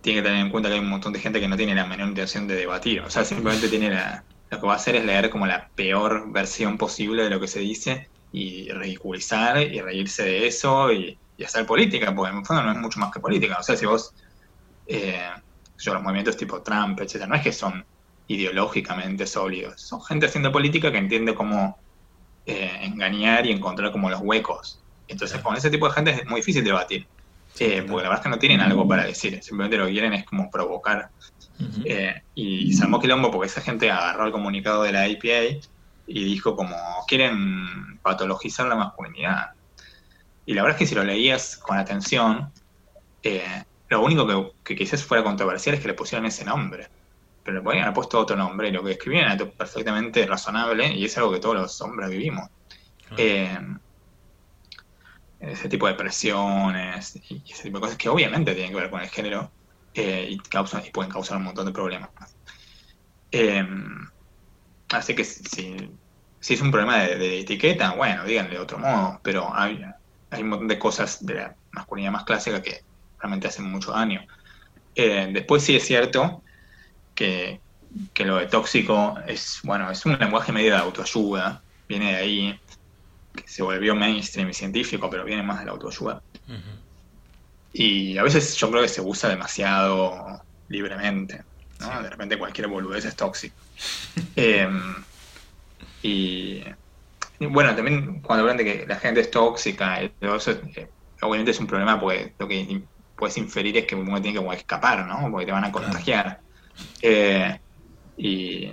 tiene 0.05 0.21
que 0.21 0.29
tener 0.29 0.45
en 0.45 0.51
cuenta 0.51 0.69
que 0.69 0.75
hay 0.75 0.81
un 0.81 0.91
montón 0.91 1.15
de 1.15 1.19
gente 1.19 1.41
que 1.41 1.49
no 1.49 1.57
tiene 1.57 1.75
la 1.75 1.87
menor 1.87 2.09
intención 2.09 2.47
de 2.47 2.57
debatir. 2.57 3.01
O 3.01 3.09
sea, 3.09 3.25
simplemente 3.25 3.69
tiene 3.69 3.89
la, 3.89 4.23
lo 4.51 4.61
que 4.61 4.67
va 4.67 4.75
a 4.75 4.77
hacer 4.77 4.97
es 4.97 5.05
leer 5.07 5.31
como 5.31 5.47
la 5.47 5.69
peor 5.75 6.31
versión 6.31 6.77
posible 6.77 7.25
de 7.25 7.31
lo 7.31 7.41
que 7.41 7.49
se 7.49 7.61
dice 7.61 8.11
y 8.31 8.69
ridiculizar 8.71 9.63
y 9.63 9.81
reírse 9.81 10.23
de 10.25 10.47
eso 10.47 10.93
y, 10.93 11.19
hacer 11.43 11.67
política, 11.67 12.15
porque 12.15 12.33
en 12.33 12.39
el 12.39 12.47
fondo 12.47 12.63
no 12.63 12.73
es 12.73 12.79
mucho 12.79 13.01
más 13.01 13.13
que 13.13 13.19
política. 13.19 13.57
O 13.59 13.63
sea, 13.63 13.77
si 13.77 13.87
vos, 13.87 14.13
eh, 14.87 15.31
yo, 15.79 15.95
los 15.95 16.03
movimientos 16.03 16.37
tipo 16.37 16.61
Trump, 16.61 17.01
etcétera, 17.01 17.27
no 17.27 17.35
es 17.35 17.43
que 17.43 17.53
son 17.53 17.85
ideológicamente 18.29 19.27
sólidos, 19.27 19.81
son 19.81 20.03
gente 20.03 20.27
haciendo 20.27 20.53
política 20.53 20.93
que 20.93 20.99
entiende 20.99 21.35
cómo 21.35 21.79
eh, 22.47 22.79
engañar 22.83 23.47
y 23.47 23.53
encontrar 23.53 23.91
como 23.91 24.11
los 24.11 24.21
huecos. 24.21 24.81
Entonces, 25.09 25.41
con 25.41 25.57
ese 25.57 25.71
tipo 25.71 25.89
de 25.89 25.95
gente 25.95 26.11
es 26.11 26.27
muy 26.27 26.41
difícil 26.41 26.63
debatir. 26.63 27.07
Eh, 27.59 27.85
porque 27.89 28.03
la 28.03 28.09
verdad 28.09 28.17
es 28.17 28.23
que 28.23 28.29
no 28.29 28.39
tienen 28.39 28.61
algo 28.61 28.87
para 28.87 29.05
decir, 29.05 29.41
simplemente 29.43 29.77
lo 29.77 29.87
que 29.87 29.93
quieren 29.93 30.13
es 30.13 30.25
como 30.25 30.51
provocar. 30.51 31.11
Eh, 31.85 32.23
y 32.35 32.73
se 32.73 32.83
armó 32.83 33.01
quilombo 33.01 33.31
porque 33.31 33.47
esa 33.47 33.61
gente 33.61 33.91
agarró 33.91 34.27
el 34.27 34.33
comunicado 34.33 34.83
de 34.83 34.91
la 34.91 35.07
IPA 35.07 35.61
y 36.07 36.25
dijo 36.25 36.57
como, 36.57 36.77
quieren 37.07 37.99
patologizar 38.03 38.67
la 38.67 38.75
masculinidad. 38.75 39.51
Y 40.47 40.55
la 40.55 40.63
verdad 40.63 40.77
es 40.77 40.79
que 40.81 40.87
si 40.87 40.95
lo 40.95 41.05
leías 41.05 41.57
con 41.57 41.79
atención, 41.79 42.51
eh, 43.23 43.65
lo 43.89 44.03
único 44.03 44.27
que, 44.27 44.53
que, 44.65 44.77
quizás 44.77 45.05
fuera 45.05 45.23
controversial 45.23 45.77
es 45.77 45.81
que 45.81 45.89
le 45.89 45.95
pusieran 45.95 46.27
ese 46.27 46.45
nombre. 46.45 46.89
Pero 47.45 47.59
le 47.59 47.63
podrían 47.63 47.85
haber 47.85 47.95
puesto 47.95 48.19
otro 48.19 48.37
nombre 48.37 48.69
y 48.69 48.73
lo 48.73 48.83
que 48.83 48.93
escribían 48.93 49.31
era 49.31 49.51
perfectamente 49.51 50.27
razonable 50.27 50.93
y 50.93 51.05
es 51.05 51.17
algo 51.19 51.31
que 51.31 51.39
todos 51.39 51.55
los 51.55 51.81
hombres 51.83 52.11
vivimos 52.11 52.49
ese 55.53 55.69
tipo 55.69 55.87
de 55.87 55.95
presiones 55.95 57.17
y 57.29 57.43
ese 57.51 57.65
tipo 57.65 57.79
de 57.79 57.83
cosas 57.83 57.99
que 57.99 58.09
obviamente 58.09 58.55
tienen 58.55 58.73
que 58.73 58.81
ver 58.81 58.91
con 58.91 59.01
el 59.01 59.09
género 59.09 59.51
eh, 59.95 60.27
y, 60.31 60.39
causan, 60.39 60.85
y 60.87 60.91
pueden 60.91 61.11
causar 61.11 61.37
un 61.37 61.45
montón 61.45 61.67
de 61.67 61.73
problemas. 61.73 62.11
Em, 63.31 64.09
así 64.91 65.15
que 65.15 65.25
si, 65.25 65.91
si, 66.41 66.55
es 66.55 66.61
un 66.61 66.71
problema 66.71 66.99
de, 66.99 67.41
etiqueta, 67.41 67.93
bueno, 67.95 68.25
díganle 68.25 68.53
de 68.55 68.61
otro 68.61 68.79
modo, 68.79 69.21
pero 69.23 69.55
hay, 69.55 69.85
hay 70.31 70.43
un 70.43 70.49
montón 70.49 70.69
de 70.69 70.79
cosas 70.79 71.25
de 71.25 71.35
la 71.35 71.57
masculinidad 71.73 72.13
más 72.13 72.25
clásica 72.25 72.63
que 72.63 72.83
realmente 73.19 73.49
hacen 73.49 73.71
mucho 73.71 73.93
daño. 73.93 74.27
Eh, 74.95 75.29
después 75.33 75.63
sí 75.63 75.77
es 75.77 75.85
cierto 75.85 76.43
que, 77.15 77.61
que 78.13 78.25
lo 78.25 78.37
de 78.37 78.47
tóxico 78.47 79.17
es, 79.27 79.61
bueno, 79.65 79.91
es 79.91 80.05
un 80.07 80.19
lenguaje 80.19 80.53
medio 80.53 80.73
de 80.73 80.79
autoayuda, 80.79 81.63
viene 81.89 82.13
de 82.13 82.17
ahí 82.17 82.61
que 83.35 83.49
se 83.49 83.63
volvió 83.63 83.95
mainstream 83.95 84.51
y 84.51 84.55
científico, 84.55 85.11
pero 85.11 85.25
viene 85.25 85.43
más 85.43 85.61
de 85.61 85.67
la 85.67 85.73
autoayuda. 85.73 86.23
Y 87.73 88.17
a 88.19 88.23
veces 88.23 88.55
yo 88.57 88.71
creo 88.71 88.83
que 88.83 88.89
se 88.89 89.01
usa 89.01 89.29
demasiado 89.29 90.43
libremente. 90.69 91.43
¿no? 91.81 92.03
De 92.03 92.11
repente 92.11 92.39
cualquier 92.39 92.69
boludez 92.69 93.05
es 93.05 93.17
tóxico. 93.17 93.57
Em, 94.37 94.95
y, 96.03 96.63
bueno, 97.41 97.75
también 97.75 98.21
cuando 98.21 98.43
hablan 98.43 98.59
de 98.59 98.65
que 98.65 98.87
la 98.87 98.97
gente 98.97 99.21
es 99.21 99.31
tóxica, 99.31 100.03
eh, 100.03 100.11
obviamente 101.23 101.51
es 101.51 101.61
un 101.61 101.67
problema 101.67 101.99
porque 101.99 102.35
lo 102.39 102.47
que 102.47 102.83
puedes 103.17 103.37
inferir 103.39 103.77
es 103.79 103.87
que 103.87 103.95
uno 103.95 104.21
tiene 104.21 104.41
que 104.41 104.55
escapar, 104.55 105.07
¿no? 105.07 105.31
Porque 105.31 105.47
te 105.47 105.53
van 105.53 105.65
a 105.65 105.73
contagiar. 105.73 106.41
Eh, 107.03 107.59
y, 108.17 108.71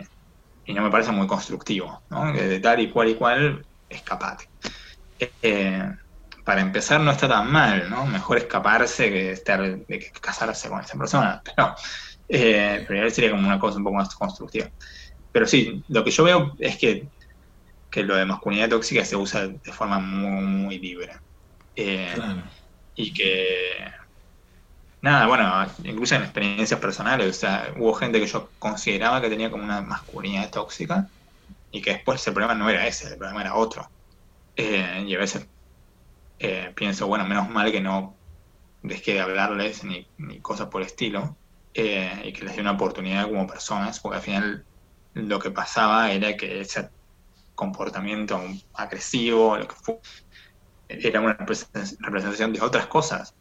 y, 0.65 0.73
no 0.73 0.83
me 0.83 0.91
parece 0.91 1.11
muy 1.11 1.25
constructivo, 1.25 2.01
¿no? 2.09 2.31
de 2.33 2.59
tal 2.59 2.79
y 2.79 2.89
cual 2.89 3.09
y 3.09 3.15
cual 3.15 3.65
escapate. 3.91 4.49
Eh, 5.41 5.89
para 6.43 6.61
empezar 6.61 6.99
no 6.99 7.11
está 7.11 7.27
tan 7.27 7.51
mal, 7.51 7.89
¿no? 7.89 8.05
Mejor 8.05 8.37
escaparse 8.37 9.09
que 9.09 9.31
estar, 9.31 9.85
que 9.85 10.11
casarse 10.19 10.69
con 10.69 10.81
esa 10.81 10.97
persona. 10.97 11.41
Pero, 11.43 11.75
eh, 12.27 12.85
pero 12.87 13.09
sería 13.09 13.31
como 13.31 13.47
una 13.47 13.59
cosa 13.59 13.77
un 13.77 13.83
poco 13.83 13.97
más 13.97 14.15
constructiva. 14.15 14.69
Pero 15.31 15.45
sí, 15.45 15.83
lo 15.87 16.03
que 16.03 16.11
yo 16.11 16.23
veo 16.23 16.55
es 16.59 16.77
que, 16.77 17.07
que 17.89 18.03
lo 18.03 18.15
de 18.15 18.25
masculinidad 18.25 18.69
tóxica 18.69 19.05
se 19.05 19.15
usa 19.15 19.47
de 19.47 19.71
forma 19.71 19.99
muy, 19.99 20.43
muy 20.43 20.79
libre. 20.79 21.13
Eh, 21.75 22.15
y 22.95 23.13
que, 23.13 23.75
nada, 25.01 25.27
bueno, 25.27 25.65
incluso 25.83 26.15
en 26.15 26.23
experiencias 26.23 26.79
personales, 26.79 27.29
o 27.29 27.39
sea, 27.39 27.73
hubo 27.77 27.93
gente 27.93 28.19
que 28.19 28.27
yo 28.27 28.49
consideraba 28.59 29.21
que 29.21 29.29
tenía 29.29 29.49
como 29.49 29.63
una 29.63 29.81
masculinidad 29.81 30.49
tóxica 30.49 31.07
y 31.71 31.81
que 31.81 31.93
después 31.93 32.25
el 32.27 32.33
problema 32.33 32.55
no 32.55 32.69
era 32.69 32.85
ese, 32.85 33.07
el 33.07 33.17
problema 33.17 33.41
era 33.41 33.55
otro. 33.55 33.89
Eh, 34.55 35.05
y 35.07 35.15
a 35.15 35.19
veces 35.19 35.47
eh, 36.39 36.71
pienso, 36.75 37.07
bueno, 37.07 37.25
menos 37.25 37.49
mal 37.49 37.71
que 37.71 37.81
no 37.81 38.15
dejé 38.83 39.13
de 39.13 39.21
hablarles 39.21 39.83
ni, 39.83 40.07
cosas 40.41 40.67
por 40.67 40.81
el 40.81 40.87
estilo 40.87 41.37
eh, 41.73 42.23
y 42.25 42.33
que 42.33 42.43
les 42.43 42.55
di 42.55 42.61
una 42.61 42.71
oportunidad 42.71 43.25
como 43.25 43.47
personas, 43.47 43.99
porque 43.99 44.17
al 44.17 44.23
final 44.23 44.65
lo 45.13 45.39
que 45.39 45.51
pasaba 45.51 46.11
era 46.11 46.35
que 46.35 46.61
ese 46.61 46.89
comportamiento 47.55 48.41
agresivo, 48.73 49.57
lo 49.57 49.67
que 49.67 49.75
fue, 49.75 49.99
era 50.89 51.21
una 51.21 51.33
representación 51.33 52.51
de 52.53 52.61
otras 52.61 52.87
cosas 52.87 53.33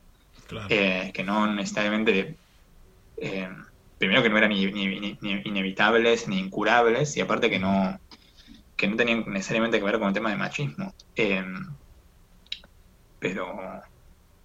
que 0.69 1.23
no 1.25 1.53
necesariamente 1.53 2.37
primero 4.01 4.23
que 4.23 4.31
no 4.31 4.39
eran 4.39 4.51
ni, 4.51 4.63
inevitables 5.45 6.27
ni 6.27 6.39
incurables 6.39 7.17
y 7.19 7.21
aparte 7.21 7.51
que 7.51 7.59
no 7.59 8.01
que 8.81 8.89
no 8.89 8.97
tenían 8.97 9.25
necesariamente 9.27 9.79
que 9.79 9.85
ver 9.85 9.99
con 9.99 10.09
el 10.09 10.15
tema 10.15 10.31
de 10.31 10.37
machismo. 10.37 10.95
Em, 11.15 11.77
pero 13.19 13.83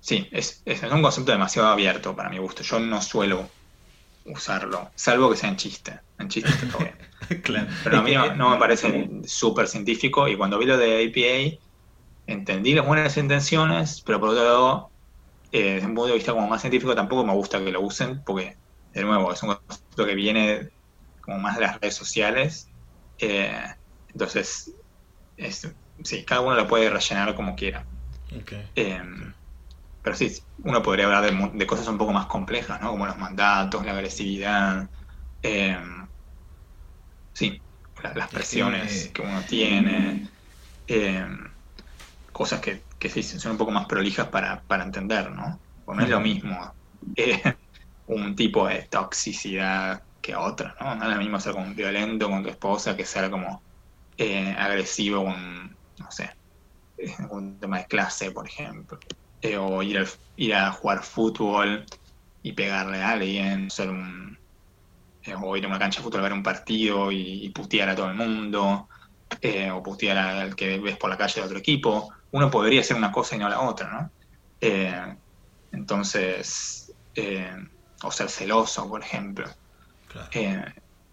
sí, 0.01 0.27
es, 0.29 0.61
es, 0.65 0.83
un 0.83 1.01
concepto 1.01 1.31
demasiado 1.31 1.69
abierto 1.69 2.13
para 2.13 2.29
mi 2.29 2.37
gusto. 2.37 2.61
Yo 2.61 2.77
no 2.81 3.01
suelo 3.01 3.49
usarlo, 4.25 4.91
salvo 4.93 5.31
que 5.31 5.37
sea 5.37 5.47
en 5.47 5.55
chiste. 5.55 5.97
En 6.19 6.27
chiste 6.27 6.49
está 6.49 6.67
todo 6.67 6.79
bien. 6.79 6.97
Pero 7.83 7.97
a 7.97 8.01
mí 8.01 8.13
no, 8.35 8.49
me 8.49 8.57
parece 8.57 9.09
súper 9.25 9.67
científico 9.67 10.27
y 10.27 10.35
cuando 10.35 10.59
vi 10.59 10.65
lo 10.65 10.77
de 10.77 11.05
APA 11.05 11.57
entendí 12.27 12.73
las 12.73 12.85
buenas 12.85 13.17
intenciones, 13.17 14.01
pero 14.05 14.19
por 14.19 14.29
otro 14.29 14.43
lado, 14.43 14.89
eh, 15.51 15.75
desde 15.75 15.87
un 15.87 15.95
punto 15.95 16.09
de 16.09 16.15
vista 16.15 16.33
como 16.33 16.47
más 16.47 16.61
científico 16.61 16.93
tampoco 16.93 17.25
me 17.25 17.33
gusta 17.33 17.63
que 17.63 17.71
lo 17.71 17.81
usen 17.81 18.21
porque, 18.23 18.57
de 18.93 19.03
nuevo, 19.03 19.31
es 19.31 19.41
un 19.41 19.55
concepto 19.55 20.05
que 20.05 20.13
viene 20.13 20.69
como 21.21 21.39
más 21.39 21.55
de 21.55 21.61
las 21.61 21.79
redes 21.79 21.95
sociales. 21.95 22.69
Eh, 23.17 23.57
entonces, 24.15 24.73
sí, 26.03 26.23
cada 26.23 26.39
uno 26.39 26.55
lo 26.55 26.67
puede 26.67 26.89
rellenar 26.89 27.35
como 27.35 27.53
quiera. 27.53 27.85
Eh, 28.75 29.01
pero 30.01 30.15
sí, 30.15 30.41
uno 30.59 30.81
podría 30.81 31.05
hablar 31.05 31.53
de, 31.53 31.67
cosas 31.67 31.89
un 31.89 31.97
poco 31.97 32.13
más 32.13 32.27
complejas, 32.27 32.79
¿no? 32.79 32.91
Como 32.91 33.05
los 33.05 33.17
mandatos, 33.17 33.85
la 33.85 33.91
agresividad. 33.91 34.89
Eh, 35.41 35.77
sí, 37.33 37.61
las 38.01 38.29
presiones 38.29 39.09
que 39.13 39.21
uno 39.21 39.41
tiene. 39.41 40.29
cosas 42.31 42.61
que, 42.61 42.83
que 42.97 43.09
sí, 43.09 43.21
son 43.21 43.51
un 43.51 43.57
poco 43.57 43.71
más 43.71 43.85
prolijas 43.85 44.29
para, 44.29 44.61
para 44.63 44.85
entender, 44.85 45.29
¿no? 45.29 45.59
no 45.87 46.01
es 46.01 46.09
lo 46.09 46.21
mismo 46.21 46.73
un 48.07 48.35
tipo 48.35 48.65
de 48.67 48.83
toxicidad 48.83 50.03
que 50.21 50.35
otra, 50.35 50.73
¿no? 50.79 50.95
No 50.95 51.03
es 51.03 51.15
lo 51.15 51.21
mismo 51.21 51.39
ser 51.39 51.53
como 51.53 51.73
violento 51.75 52.29
con 52.29 52.43
tu 52.43 52.49
esposa 52.49 52.95
que 52.95 53.05
ser 53.05 53.29
como 53.29 53.61
eh, 54.17 54.55
agresivo 54.57 55.25
con, 55.25 55.77
no 55.99 56.11
sé, 56.11 56.31
un 57.29 57.59
tema 57.59 57.79
de 57.79 57.85
clase, 57.85 58.31
por 58.31 58.47
ejemplo. 58.47 58.99
Eh, 59.41 59.57
o 59.57 59.83
ir, 59.83 60.07
ir 60.37 60.55
a 60.55 60.71
jugar 60.71 61.03
fútbol 61.03 61.85
y 62.41 62.53
pegarle 62.53 63.01
a 63.01 63.11
alguien, 63.11 63.69
ser 63.69 63.89
un, 63.89 64.37
eh, 65.23 65.35
o 65.39 65.55
ir 65.57 65.65
a 65.65 65.67
una 65.67 65.79
cancha 65.79 65.99
de 65.99 66.03
fútbol 66.03 66.21
a 66.21 66.23
ver 66.23 66.33
un 66.33 66.43
partido 66.43 67.11
y, 67.11 67.49
putear 67.49 67.89
a 67.89 67.95
todo 67.95 68.09
el 68.09 68.15
mundo, 68.15 68.87
o 69.73 69.83
putear 69.83 70.17
al 70.17 70.55
que 70.55 70.79
ves 70.79 70.97
por 70.97 71.09
la 71.09 71.17
calle 71.17 71.41
de 71.41 71.45
otro 71.47 71.57
equipo. 71.57 72.13
Uno 72.31 72.49
podría 72.49 72.81
hacer 72.81 72.97
una 72.97 73.11
cosa 73.11 73.35
y 73.35 73.39
no 73.39 73.49
la 73.49 73.61
otra, 73.61 73.91
¿no? 73.91 74.11
entonces, 75.71 76.93
o 78.03 78.11
ser 78.11 78.29
celoso, 78.29 78.87
por 78.89 79.01
ejemplo. 79.01 79.45
Eh, 80.31 80.63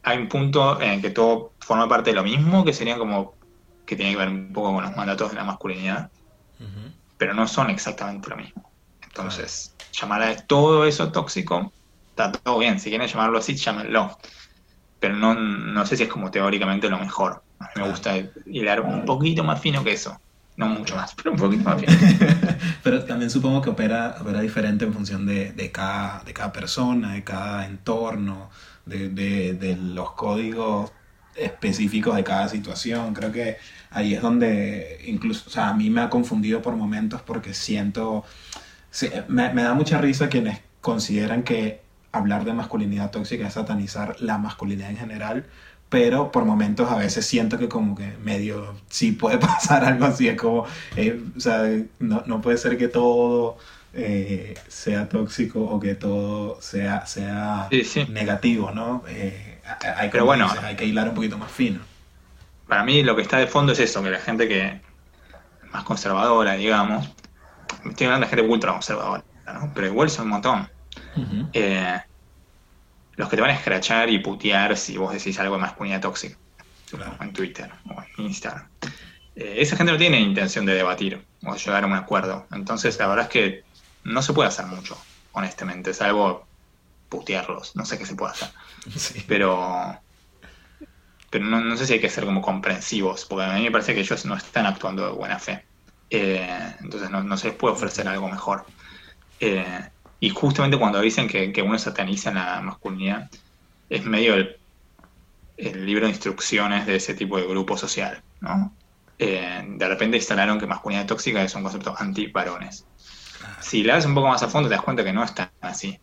hay 0.03 0.19
un 0.19 0.29
punto 0.29 0.81
en 0.81 0.91
el 0.91 1.01
que 1.01 1.11
todo 1.11 1.53
forma 1.61 1.89
parte 1.89 2.11
de 2.11 2.17
lo 2.17 2.25
mismo, 2.25 2.65
que 2.65 2.73
sería 2.73 2.99
como 2.99 3.35
que 3.87 3.97
tiene 3.97 4.13
que 4.13 4.19
ver 4.19 4.29
un 4.29 4.53
poco 4.53 4.73
con 4.73 4.85
los 4.85 4.97
mandatos 4.97 5.31
de 5.31 5.37
la 5.37 5.45
masculinidad, 5.45 6.11
pero 7.19 7.35
no 7.35 7.47
son 7.47 7.71
exactamente 7.71 8.29
lo 8.31 8.37
mismo. 8.37 8.71
Entonces, 9.03 9.75
llamar 9.93 10.23
a 10.23 10.37
todo 10.37 10.87
eso 10.87 11.13
tóxico, 11.13 11.73
está 12.11 12.33
todo 12.33 12.59
bien. 12.59 12.81
Si 12.81 12.89
quieren 12.89 13.07
llamarlo 13.07 13.39
así, 13.39 13.55
llámenlo. 13.55 14.17
Pero 14.99 15.17
no, 15.17 15.35
no 15.35 15.85
sé 15.87 15.97
si 15.97 16.05
es 16.05 16.09
como 16.09 16.31
teóricamente 16.31 16.89
lo 16.89 16.99
mejor. 16.99 17.43
A 17.59 17.65
mí 17.65 17.83
me 17.83 17.89
gusta 17.89 18.15
hilar 18.47 18.81
un 18.81 19.05
poquito 19.05 19.45
más 19.45 19.61
fino 19.61 19.85
que 19.85 19.93
eso. 19.93 20.19
No 20.57 20.67
mucho 20.67 20.97
más, 20.97 21.15
pero 21.15 21.33
un 21.33 21.37
poquito 21.37 21.65
más 21.65 21.81
fino. 21.81 21.93
pero 22.83 23.05
también 23.05 23.31
supongo 23.31 23.63
que 23.63 23.71
opera, 23.71 24.17
opera 24.21 24.41
diferente 24.41 24.85
en 24.85 24.93
función 24.93 25.27
de, 25.27 25.53
de, 25.53 25.71
cada, 25.71 26.23
de 26.25 26.33
cada 26.33 26.53
persona, 26.53 27.13
de 27.13 27.25
cada 27.25 27.67
entorno 27.67 28.51
de, 28.87 29.09
de, 29.55 29.77
los 29.77 30.13
códigos 30.13 30.93
específicos 31.35 32.17
de 32.17 32.25
cada 32.25 32.49
situación. 32.49 33.15
Creo 33.15 33.33
que 33.33 33.57
ahí 33.91 34.15
es 34.15 34.23
donde 34.23 35.03
incluso, 35.07 35.45
o 35.49 35.51
sea, 35.51 35.69
a 35.69 35.75
mí 35.75 35.91
me 35.91 36.01
ha 36.01 36.11
confundido 36.11 36.63
por 36.63 36.77
momentos 36.77 37.23
porque 37.23 37.55
siento, 37.55 38.25
me, 39.29 39.53
da 39.53 39.75
mucha 39.75 39.99
risa 39.99 40.29
quienes 40.29 40.61
consideran 40.81 41.43
que 41.43 41.83
hablar 42.13 42.45
de 42.45 42.53
masculinidad 42.53 43.11
tóxica 43.11 43.47
es 43.47 43.55
satanizar 43.55 44.21
la 44.21 44.39
masculinidad 44.39 44.91
en 44.91 44.99
general, 44.99 45.47
pero 45.89 46.33
por 46.33 46.45
momentos 46.45 46.91
a 46.91 46.97
veces 46.97 47.27
siento 47.27 47.59
que 47.59 47.69
como 47.69 47.95
que 47.95 48.17
medio 48.25 48.75
sí 48.89 49.13
puede 49.13 49.39
pasar 49.39 49.85
algo 49.85 50.07
así, 50.07 50.29
es 50.29 50.37
como, 50.37 50.67
eh, 50.97 51.23
o 51.37 51.41
sea, 51.41 51.65
no, 51.99 52.23
no 52.27 52.41
puede 52.41 52.59
ser 52.59 52.77
que 52.77 52.89
todo 52.89 53.59
eh, 53.95 54.55
sea 54.69 55.07
tóxico 55.07 55.61
o 55.61 55.79
que 55.79 55.95
todo 55.95 56.61
sea, 56.63 57.05
sea 57.05 57.69
negativo, 58.09 58.71
¿no? 58.71 59.05
Eh, 59.07 59.61
hay, 59.97 60.09
que, 60.09 60.21
bueno, 60.23 60.49
hay 60.63 60.77
que 60.77 60.87
hilar 60.87 61.11
un 61.11 61.15
poquito 61.15 61.37
más 61.37 61.51
fino. 61.51 61.81
Para 62.67 62.85
mí 62.85 63.03
lo 63.03 63.15
que 63.15 63.23
está 63.23 63.37
de 63.37 63.47
fondo 63.47 63.73
es 63.73 63.81
eso, 63.81 64.03
que 64.03 64.11
la 64.11 64.19
gente 64.19 64.49
que 64.49 64.81
más 65.73 65.85
conservadora, 65.85 66.55
digamos, 66.55 67.07
estoy 67.85 68.07
hablando 68.07 68.27
de 68.27 68.31
gente 68.31 68.51
ultra 68.51 68.73
conservadora, 68.73 69.25
¿no? 69.53 69.73
pero 69.75 69.87
igual 69.89 70.09
son 70.09 70.25
un 70.25 70.31
montón. 70.31 70.69
Eh, 71.53 72.01
los 73.17 73.29
que 73.29 73.37
te 73.37 73.43
van 73.43 73.51
a 73.51 73.55
escrachar 73.55 74.09
y 74.09 74.21
putear 74.21 74.75
si 74.79 74.97
vos 74.97 75.13
decís 75.13 75.39
algo 75.39 75.57
de 75.57 75.63
masculinidad 75.63 76.01
tóxica, 76.01 76.39
en 77.21 77.33
Twitter 77.35 77.71
o 77.91 78.03
en 78.03 78.25
Instagram. 78.25 78.67
esa 79.35 79.77
gente 79.77 79.93
no 79.93 79.99
tiene 79.99 80.19
intención 80.19 80.65
de 80.65 80.75
debatir 80.75 81.23
o 81.45 81.55
llegar 81.57 81.85
a 81.85 81.87
un 81.87 81.93
acuerdo. 81.93 82.47
Entonces, 82.53 82.99
la 82.99 83.07
verdad 83.07 83.25
es 83.27 83.31
que 83.31 83.72
no 84.05 84.23
se 84.23 84.33
puede 84.33 84.49
hacer 84.49 84.67
mucho, 84.67 84.97
honestamente, 85.33 85.95
salvo 85.95 86.47
putearlos, 87.09 87.77
no 87.77 87.85
sé 87.85 87.99
qué 87.99 88.07
se 88.07 88.15
puede 88.15 88.33
hacer. 88.33 88.49
Pero, 89.29 89.99
pero 91.31 91.47
no, 91.47 91.77
sé 91.79 91.87
si 91.87 91.95
hay 91.95 92.01
que 92.01 92.11
ser 92.11 92.27
como 92.27 92.43
comprensivos, 92.43 93.25
porque 93.25 93.47
a 93.47 93.55
mí 93.55 93.63
me 93.63 93.71
parece 93.71 93.95
que 93.95 94.01
ellos 94.01 94.27
no 94.27 94.37
están 94.37 94.67
actuando 94.67 95.07
de 95.07 95.13
buena 95.13 95.39
fe. 95.39 95.65
Eh, 96.11 96.75
entonces 96.81 97.09
no, 97.09 97.37
se 97.39 97.49
les 97.49 97.57
puede 97.57 97.75
ofrecer 97.75 98.07
algo 98.07 98.29
mejor. 98.29 98.67
Eh, 99.41 99.89
y 100.21 100.29
justamente 100.29 100.79
cuando 100.79 101.01
dicen 101.01 101.29
que, 101.29 101.51
que, 101.51 101.63
uno 101.63 101.79
sataniza 101.79 102.33
la 102.33 102.61
masculinidad, 102.61 103.31
es 103.89 104.05
medio 104.05 104.35
el, 104.35 104.59
libro 105.87 106.05
de 106.05 106.11
instrucciones 106.11 106.87
de 106.87 106.97
ese 106.97 107.15
tipo 107.15 107.39
de 107.39 107.47
grupo 107.47 107.79
social, 107.79 108.23
¿no? 108.41 108.75
Eh, 109.19 109.65
de 109.67 109.89
repente 109.89 110.19
instalaron 110.19 110.61
que 110.61 110.67
masculinidad 110.67 111.07
tóxica 111.07 111.43
es 111.43 111.55
un 111.55 111.63
concepto 111.63 111.95
anti-varones 111.97 112.85
si 113.61 113.83
la 113.83 113.97
ves 113.97 114.07
un 114.07 114.15
poco 114.15 114.29
más 114.29 114.43
a 114.43 114.49
fondo 114.49 114.69
te 114.69 114.75
das 114.75 114.85
cuenta 114.85 115.05
que 115.05 115.13
no 115.13 115.25
es 115.25 115.35
tan 115.35 115.51
así. 115.61 115.99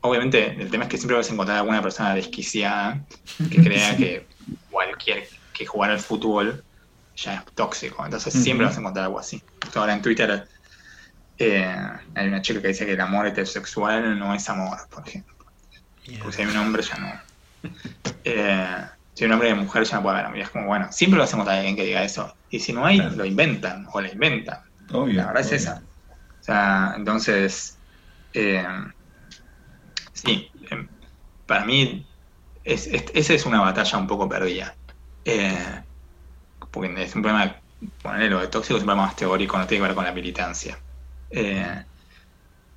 Obviamente 0.00 0.60
el 0.60 0.70
tema 0.70 0.84
es 0.84 0.90
que 0.90 0.98
siempre 0.98 1.16
vas 1.16 1.28
a 1.28 1.32
encontrar 1.32 1.58
alguna 1.58 1.82
persona 1.82 2.14
desquiciada 2.14 3.00
que 3.50 3.62
crea 3.62 3.96
que 3.98 4.26
cualquier 4.70 5.28
que 5.52 5.66
jugar 5.66 5.90
al 5.90 6.00
fútbol 6.00 6.64
ya 7.16 7.34
es 7.36 7.44
tóxico. 7.54 8.04
Entonces 8.04 8.32
siempre 8.34 8.66
vas 8.66 8.76
a 8.76 8.80
encontrar 8.80 9.06
algo 9.06 9.18
así. 9.18 9.42
Ahora 9.74 9.94
en 9.94 10.02
Twitter 10.02 10.48
eh, 11.38 11.76
hay 12.14 12.28
una 12.28 12.42
chica 12.42 12.60
que 12.60 12.68
dice 12.68 12.86
que 12.86 12.92
el 12.92 13.00
amor 13.00 13.26
heterosexual 13.26 14.18
no 14.18 14.34
es 14.34 14.48
amor, 14.48 14.78
por 14.90 15.06
ejemplo. 15.06 15.34
Pues 16.22 16.36
si 16.36 16.42
hay 16.42 16.48
un 16.48 16.56
hombre 16.56 16.82
ya 16.82 16.96
no. 16.98 17.70
Eh, 18.24 18.86
si 19.14 19.24
hay 19.24 19.28
un 19.28 19.32
hombre 19.32 19.48
y 19.50 19.54
mujer 19.54 19.84
ya 19.84 19.96
no 19.96 20.02
puede 20.02 20.16
haber 20.16 20.26
amor. 20.26 20.38
es 20.38 20.50
como, 20.50 20.66
bueno, 20.66 20.92
siempre 20.92 21.18
vas 21.18 21.32
a 21.32 21.36
encontrar 21.36 21.56
a 21.56 21.58
alguien 21.58 21.76
que 21.76 21.84
diga 21.84 22.04
eso. 22.04 22.34
Y 22.50 22.60
si 22.60 22.72
no 22.72 22.84
hay, 22.84 22.98
lo 22.98 23.24
inventan 23.24 23.86
o 23.92 24.00
la 24.00 24.12
inventan. 24.12 24.60
la 24.90 25.26
verdad 25.26 25.40
es 25.40 25.52
esa 25.52 25.82
sea, 26.46 26.94
entonces, 26.96 27.78
eh, 28.32 28.64
sí, 30.12 30.50
em, 30.70 30.88
para 31.46 31.64
mí 31.64 32.06
es, 32.64 32.86
esa 32.86 33.34
es 33.34 33.46
una 33.46 33.60
batalla 33.60 33.98
un 33.98 34.06
poco 34.06 34.28
perdida. 34.28 34.74
Eh, 35.24 35.82
porque 36.70 37.02
es 37.02 37.14
un 37.14 37.22
problema, 37.22 37.56
ponerle 38.02 38.30
lo 38.30 38.40
de 38.40 38.48
tóxico 38.48 38.76
es 38.76 38.82
un 38.82 38.86
problema 38.86 39.06
más 39.06 39.16
teórico, 39.16 39.58
no 39.58 39.66
tiene 39.66 39.82
que 39.82 39.88
ver 39.88 39.94
con 39.96 40.04
la 40.04 40.12
militancia. 40.12 40.78
Eh, 41.30 41.84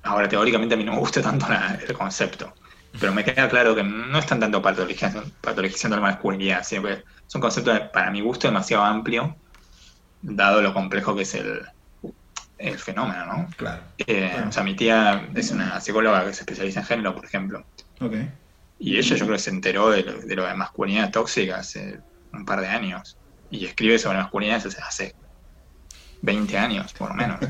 ahora, 0.02 0.28
teóricamente 0.28 0.74
a 0.74 0.78
mí 0.78 0.84
no 0.84 0.92
me 0.92 0.98
gusta 0.98 1.22
tanto 1.22 1.46
el 1.86 1.94
concepto, 1.96 2.54
pero 2.98 3.12
me 3.12 3.24
queda 3.24 3.48
claro 3.48 3.74
que 3.74 3.82
no 3.84 4.18
están 4.18 4.40
tanto 4.40 4.60
patologizando, 4.62 5.24
patologizando 5.40 5.96
la 5.96 6.02
masculinidad, 6.02 6.64
sino 6.64 6.82
que 6.82 6.92
es 6.92 7.34
un 7.34 7.40
concepto, 7.40 7.72
para 7.92 8.10
mi 8.10 8.20
gusto, 8.20 8.48
demasiado 8.48 8.84
amplio, 8.84 9.36
dado 10.22 10.62
lo 10.62 10.74
complejo 10.74 11.14
que 11.14 11.22
es 11.22 11.34
el, 11.34 11.62
el 12.60 12.78
fenómeno, 12.78 13.26
¿no? 13.26 13.48
Claro. 13.56 13.82
Eh, 14.06 14.44
o 14.46 14.52
sea, 14.52 14.62
mi 14.62 14.74
tía 14.74 15.28
es 15.34 15.50
una 15.50 15.80
psicóloga 15.80 16.24
que 16.26 16.34
se 16.34 16.40
especializa 16.40 16.80
en 16.80 16.86
género, 16.86 17.14
por 17.14 17.24
ejemplo. 17.24 17.64
Ok. 18.00 18.14
Y 18.78 18.96
ella 18.96 19.16
yo 19.16 19.24
creo 19.24 19.36
que 19.36 19.42
se 19.42 19.50
enteró 19.50 19.90
de 19.90 20.02
lo 20.02 20.44
de, 20.44 20.54
masculinidad 20.54 21.10
tóxica 21.10 21.58
hace 21.58 22.00
un 22.32 22.44
par 22.44 22.60
de 22.60 22.68
años. 22.68 23.16
Y 23.50 23.64
escribe 23.64 23.98
sobre 23.98 24.18
masculinidad 24.18 24.64
hace 24.86 25.14
20 26.22 26.58
años, 26.58 26.92
por 26.92 27.08
lo 27.10 27.14
menos. 27.14 27.40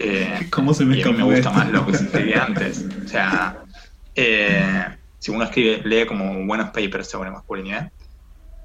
Eh, 0.00 0.46
¿Cómo 0.50 0.74
se 0.74 0.84
me 0.84 0.96
y 0.96 1.02
a 1.02 1.06
mí 1.06 1.12
me 1.14 1.24
gusta 1.24 1.50
más 1.50 1.68
lo 1.72 1.84
que 1.84 1.94
se 1.94 2.04
escribía 2.04 2.44
antes. 2.46 2.84
O 3.04 3.08
sea, 3.08 3.64
eh, 4.14 4.96
si 5.18 5.32
uno 5.32 5.42
escribe, 5.42 5.82
lee 5.82 6.06
como 6.06 6.46
buenos 6.46 6.70
papers 6.70 7.10
sobre 7.10 7.32
masculinidad. 7.32 7.90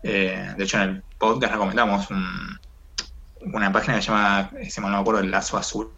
de 0.04 0.56
hecho, 0.60 0.78
en 0.78 0.84
el 0.84 1.04
podcast 1.18 1.54
recomendamos 1.54 2.12
un, 2.12 2.60
una 3.46 3.72
página 3.72 3.96
que 3.96 4.02
se 4.02 4.08
llama, 4.10 4.52
se 4.70 4.82
me 4.82 4.88
acuerdo, 4.88 5.22
el 5.22 5.32
Lazo 5.32 5.58
Azul, 5.58 5.92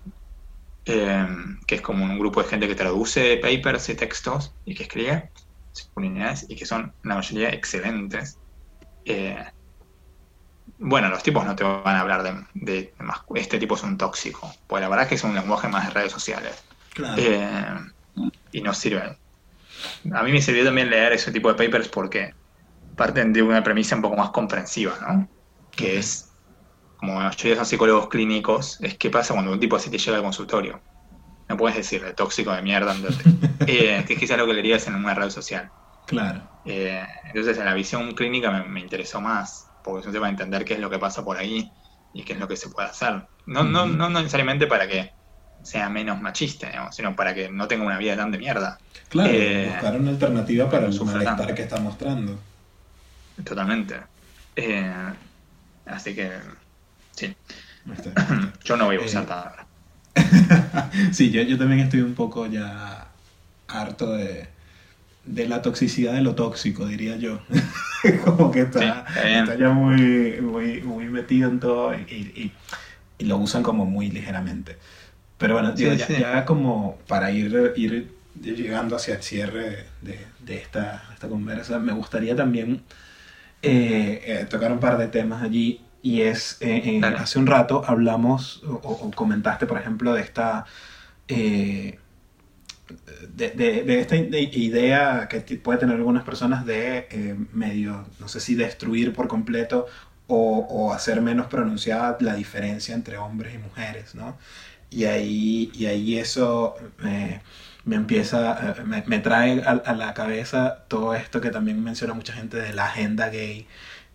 eh, 0.86 1.28
que 1.68 1.76
es 1.76 1.82
como 1.82 2.06
un 2.06 2.20
grupo 2.20 2.42
de 2.42 2.50
gente 2.50 2.68
que 2.68 2.76
traduce 2.76 3.38
papers 3.38 3.90
y 3.90 3.96
textos 3.96 4.54
y 4.66 4.76
que 4.76 4.84
escribe 4.84 5.32
unidades 5.96 6.46
y 6.48 6.56
que 6.56 6.66
son 6.66 6.94
la 7.04 7.16
mayoría 7.16 7.50
excelentes. 7.50 8.38
Eh, 9.04 9.44
bueno, 10.78 11.10
los 11.10 11.24
tipos 11.24 11.46
no 11.46 11.56
te 11.56 11.64
van 11.64 11.96
a 11.96 12.02
hablar 12.02 12.46
de, 12.54 12.94
este 13.36 13.60
tipo 13.60 13.76
es 13.76 13.84
un 13.84 13.98
tóxico, 13.98 14.54
pues 14.68 14.82
la 14.82 14.90
verdad 14.90 15.04
es 15.04 15.10
que 15.10 15.16
es 15.16 15.24
un 15.24 15.36
lenguaje 15.36 15.68
más 15.68 15.88
de 15.88 15.94
redes 15.94 16.12
sociales. 16.12 16.64
Eh, 17.18 17.76
y 18.52 18.62
no 18.62 18.74
sirve. 18.74 19.18
A 20.14 20.24
mí 20.24 20.32
me 20.32 20.42
sirvió 20.42 20.64
también 20.64 20.90
leer 20.90 21.14
ese 21.14 21.32
tipo 21.32 21.52
de 21.52 21.66
papers 21.66 21.90
porque 21.90 22.34
parten 22.96 23.34
de 23.34 23.42
una 23.42 23.64
premisa 23.64 23.96
un 23.96 24.02
poco 24.02 24.16
más 24.16 24.30
comprensiva, 24.30 24.98
¿no? 25.02 25.28
Que 25.72 25.98
es 25.98 26.30
como 26.98 27.20
la 27.20 27.30
mayoría 27.30 27.56
son 27.56 27.66
psicólogos 27.66 28.08
clínicos, 28.10 28.80
es 28.82 28.98
qué 28.98 29.10
pasa 29.10 29.34
cuando 29.34 29.52
un 29.52 29.60
tipo 29.60 29.76
así 29.76 29.90
te 29.90 29.98
llega 29.98 30.18
al 30.18 30.24
consultorio. 30.24 30.82
No 31.48 31.58
puedes 31.58 31.78
decirle 31.78 32.14
tóxico 32.14 32.52
de 32.52 32.62
mierda, 32.62 32.96
eh, 33.68 34.04
que 34.08 34.14
es 34.14 34.20
quizá 34.20 34.38
lo 34.38 34.48
que 34.48 34.54
le 34.54 34.62
dirías 34.62 34.88
en 34.88 34.96
una 34.96 35.14
red 35.14 35.30
social. 35.30 35.70
Claro. 36.08 36.42
Eh, 36.66 37.06
entonces, 37.26 37.58
la 37.58 37.74
visión 37.74 38.14
clínica 38.14 38.52
me, 38.52 38.80
interesó 38.80 39.22
más, 39.22 39.68
porque 39.84 40.02
es 40.02 40.08
un 40.08 40.14
tema 40.14 40.28
de 40.28 40.32
entender 40.32 40.66
qué 40.66 40.76
es 40.76 40.80
lo 40.80 40.90
que 40.90 41.00
pasa 41.00 41.24
por 41.24 41.38
ahí 41.38 41.72
y 42.14 42.24
qué 42.24 42.34
es 42.34 42.40
lo 42.40 42.48
que 42.48 42.58
se 42.58 42.70
puede 42.70 42.88
hacer. 42.88 43.28
No, 43.46 43.64
no, 43.64 43.86
no 43.86 44.10
necesariamente 44.10 44.68
para 44.68 44.88
que 44.88 45.12
sea 45.66 45.90
menos 45.90 46.22
machista, 46.22 46.92
sino 46.92 47.16
para 47.16 47.34
que 47.34 47.50
no 47.50 47.68
tenga 47.68 47.86
una 47.86 47.98
vida 47.98 48.16
tan 48.16 48.32
de 48.32 48.38
mierda. 48.38 48.78
Claro, 49.10 49.32
eh, 49.34 49.70
buscar 49.72 50.00
una 50.00 50.12
alternativa 50.12 50.70
para 50.70 50.86
el 50.86 51.02
malestar 51.02 51.56
que 51.56 51.64
está 51.64 51.80
mostrando. 51.80 52.40
Totalmente. 53.44 54.00
Eh, 54.56 54.94
así 55.88 56.16
que, 56.16 56.32
sí. 57.16 57.36
yo 58.64 58.78
no 58.78 58.86
voy 58.86 58.98
a 58.98 59.02
usar 59.02 59.24
eh, 59.24 59.28
nada. 59.30 59.68
sí, 61.12 61.32
yo, 61.32 61.42
yo 61.42 61.58
también 61.58 61.82
estoy 61.82 62.02
un 62.02 62.16
poco 62.16 62.48
ya 62.48 63.08
harto 63.68 64.14
de, 64.14 64.48
de 65.26 65.48
la 65.48 65.62
toxicidad 65.62 66.14
de 66.14 66.22
lo 66.22 66.36
tóxico, 66.36 66.86
diría 66.86 67.18
yo. 67.18 67.40
Como 68.24 68.52
que 68.52 68.62
está, 68.62 69.06
ya 69.58 69.70
muy, 69.70 70.40
muy, 70.42 70.82
muy 70.82 71.06
metido 71.06 71.50
en 71.50 71.60
todo 71.60 71.94
y, 71.94 72.52
lo 73.20 73.38
usan 73.38 73.64
como 73.64 73.86
muy 73.86 74.12
ligeramente. 74.12 74.78
Pero 75.38 75.54
bueno, 75.56 75.74
ya, 75.74 76.46
como 76.46 76.98
para 77.08 77.32
ir, 77.32 77.74
ir 77.76 78.12
llegando 78.36 78.98
hacia 78.98 79.16
el 79.16 79.24
cierre 79.24 79.86
de, 80.02 80.56
esta, 80.56 81.04
esta, 81.14 81.28
conversa, 81.30 81.80
me 81.80 81.94
gustaría 81.94 82.36
también 82.36 82.84
eh, 83.62 84.22
eh, 84.26 84.48
tocar 84.50 84.72
un 84.72 84.80
par 84.80 84.98
de 84.98 85.08
temas 85.08 85.44
allí. 85.44 85.82
Y 86.06 86.22
es, 86.22 86.58
eh, 86.60 87.02
hace 87.18 87.40
un 87.40 87.48
rato 87.48 87.84
hablamos 87.84 88.62
o, 88.68 89.10
comentaste, 89.16 89.66
por 89.66 89.80
ejemplo, 89.80 90.14
de 90.14 90.22
esta 90.22 90.66
de, 93.34 93.52
de, 93.52 94.00
esta 94.00 94.16
idea 94.16 95.28
que 95.28 95.40
puede 95.58 95.80
tener 95.80 95.96
algunas 95.96 96.24
personas 96.24 96.64
de 96.66 97.08
eh, 97.10 97.36
medio, 97.54 98.06
no 98.20 98.28
sé 98.28 98.40
si 98.40 98.54
destruir 98.54 99.14
por 99.14 99.28
completo 99.28 99.88
o, 100.28 100.60
o, 100.70 100.94
hacer 100.94 101.22
menos 101.22 101.48
pronunciada 101.48 102.18
la 102.20 102.36
diferencia 102.36 102.94
entre 102.94 103.18
hombres 103.18 103.56
y 103.56 103.58
mujeres, 103.58 104.16
¿no? 104.16 104.38
Y 104.92 105.06
ahí, 105.06 105.72
y 105.74 105.88
ahí 105.88 106.18
eso 106.20 106.76
me, 107.00 107.42
me 107.84 107.96
empieza, 107.96 108.76
me, 108.86 109.04
me 109.08 109.20
trae 109.20 109.64
a, 109.64 109.72
a, 109.72 109.94
la 109.96 110.14
cabeza 110.14 110.86
todo 110.88 111.16
esto 111.16 111.42
que 111.42 111.50
también 111.50 111.84
menciona 111.84 112.14
mucha 112.14 112.34
gente 112.34 112.58
de 112.58 112.74
la 112.74 112.86
agenda 112.86 113.30
gay. 113.30 113.68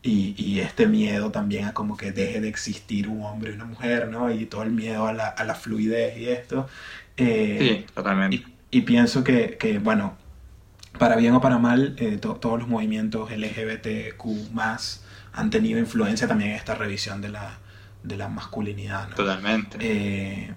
Y, 0.02 0.34
y, 0.38 0.60
este 0.60 0.86
miedo 0.86 1.30
también 1.30 1.66
a 1.66 1.74
como 1.74 1.96
que 1.98 2.10
deje 2.10 2.40
de 2.40 2.48
existir 2.48 3.06
un 3.06 3.22
hombre 3.22 3.50
y 3.50 3.54
una 3.54 3.66
mujer, 3.66 4.08
¿no? 4.08 4.32
Y 4.32 4.46
todo 4.46 4.62
el 4.62 4.70
miedo 4.70 5.06
a 5.06 5.12
la, 5.12 5.28
a 5.28 5.44
la 5.44 5.54
fluidez 5.54 6.16
y 6.16 6.28
esto. 6.28 6.66
Eh, 7.18 7.84
sí, 7.86 7.86
totalmente. 7.94 8.42
Y 8.70 8.80
pienso 8.82 9.22
que, 9.22 9.58
que 9.58 9.78
bueno, 9.78 10.16
para 10.98 11.16
bien 11.16 11.34
o 11.34 11.40
para 11.40 11.58
mal, 11.58 11.94
eh, 11.98 12.18
todos 12.18 12.58
los 12.58 12.68
movimientos 12.68 13.30
LGBTQ 13.30 14.24
han 15.32 15.50
tenido 15.50 15.78
influencia 15.78 16.26
también 16.26 16.50
en 16.50 16.56
esta 16.56 16.74
revisión 16.74 17.20
de 17.20 17.28
la, 17.30 17.58
de 18.02 18.16
la 18.16 18.28
masculinidad. 18.28 19.08
¿no? 19.08 19.14
Totalmente. 19.14 19.78
Eh, 19.80 20.54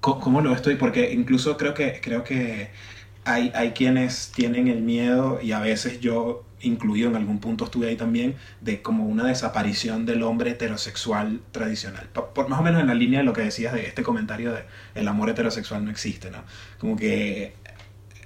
¿Cómo 0.00 0.40
lo 0.40 0.52
estoy? 0.52 0.76
Porque 0.76 1.12
incluso 1.12 1.56
creo 1.56 1.74
que, 1.74 2.00
creo 2.02 2.24
que 2.24 2.70
hay, 3.24 3.52
hay 3.54 3.70
quienes 3.70 4.32
tienen 4.34 4.66
el 4.66 4.82
miedo, 4.82 5.38
y 5.40 5.52
a 5.52 5.60
veces 5.60 6.00
yo, 6.00 6.44
incluido 6.62 7.10
en 7.10 7.16
algún 7.16 7.38
punto, 7.38 7.64
estuve 7.64 7.88
ahí 7.88 7.96
también, 7.96 8.36
de 8.60 8.82
como 8.82 9.04
una 9.06 9.24
desaparición 9.24 10.06
del 10.06 10.22
hombre 10.22 10.50
heterosexual 10.50 11.40
tradicional. 11.50 12.08
Por, 12.12 12.48
más 12.48 12.60
o 12.60 12.62
menos 12.62 12.80
en 12.80 12.88
la 12.88 12.94
línea 12.94 13.20
de 13.20 13.24
lo 13.24 13.32
que 13.32 13.42
decías 13.42 13.72
de 13.72 13.86
este 13.86 14.02
comentario 14.02 14.52
de 14.52 14.64
el 14.94 15.08
amor 15.08 15.30
heterosexual 15.30 15.84
no 15.84 15.90
existe, 15.90 16.30
¿no? 16.30 16.44
Como 16.78 16.96
que 16.96 17.54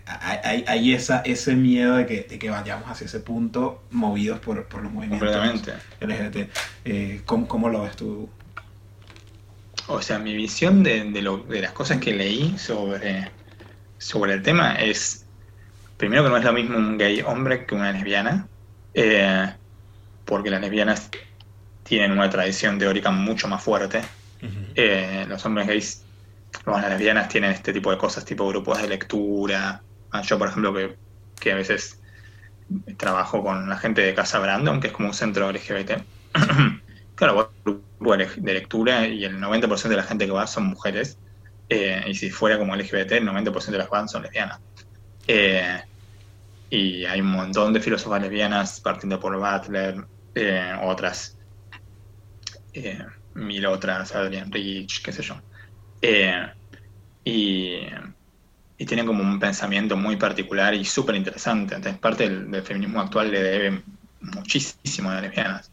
hay, 0.07 0.65
hay 0.69 0.95
esa, 0.95 1.21
ese 1.21 1.57
miedo 1.57 1.97
de 1.97 2.07
que, 2.07 2.23
de 2.23 2.39
que, 2.39 2.49
vayamos 2.49 2.89
hacia 2.89 3.07
ese 3.07 3.19
punto 3.19 3.83
movidos 3.91 4.39
por, 4.39 4.67
por 4.67 4.83
los 4.83 4.93
movimientos 4.93 5.35
LGBT. 6.01 6.49
Eh, 6.85 7.23
¿cómo, 7.25 7.49
¿cómo, 7.49 7.69
lo 7.69 7.83
ves 7.83 7.97
tú? 7.97 8.29
O 9.89 10.01
sea, 10.01 10.21
mi 10.21 10.35
visión 10.37 10.85
de, 10.85 11.11
de, 11.11 11.23
lo, 11.23 11.39
de 11.39 11.61
las 11.61 11.73
cosas 11.73 11.99
que 11.99 12.15
leí 12.15 12.57
sobre 12.57 13.31
sobre 13.99 14.35
el 14.35 14.43
tema 14.43 14.75
es, 14.75 15.26
primero 15.97 16.25
que 16.25 16.31
no 16.31 16.37
es 16.37 16.45
lo 16.45 16.53
mismo 16.53 16.77
un 16.77 16.99
gay 16.99 17.23
hombre 17.23 17.67
que 17.67 17.75
una 17.75 17.93
lesbiana, 17.93 18.49
eh, 18.95 19.53
porque 20.25 20.51
las 20.51 20.61
lesbianas 20.61 21.11
tienen 21.83 22.13
una 22.13 22.29
tradición 22.29 22.79
teórica 22.79 23.11
mucho 23.11 23.49
más 23.49 23.63
fuerte. 23.63 24.03
Eh, 24.75 25.25
los 25.29 25.45
hombres 25.47 25.67
gays, 25.67 26.05
bueno, 26.65 26.81
las 26.81 26.91
lesbianas 26.91 27.29
tienen 27.29 27.51
este 27.51 27.73
tipo 27.73 27.91
de 27.91 27.99
cosas, 27.99 28.25
tipo 28.25 28.47
grupos 28.49 28.81
de 28.81 28.89
lectura. 28.89 29.83
Ah, 30.11 30.23
yo, 30.23 30.39
por 30.39 30.49
ejemplo, 30.49 30.75
que, 30.75 30.97
que 31.41 31.53
a 31.53 31.55
veces 31.55 32.01
trabajo 32.97 33.43
con 33.43 33.69
la 33.69 33.77
gente 33.77 34.03
de 34.03 34.15
Casa 34.15 34.39
Brandon, 34.39 34.81
que 34.81 34.89
es 34.89 34.93
como 34.93 35.09
un 35.09 35.15
centro 35.15 35.51
LGBT. 35.51 36.03
claro, 37.15 37.53
grupo 37.65 38.17
de 38.17 38.53
lectura 38.53 39.07
y 39.07 39.25
el 39.25 39.39
90% 39.41 39.89
de 39.89 39.97
la 39.97 40.03
gente 40.03 40.27
que 40.27 40.33
va 40.33 40.47
son 40.47 40.67
mujeres. 40.67 41.19
Eh, 41.69 42.05
y 42.07 42.15
si 42.15 42.31
fuera 42.31 42.59
como 42.59 42.77
LGBT, 42.77 43.13
el 43.13 43.27
90% 43.27 43.67
de 43.67 43.79
las 43.79 43.89
fans 43.89 44.13
son 44.13 44.23
lesbianas. 44.23 44.61
Eh, 45.27 45.81
y 46.69 47.05
hay 47.05 47.21
un 47.21 47.31
montón 47.31 47.73
de 47.73 47.81
filósofas 47.81 48.23
lesbianas, 48.23 48.81
partiendo 48.81 49.19
por 49.21 49.37
Butler, 49.37 50.07
eh, 50.35 50.73
otras, 50.83 51.39
mil 53.35 53.67
otras, 53.67 54.15
Adrian 54.15 54.51
Rich, 54.51 55.03
qué 55.03 55.13
sé 55.13 55.23
yo. 55.23 55.41
y, 57.25 57.81
y 58.79 58.87
tienen 58.87 59.07
como 59.07 59.23
un 59.23 59.39
pensamiento 59.39 59.97
muy 59.97 60.17
particular 60.17 60.75
y 60.75 60.85
súper 60.85 61.15
interesante. 61.15 61.75
Entonces, 61.75 62.01
parte 62.01 62.29
del, 62.29 62.63
feminismo 62.63 63.01
actual 63.01 63.31
le 63.31 63.43
debe 63.43 63.85
muchísimo 64.21 65.11
a 65.11 65.15
las 65.15 65.23
lesbianas. 65.23 65.73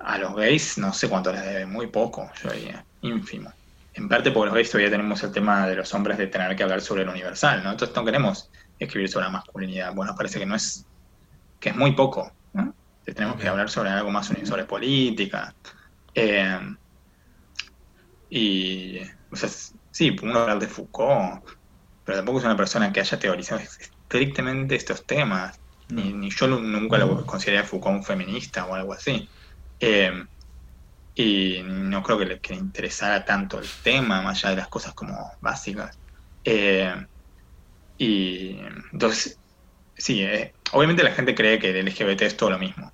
a 0.00 0.18
los 0.18 0.34
gays, 0.36 0.78
no 0.78 0.92
sé 0.92 1.08
cuánto 1.08 1.32
les 1.32 1.44
debe, 1.44 1.66
muy 1.66 1.88
poco, 1.88 2.30
yo 2.42 2.50
diría 2.50 2.86
ínfimo. 3.00 3.52
En 3.94 4.08
parte 4.08 4.32
porque 4.32 4.46
los 4.46 4.54
gays 4.54 4.70
todavía 4.70 4.90
tenemos 4.90 5.22
el 5.22 5.30
tema 5.30 5.68
de 5.68 5.76
los 5.76 5.94
hombres 5.94 6.18
de 6.18 6.26
tener 6.26 6.54
que 6.56 6.64
hablar 6.64 6.80
sobre 6.80 7.04
lo 7.04 7.12
universal, 7.12 7.62
¿no? 7.62 7.70
Entonces 7.70 7.94
no 7.94 8.04
queremos 8.04 8.50
escribir 8.78 9.08
sobre 9.08 9.26
la 9.26 9.32
masculinidad. 9.32 9.94
Bueno, 9.94 10.14
parece 10.16 10.40
que 10.40 10.46
no 10.46 10.56
es, 10.56 10.84
que 11.60 11.68
es 11.68 11.76
muy 11.76 11.92
poco, 11.92 12.32
¿no? 12.52 12.74
Tenemos 13.04 13.40
que 13.40 13.46
hablar 13.46 13.70
sobre 13.70 13.90
algo 13.90 14.10
más 14.10 14.32
sobre 14.44 14.64
política. 14.64 15.54
Eh, 16.12 16.58
y, 18.30 18.98
o 19.30 19.36
sea, 19.36 19.48
sí, 19.92 20.16
uno 20.22 20.40
hablar 20.40 20.58
de 20.58 20.66
Foucault, 20.66 21.44
pero 22.04 22.18
tampoco 22.18 22.38
es 22.38 22.44
una 22.44 22.56
persona 22.56 22.92
que 22.92 23.00
haya 23.00 23.18
teorizado 23.18 23.60
estrictamente 23.60 24.74
estos 24.74 25.06
temas. 25.06 25.60
Ni, 25.90 26.30
yo 26.30 26.48
nunca 26.48 26.98
lo 26.98 27.24
consideré 27.26 27.58
a 27.58 27.64
Foucault 27.64 27.98
un 27.98 28.04
feminista 28.04 28.66
o 28.66 28.74
algo 28.74 28.92
así. 28.92 29.28
Eh, 29.78 30.24
y 31.14 31.62
no 31.64 32.02
creo 32.02 32.18
que 32.18 32.26
le, 32.26 32.40
interesara 32.56 33.24
tanto 33.24 33.58
el 33.58 33.68
tema, 33.82 34.20
más 34.20 34.38
allá 34.38 34.50
de 34.50 34.56
las 34.56 34.68
cosas 34.68 34.94
como 34.94 35.16
básicas. 35.40 35.96
Eh, 36.44 36.94
y 37.98 38.58
entonces, 38.92 39.38
sí, 39.96 40.22
eh, 40.22 40.52
obviamente 40.72 41.04
la 41.04 41.12
gente 41.12 41.34
cree 41.34 41.58
que 41.58 41.78
el 41.78 41.86
LGBT 41.86 42.22
es 42.22 42.36
todo 42.36 42.50
lo 42.50 42.58
mismo. 42.58 42.92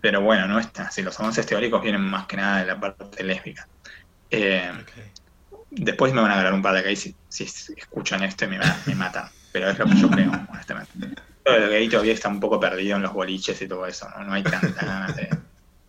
Pero 0.00 0.20
bueno, 0.20 0.46
no 0.46 0.60
está 0.60 0.84
así. 0.84 1.02
Los 1.02 1.18
avances 1.18 1.44
teóricos 1.44 1.82
vienen 1.82 2.02
más 2.02 2.26
que 2.26 2.36
nada 2.36 2.60
de 2.60 2.66
la 2.66 2.78
parte 2.78 3.24
lésbica. 3.24 3.66
Eh, 4.30 4.70
después 5.70 6.12
me 6.12 6.20
van 6.20 6.30
a 6.30 6.34
agarrar 6.34 6.54
un 6.54 6.62
par 6.62 6.74
de 6.74 6.82
gays 6.82 7.00
si, 7.00 7.16
si 7.28 7.72
escuchan 7.76 8.22
esto 8.22 8.44
y 8.44 8.48
me, 8.48 8.60
me, 8.86 8.94
matan. 8.94 9.28
Pero 9.50 9.70
es 9.70 9.78
lo 9.78 9.86
que 9.86 9.96
yo 9.96 10.08
creo, 10.08 10.30
honestamente. 10.52 10.92
Pero 11.42 11.64
el 11.64 11.70
gay 11.70 11.88
todavía 11.88 12.12
está 12.12 12.28
un 12.28 12.38
poco 12.38 12.60
perdido 12.60 12.96
en 12.96 13.02
los 13.02 13.12
boliches 13.12 13.60
y 13.60 13.66
todo 13.66 13.86
eso. 13.86 14.08
No, 14.10 14.24
no 14.24 14.34
hay 14.34 14.42
ganas 14.42 15.16
de 15.16 15.37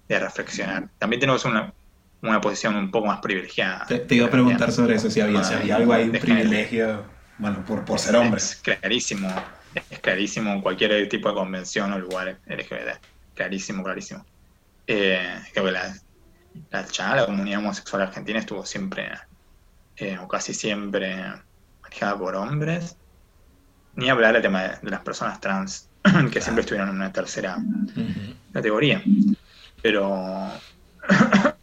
de 0.10 0.20
reflexionar. 0.20 0.90
También 0.98 1.20
tenemos 1.20 1.46
una, 1.46 1.72
una 2.22 2.42
posición 2.42 2.76
un 2.76 2.92
poco 2.92 3.08
más 3.08 3.20
privilegiada. 3.22 3.86
Te, 3.86 4.16
iba 4.16 4.26
a 4.26 4.30
preguntar 4.30 4.72
sobre 4.72 4.96
eso, 4.96 5.10
si 5.10 5.22
había, 5.22 5.42
algo 5.76 5.94
ahí, 5.94 6.10
un 6.10 6.12
privilegio, 6.12 7.06
bueno, 7.38 7.64
por, 7.66 7.86
por 7.86 8.00
ser 8.00 8.16
hombre. 8.16 8.38
Es 8.40 8.56
clarísimo, 8.56 9.30
es 9.90 10.00
clarísimo 10.00 10.62
cualquier 10.62 11.08
tipo 11.08 11.30
de 11.30 11.36
convención 11.36 11.94
o 11.94 12.00
lugar 12.00 12.40
LGBT. 12.48 13.00
Clarísimo, 13.36 13.84
clarísimo. 13.84 14.26
Eh, 14.88 15.40
creo 15.54 15.66
que 15.66 15.72
la, 15.72 15.96
la, 16.72 17.16
la 17.16 17.26
comunidad 17.28 17.60
homosexual 17.60 18.02
argentina 18.02 18.40
estuvo 18.40 18.66
siempre, 18.66 19.12
eh, 19.98 20.18
o 20.18 20.28
casi 20.28 20.54
siempre, 20.54 21.24
manejada 21.84 22.18
por 22.18 22.36
hombres. 22.36 22.98
Ni 23.96 24.10
hablar 24.10 24.34
del 24.34 24.42
tema 24.42 24.64
de, 24.64 24.90
las 24.90 25.02
personas 25.02 25.40
trans, 25.40 25.88
que 26.32 26.42
siempre 26.42 26.62
estuvieron 26.62 26.90
en 26.90 26.96
una 26.96 27.14
tercera 27.14 27.58
categoría. 28.52 29.04
Pero. 29.82 30.52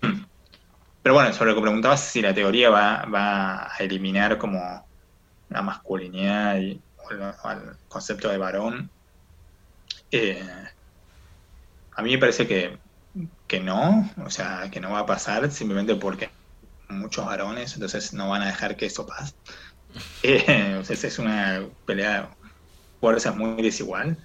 Pero 1.02 1.14
bueno, 1.14 1.32
sobre 1.32 1.50
lo 1.50 1.56
que 1.56 1.62
preguntabas, 1.62 2.00
si 2.00 2.20
la 2.20 2.34
teoría 2.34 2.68
va, 2.68 3.72
a 3.72 3.76
eliminar 3.78 4.38
como 4.38 4.84
la 5.48 5.62
masculinidad 5.62 6.56
y 6.56 6.80
el, 7.10 7.34
concepto 7.86 8.28
de 8.28 8.38
varón, 8.38 8.90
eh, 10.10 10.44
a 11.94 12.02
mí 12.02 12.10
me 12.10 12.18
parece 12.18 12.48
que, 12.48 12.76
que 13.46 13.60
no, 13.60 14.10
o 14.24 14.30
sea, 14.30 14.68
que 14.68 14.80
no 14.80 14.90
va 14.90 15.00
a 15.00 15.06
pasar 15.06 15.48
simplemente 15.52 15.94
porque 15.94 16.28
muchos 16.88 17.24
varones, 17.24 17.74
entonces 17.74 18.12
no 18.12 18.28
van 18.30 18.42
a 18.42 18.46
dejar 18.46 18.76
que 18.76 18.86
eso 18.86 19.06
pase. 19.06 19.34
Eh, 20.22 20.82
es 20.88 21.18
una 21.18 21.64
pelea 21.86 22.28
fuerza 23.00 23.30
es 23.30 23.36
muy 23.36 23.62
desigual. 23.62 24.18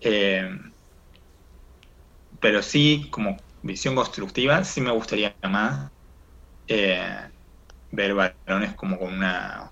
Eh, 0.00 0.48
pero 2.40 2.62
sí, 2.62 3.08
como 3.10 3.36
visión 3.62 3.94
constructiva, 3.94 4.64
sí 4.64 4.80
me 4.80 4.90
gustaría 4.90 5.36
más 5.42 5.90
eh, 6.68 7.30
ver 7.90 8.14
varones 8.14 8.74
como 8.74 8.98
con 8.98 9.14
una 9.14 9.70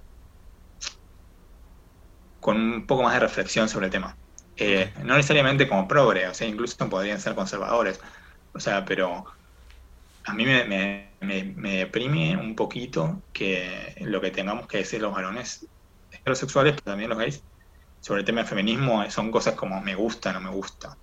con 2.41 2.61
un 2.61 2.87
poco 2.87 3.03
más 3.03 3.15
de 3.15 3.21
reflexión 3.21 3.69
sobre 3.69 3.87
el 3.87 3.93
tema. 3.93 4.17
Eh, 4.57 4.93
no 5.03 5.17
necesariamente 5.17 5.67
como 5.69 5.89
progre, 5.89 6.29
o 6.29 6.35
sea, 6.35 6.47
incluso 6.47 6.77
podrían 6.91 7.21
ser 7.21 7.35
conservadores. 7.35 8.01
O 8.53 8.61
sea, 8.61 8.85
pero 8.85 9.25
a 10.25 10.35
mí 10.35 10.45
me, 10.45 10.65
me, 10.65 11.15
me, 11.57 11.77
deprime 11.79 12.37
un 12.37 12.55
poquito 12.55 13.23
que 13.33 13.95
lo 14.01 14.21
que 14.21 14.31
tengamos 14.31 14.67
que 14.67 14.79
decir 14.79 15.01
los 15.01 15.15
varones 15.15 15.67
heterosexuales, 16.11 16.75
pero 16.75 16.85
también 16.85 17.11
los 17.11 17.19
gays, 17.19 17.43
sobre 18.01 18.21
el 18.21 18.27
tema 18.27 18.41
del 18.41 18.49
feminismo 18.49 19.11
son 19.11 19.31
cosas 19.31 19.55
como 19.55 19.81
me 19.81 19.95
gusta, 19.95 20.33
no 20.33 20.41
me 20.41 20.51
gusta. 20.51 20.99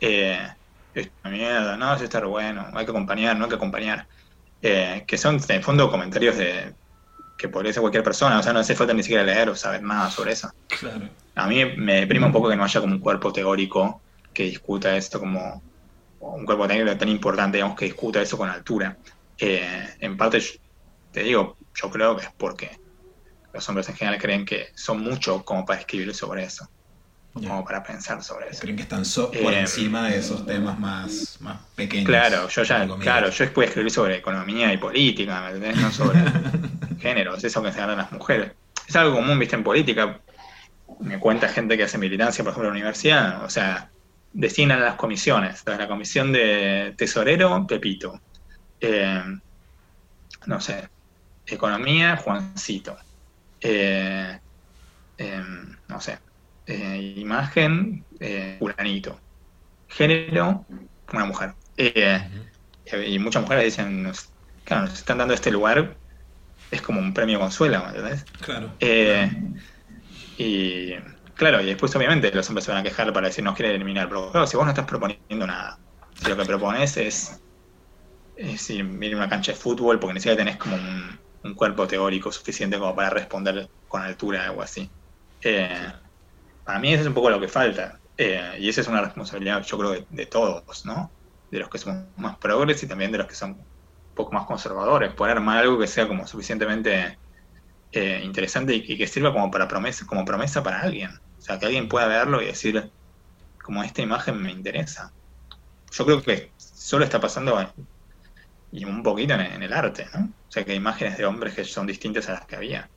Eh, 0.00 0.38
mierda, 1.24 1.76
no, 1.76 1.94
eso 1.94 2.04
está 2.04 2.24
bueno, 2.24 2.66
hay 2.72 2.84
que 2.84 2.90
acompañar, 2.90 3.36
no 3.36 3.44
hay 3.44 3.50
que 3.50 3.56
acompañar. 3.56 4.06
Eh, 4.62 5.04
que 5.06 5.18
son, 5.18 5.36
en 5.36 5.56
el 5.56 5.62
fondo, 5.62 5.90
comentarios 5.90 6.36
de 6.36 6.74
que 7.36 7.48
podría 7.48 7.72
ser 7.72 7.80
cualquier 7.80 8.04
persona, 8.04 8.38
o 8.38 8.42
sea, 8.42 8.52
no 8.52 8.60
hace 8.60 8.74
falta 8.74 8.94
ni 8.94 9.02
siquiera 9.02 9.24
leer 9.24 9.50
o 9.50 9.56
saber 9.56 9.82
nada 9.82 10.10
sobre 10.10 10.32
eso. 10.32 10.52
Claro. 10.68 11.08
A 11.34 11.46
mí 11.46 11.64
me 11.76 12.00
deprime 12.00 12.26
un 12.26 12.32
poco 12.32 12.48
que 12.48 12.56
no 12.56 12.64
haya 12.64 12.80
como 12.80 12.94
un 12.94 13.00
cuerpo 13.00 13.32
teórico 13.32 14.00
que 14.32 14.44
discuta 14.44 14.96
esto 14.96 15.18
como 15.18 15.62
un 16.20 16.44
cuerpo 16.44 16.66
técnico 16.66 16.96
tan 16.96 17.08
importante, 17.08 17.58
digamos, 17.58 17.76
que 17.76 17.84
discuta 17.86 18.22
eso 18.22 18.38
con 18.38 18.48
altura. 18.48 18.96
Eh, 19.38 19.96
en 20.00 20.16
parte, 20.16 20.42
te 21.12 21.22
digo, 21.22 21.56
yo 21.74 21.90
creo 21.90 22.16
que 22.16 22.24
es 22.24 22.30
porque 22.36 22.78
los 23.52 23.68
hombres 23.68 23.88
en 23.88 23.96
general 23.96 24.20
creen 24.20 24.44
que 24.44 24.68
son 24.74 25.00
mucho 25.00 25.44
como 25.44 25.64
para 25.64 25.80
escribir 25.80 26.14
sobre 26.14 26.44
eso, 26.44 26.68
como 27.34 27.64
para 27.64 27.82
pensar 27.82 28.22
sobre 28.22 28.50
eso. 28.50 28.60
Creen 28.60 28.76
que 28.76 28.82
están 28.82 29.02
por 29.14 29.52
eh, 29.52 29.60
encima 29.60 30.08
de 30.08 30.18
esos 30.18 30.46
temas 30.46 30.78
más, 30.78 31.36
más 31.40 31.58
pequeños. 31.74 32.06
Claro, 32.06 32.48
yo 32.48 32.62
ya, 32.62 32.86
claro, 33.00 33.30
yo 33.30 33.52
puedo 33.52 33.68
escribir 33.68 33.90
sobre 33.90 34.16
economía 34.16 34.72
y 34.72 34.76
política, 34.76 35.50
No 35.50 35.90
sobre 35.90 36.20
género, 37.00 37.34
es 37.34 37.44
eso 37.44 37.62
que 37.62 37.72
se 37.72 37.80
hablan 37.80 37.98
las 37.98 38.12
mujeres. 38.12 38.52
Es 38.86 38.94
algo 38.94 39.16
común, 39.16 39.38
viste, 39.38 39.56
en 39.56 39.64
política. 39.64 40.20
Me 41.00 41.18
cuenta 41.18 41.48
gente 41.48 41.76
que 41.76 41.82
hace 41.82 41.98
militancia, 41.98 42.44
por 42.44 42.52
ejemplo, 42.52 42.68
en 42.68 42.74
la 42.74 42.80
universidad, 42.80 43.44
o 43.44 43.50
sea, 43.50 43.90
designan 44.32 44.80
las 44.80 44.94
comisiones. 44.94 45.64
la 45.66 45.88
comisión 45.88 46.32
de 46.32 46.94
tesorero, 46.96 47.66
Pepito. 47.66 48.20
Eh, 48.80 49.22
no 50.46 50.60
sé, 50.60 50.88
economía, 51.46 52.16
Juancito. 52.16 52.96
Eh, 53.60 54.38
em, 55.18 55.76
no 55.88 56.00
sé, 56.00 56.18
eh, 56.66 57.14
imagen, 57.16 58.04
fulanito. 58.58 59.18
Género, 59.88 60.64
una 61.12 61.24
mujer. 61.24 61.54
Y 61.76 63.18
muchas 63.18 63.42
mujeres 63.42 63.64
dicen, 63.64 64.12
claro, 64.64 64.82
nos 64.86 64.94
están 64.94 65.18
dando 65.18 65.34
este 65.34 65.50
lugar, 65.50 65.96
es 66.70 66.82
como 66.82 67.00
un 67.00 67.14
premio 67.14 67.38
consuelo, 67.38 67.82
¿me 67.82 67.88
entendés? 67.88 68.24
Claro. 68.40 68.72
y 70.38 70.94
Claro, 71.34 71.60
y 71.60 71.66
después 71.66 71.94
obviamente 71.96 72.30
los 72.32 72.48
hombres 72.48 72.64
se 72.64 72.70
van 72.70 72.80
a 72.80 72.82
quejar 72.82 73.12
para 73.12 73.26
decir 73.26 73.42
nos 73.42 73.56
quieren 73.56 73.74
eliminar, 73.74 74.08
pero 74.08 74.30
claro, 74.30 74.46
si 74.46 74.56
vos 74.56 74.64
no 74.64 74.70
estás 74.70 74.86
proponiendo 74.86 75.46
nada, 75.46 75.78
si 76.14 76.28
lo 76.28 76.36
que 76.36 76.44
propones 76.44 76.96
es, 76.96 77.40
es 78.36 78.70
ir, 78.70 78.82
a 78.82 79.16
una 79.16 79.28
cancha 79.28 79.52
de 79.52 79.58
fútbol 79.58 79.98
porque 79.98 80.14
ni 80.14 80.20
siquiera 80.20 80.36
tenés 80.36 80.56
como 80.56 80.76
un, 80.76 81.54
cuerpo 81.54 81.86
teórico 81.86 82.32
suficiente 82.32 82.78
como 82.78 82.94
para 82.94 83.10
responder 83.10 83.68
con 83.88 84.00
altura 84.00 84.40
o 84.40 84.50
algo 84.50 84.62
así. 84.62 84.88
Eh, 85.42 85.92
para 86.64 86.78
mí 86.78 86.92
eso 86.92 87.02
es 87.02 87.08
un 87.08 87.14
poco 87.14 87.30
lo 87.30 87.40
que 87.40 87.48
falta. 87.48 87.98
Eh, 88.16 88.56
y 88.58 88.68
esa 88.68 88.80
es 88.80 88.88
una 88.88 89.00
responsabilidad, 89.00 89.62
yo 89.64 89.78
creo, 89.78 90.06
de, 90.08 90.26
todos, 90.26 90.86
¿no? 90.86 91.10
De 91.50 91.58
los 91.58 91.68
que 91.68 91.78
son 91.78 92.08
más 92.16 92.36
progres 92.36 92.82
y 92.82 92.86
también 92.86 93.12
de 93.12 93.18
los 93.18 93.26
que 93.26 93.34
son 93.34 93.52
un 93.52 94.14
poco 94.14 94.32
más 94.32 94.46
conservadores. 94.46 95.12
Poder 95.12 95.36
armar 95.36 95.58
algo 95.58 95.78
que 95.78 95.86
sea 95.86 96.06
como 96.06 96.26
suficientemente 96.26 97.18
eh, 97.92 98.20
interesante 98.24 98.74
y, 98.74 98.96
que 98.96 99.06
sirva 99.06 99.32
como 99.32 99.50
para 99.50 99.68
promesa, 99.68 100.06
como 100.06 100.24
promesa 100.24 100.62
para 100.62 100.80
alguien. 100.80 101.10
O 101.38 101.40
sea, 101.40 101.58
que 101.58 101.66
alguien 101.66 101.88
pueda 101.88 102.06
verlo 102.06 102.40
y 102.40 102.46
decir, 102.46 102.90
como 103.62 103.82
esta 103.82 104.02
imagen 104.02 104.40
me 104.40 104.52
interesa. 104.52 105.12
Yo 105.90 106.04
creo 106.06 106.22
que 106.22 106.52
solo 106.56 107.04
está 107.04 107.20
pasando 107.20 107.56
y 108.72 108.84
un 108.84 109.04
poquito 109.04 109.34
en, 109.34 109.62
el 109.62 109.72
arte, 109.72 110.08
¿no? 110.12 110.24
O 110.24 110.52
sea, 110.52 110.64
que 110.64 110.72
hay 110.72 110.78
imágenes 110.78 111.16
de 111.16 111.24
hombres 111.24 111.54
que 111.54 111.64
son 111.64 111.86
distintas 111.86 112.28
a 112.28 112.32
las 112.32 112.46
que 112.46 112.56
había. 112.56 112.90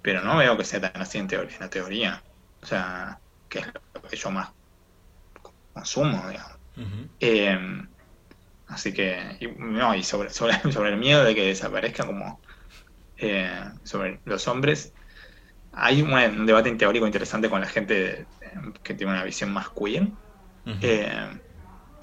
Pero 0.00 0.22
no 0.22 0.36
veo 0.38 0.56
que 0.56 0.64
sea 0.64 0.80
tan 0.80 1.02
así 1.02 1.18
en, 1.18 1.28
teoría, 1.28 1.54
en 1.54 1.60
la 1.60 1.68
teoría. 1.68 2.22
O 2.62 2.66
sea, 2.66 3.20
que 3.48 3.60
es 3.60 3.66
lo 3.66 4.02
que 4.02 4.16
yo 4.16 4.30
más 4.30 4.52
consumo, 5.72 6.28
digamos. 6.28 6.58
Eh, 7.20 7.58
así 8.66 8.92
que, 8.92 9.54
no, 9.58 9.94
y 9.94 10.02
sobre, 10.02 10.30
sobre, 10.30 10.60
sobre 10.72 10.90
el 10.90 10.96
miedo 10.96 11.24
de 11.24 11.34
que 11.34 11.46
desaparezca 11.46 12.06
como 12.06 12.40
eh, 13.16 13.64
sobre 13.84 14.20
los 14.24 14.46
hombres. 14.48 14.92
Hay 15.72 16.02
un, 16.02 16.46
debate 16.46 16.72
teórico 16.72 17.06
interesante 17.06 17.50
con 17.50 17.60
la 17.60 17.66
gente 17.66 18.26
que 18.82 18.94
tiene 18.94 19.12
una 19.12 19.24
visión 19.24 19.52
más 19.52 19.68
queer. 19.70 20.08
Eh, 20.80 21.40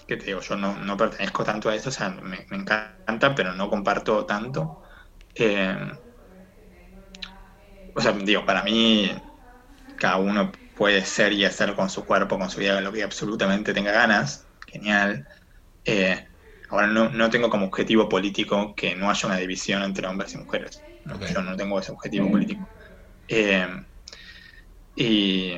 que 0.07 0.17
te 0.17 0.25
digo, 0.25 0.41
yo 0.41 0.55
no, 0.55 0.97
pertenezco 0.97 1.43
tanto 1.43 1.69
a 1.69 1.75
eso, 1.75 1.89
o 1.89 1.91
sea, 1.91 2.09
me, 2.09 2.45
encanta, 2.51 3.35
pero 3.35 3.53
no 3.53 3.69
comparto 3.69 4.25
tanto. 4.25 4.81
Eh, 5.35 5.91
o 7.95 8.01
sea, 8.01 8.11
digo, 8.13 8.45
para 8.45 8.63
mí, 8.63 9.11
cada 10.03 10.17
uno 10.17 10.51
puede 10.73 11.05
ser 11.05 11.31
y 11.31 11.45
hacer 11.45 11.75
con 11.75 11.89
su 11.89 12.05
cuerpo, 12.05 12.37
con 12.37 12.49
su 12.49 12.59
vida, 12.59 12.81
lo 12.81 12.91
que 12.91 13.03
absolutamente 13.03 13.73
tenga 13.73 13.93
ganas. 13.93 14.49
Genial. 14.67 15.25
ahora, 16.69 16.87
no, 16.87 17.09
no 17.09 17.29
tengo 17.29 17.49
como 17.49 17.67
objetivo 17.67 18.09
político 18.09 18.73
que 18.75 18.95
no 18.95 19.09
haya 19.09 19.27
una 19.27 19.37
división 19.37 19.81
entre 19.83 20.07
hombres 20.07 20.33
y 20.35 20.37
mujeres. 20.39 20.85
Yo 21.33 21.41
no 21.41 21.55
tengo 21.55 21.79
ese 21.79 21.91
objetivo 21.91 22.29
político. 22.31 22.69
Eh, 23.27 23.67
y, 24.95 25.57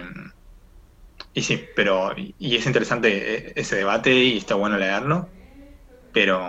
y 1.34 1.42
sí, 1.44 1.70
pero 1.76 2.14
y 2.18 2.56
es 2.56 2.66
interesante 2.66 3.60
ese 3.60 3.76
debate 3.78 4.14
y 4.14 4.38
está 4.38 4.56
bueno 4.56 4.78
leerlo, 4.78 5.36
pero 6.12 6.42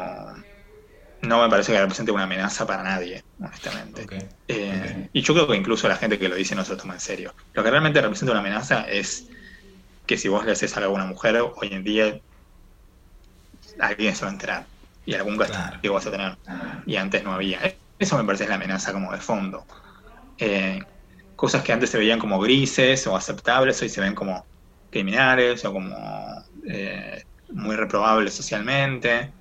no 1.22 1.42
me 1.42 1.48
parece 1.48 1.72
que 1.72 1.80
represente 1.80 2.12
una 2.12 2.24
amenaza 2.24 2.66
para 2.66 2.82
nadie, 2.82 3.22
honestamente. 3.38 4.06
Eh, 4.48 5.08
y 5.12 5.22
yo 5.22 5.34
creo 5.34 5.48
que 5.48 5.56
incluso 5.56 5.88
la 5.88 5.96
gente 5.96 6.18
que 6.18 6.28
lo 6.28 6.36
dice 6.36 6.54
no 6.54 6.64
se 6.64 6.72
lo 6.72 6.76
toma 6.76 6.94
en 6.94 7.00
serio. 7.00 7.34
Lo 7.52 7.62
que 7.62 7.70
realmente 7.70 8.00
representa 8.00 8.32
una 8.32 8.40
amenaza 8.40 8.88
es 8.88 9.28
que 10.06 10.18
si 10.18 10.28
vos 10.28 10.44
le 10.44 10.52
haces 10.52 10.76
algo 10.76 10.92
a 10.92 10.96
una 10.96 11.06
mujer, 11.06 11.36
hoy 11.36 11.68
en 11.72 11.84
día 11.84 12.20
alguien 13.78 14.14
se 14.14 14.24
va 14.24 14.30
a 14.30 14.34
enterar 14.34 14.66
y 15.04 15.14
algún 15.14 15.36
castigo 15.36 15.80
que 15.80 15.88
vas 15.88 16.06
a 16.06 16.10
tener. 16.10 16.38
Y 16.86 16.96
antes 16.96 17.24
no 17.24 17.32
había. 17.32 17.60
Eso 17.98 18.18
me 18.18 18.24
parece 18.24 18.48
la 18.48 18.56
amenaza 18.56 18.92
como 18.92 19.12
de 19.12 19.18
fondo. 19.18 19.64
Eh, 20.38 20.80
cosas 21.34 21.62
que 21.62 21.72
antes 21.72 21.90
se 21.90 21.98
veían 21.98 22.18
como 22.18 22.40
grises 22.40 23.06
o 23.06 23.16
aceptables, 23.16 23.80
hoy 23.82 23.88
se 23.88 24.00
ven 24.00 24.14
como 24.14 24.46
criminales 24.90 25.64
o 25.64 25.72
como 25.72 25.96
eh, 26.68 27.22
muy 27.50 27.76
reprobables 27.76 28.34
socialmente. 28.34 29.35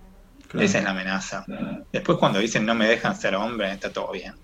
Esa 0.59 0.77
es 0.79 0.83
la 0.83 0.91
amenaza. 0.91 1.45
Después 1.91 2.17
cuando 2.17 2.39
dicen 2.39 2.65
no 2.65 2.75
me 2.75 2.87
dejan 2.87 3.15
ser 3.15 3.35
hombre, 3.35 3.71
está 3.71 3.91
todo 3.91 4.11
bien. 4.11 4.35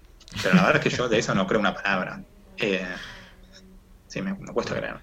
Pero 0.42 0.56
la 0.56 0.64
verdad 0.64 0.82
es 0.86 0.92
que 0.92 0.98
yo 0.98 1.10
de 1.10 1.20
eso 1.20 1.36
no 1.36 1.48
creo 1.48 1.60
una 1.60 1.74
palabra. 1.74 2.22
Eh, 2.58 2.86
sí, 4.08 4.22
me, 4.22 4.36
cuesta 4.36 4.76
creer. 4.76 4.98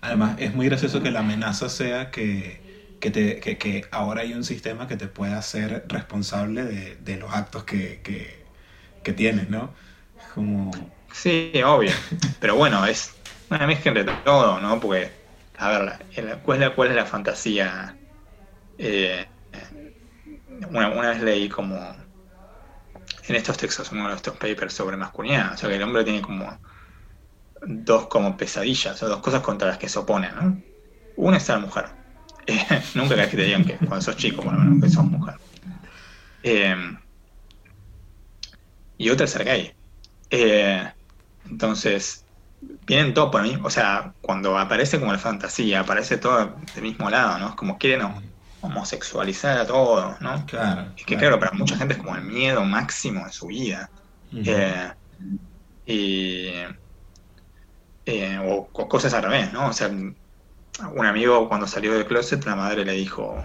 Además, 0.00 0.36
es 0.38 0.54
muy 0.54 0.66
gracioso 0.66 1.02
que 1.02 1.10
la 1.10 1.20
amenaza 1.20 1.68
sea 1.68 2.10
que, 2.10 2.96
que, 3.00 3.10
te, 3.10 3.38
que, 3.40 3.86
ahora 3.92 4.22
hay 4.22 4.34
un 4.34 4.42
sistema 4.42 4.88
que 4.88 4.96
te 4.96 5.06
pueda 5.06 5.38
hacer 5.38 5.84
responsable 5.86 6.64
de, 6.64 6.96
de 6.96 7.16
los 7.16 7.32
actos 7.32 7.62
que, 7.64 8.00
que 9.02 9.12
tienes, 9.12 9.48
¿no? 9.48 9.72
Como... 10.34 10.70
Sí, 11.12 11.52
obvio. 11.64 11.92
Pero 12.40 12.56
bueno, 12.56 12.86
es 12.86 13.14
una 13.50 13.66
mezcla 13.66 13.90
entre 13.90 14.14
todo, 14.24 14.60
¿no? 14.60 14.80
Porque, 14.80 15.10
a 15.58 15.68
ver, 15.68 15.98
¿cuál 16.42 16.62
es 16.62 16.68
la, 16.68 16.74
cuál 16.74 16.88
es 16.88 16.96
la 16.96 17.04
fantasía? 17.04 17.96
Eh, 18.78 19.26
una, 20.70 21.10
vez 21.10 21.22
leí 21.22 21.48
como 21.48 21.76
en 23.28 23.36
estos 23.36 23.56
textos, 23.56 23.92
uno 23.92 24.08
de 24.08 24.16
estos 24.16 24.36
papers 24.36 24.74
sobre 24.74 24.96
masculinidad, 24.96 25.54
o 25.54 25.56
sea 25.56 25.68
que 25.68 25.76
el 25.76 25.82
hombre 25.82 26.04
tiene 26.04 26.22
como 26.22 26.58
dos 27.64 28.08
como 28.08 28.36
pesadillas, 28.36 29.02
o 29.02 29.08
dos 29.08 29.20
cosas 29.20 29.40
contra 29.42 29.68
las 29.68 29.78
que 29.78 29.88
se 29.88 29.98
opone, 29.98 30.30
¿no? 30.32 30.60
Una 31.16 31.36
es 31.36 31.48
la 31.48 31.58
mujer. 31.58 31.86
Eh, 32.44 32.82
nunca 32.96 33.14
que 33.30 33.36
te 33.36 33.44
digan 33.44 33.64
que 33.64 33.76
cuando 33.76 34.00
sos 34.00 34.16
chico, 34.16 34.42
por 34.42 34.52
lo 34.52 34.58
menos, 34.58 34.82
que 34.82 34.90
sos 34.90 35.04
mujer. 35.04 35.36
Eh, 36.42 36.74
y 38.98 39.10
otra 39.10 39.26
es 39.26 39.30
ser 39.30 39.44
gay. 39.44 39.72
Eh, 40.28 40.90
entonces, 41.48 42.24
vienen 42.86 43.14
todos 43.14 43.30
por 43.30 43.42
mí, 43.42 43.56
o 43.62 43.70
sea, 43.70 44.14
cuando 44.20 44.58
aparece 44.58 44.98
como 44.98 45.12
la 45.12 45.18
fantasía, 45.18 45.80
aparece 45.80 46.16
todo 46.16 46.56
del 46.74 46.82
mismo 46.82 47.10
lado, 47.10 47.38
¿no? 47.38 47.50
Es 47.50 47.54
como 47.54 47.78
quieren 47.78 48.02
homosexualizar 48.62 49.58
a 49.58 49.66
todos, 49.66 50.20
¿no? 50.20 50.46
Claro. 50.46 50.92
Es 50.96 51.04
que 51.04 51.16
claro. 51.16 51.38
para 51.38 51.52
mucha 51.52 51.76
gente 51.76 51.94
es 51.94 52.00
como 52.00 52.16
el 52.16 52.22
miedo 52.22 52.64
máximo 52.64 53.24
de 53.26 53.32
su 53.32 53.48
vida. 53.48 53.90
Eh, 54.32 54.90
y, 55.86 56.52
Eh, 58.04 58.38
o, 58.44 58.66
cosas 58.88 59.14
al 59.14 59.22
revés, 59.22 59.52
¿no? 59.52 59.68
O 59.68 59.72
sea, 59.72 59.88
un 59.88 61.06
amigo 61.06 61.48
cuando 61.48 61.66
salió 61.66 61.92
del 61.92 62.06
closet, 62.06 62.44
la 62.44 62.56
madre 62.56 62.84
le 62.84 62.92
dijo, 62.92 63.44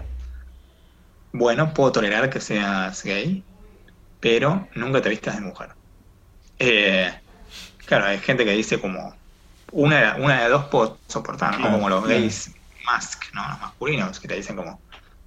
bueno, 1.32 1.72
puedo 1.74 1.92
tolerar 1.92 2.28
que 2.30 2.40
seas 2.40 3.02
gay, 3.04 3.44
pero 4.20 4.68
nunca 4.74 5.00
te 5.00 5.10
vistas 5.10 5.36
de 5.36 5.42
mujer. 5.42 5.70
Eh, 6.58 7.12
claro, 7.86 8.06
hay 8.06 8.18
gente 8.18 8.44
que 8.44 8.52
dice 8.52 8.80
como, 8.80 9.14
una, 9.70 10.16
una 10.16 10.42
de 10.42 10.48
dos 10.48 10.64
puedo 10.66 10.98
soportar, 11.06 11.60
como 11.60 11.88
los 11.88 12.04
gays 12.06 12.50
mask, 12.84 13.32
¿no? 13.34 13.46
Los 13.48 13.60
masculinos, 13.60 14.18
que 14.18 14.28
te 14.28 14.34
dicen 14.34 14.56
como, 14.56 14.80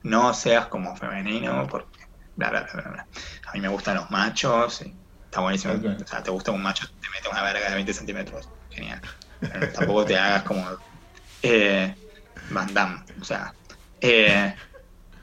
no 0.04 0.34
seas 0.34 0.68
como 0.68 0.96
femenino, 0.96 1.68
porque 1.68 2.06
bla, 2.36 2.50
bla, 2.50 2.68
bla, 2.74 2.90
bla. 2.90 3.08
A 3.48 3.54
mí 3.54 3.60
me 3.60 3.68
gustan 3.68 3.96
los 3.96 4.10
machos, 4.12 4.82
y 4.82 4.96
está 5.26 5.42
buenísimo. 5.42 5.74
O 5.74 6.08
sea, 6.08 6.24
te 6.24 6.32
gusta 6.32 6.52
un 6.52 6.62
macho, 6.62 6.88
te 6.88 7.08
mete 7.14 7.30
una 7.30 7.44
verga 7.44 7.70
de 7.70 7.76
20 7.76 7.94
centímetros, 7.94 8.50
genial. 8.70 9.02
tampoco 9.74 10.06
te 10.06 10.18
hagas 10.18 10.44
como 10.44 10.66
eh, 11.42 11.96
Van 12.50 12.74
Damme, 12.74 13.04
o 13.20 13.24
sea. 13.24 13.54
Eh, 14.00 14.56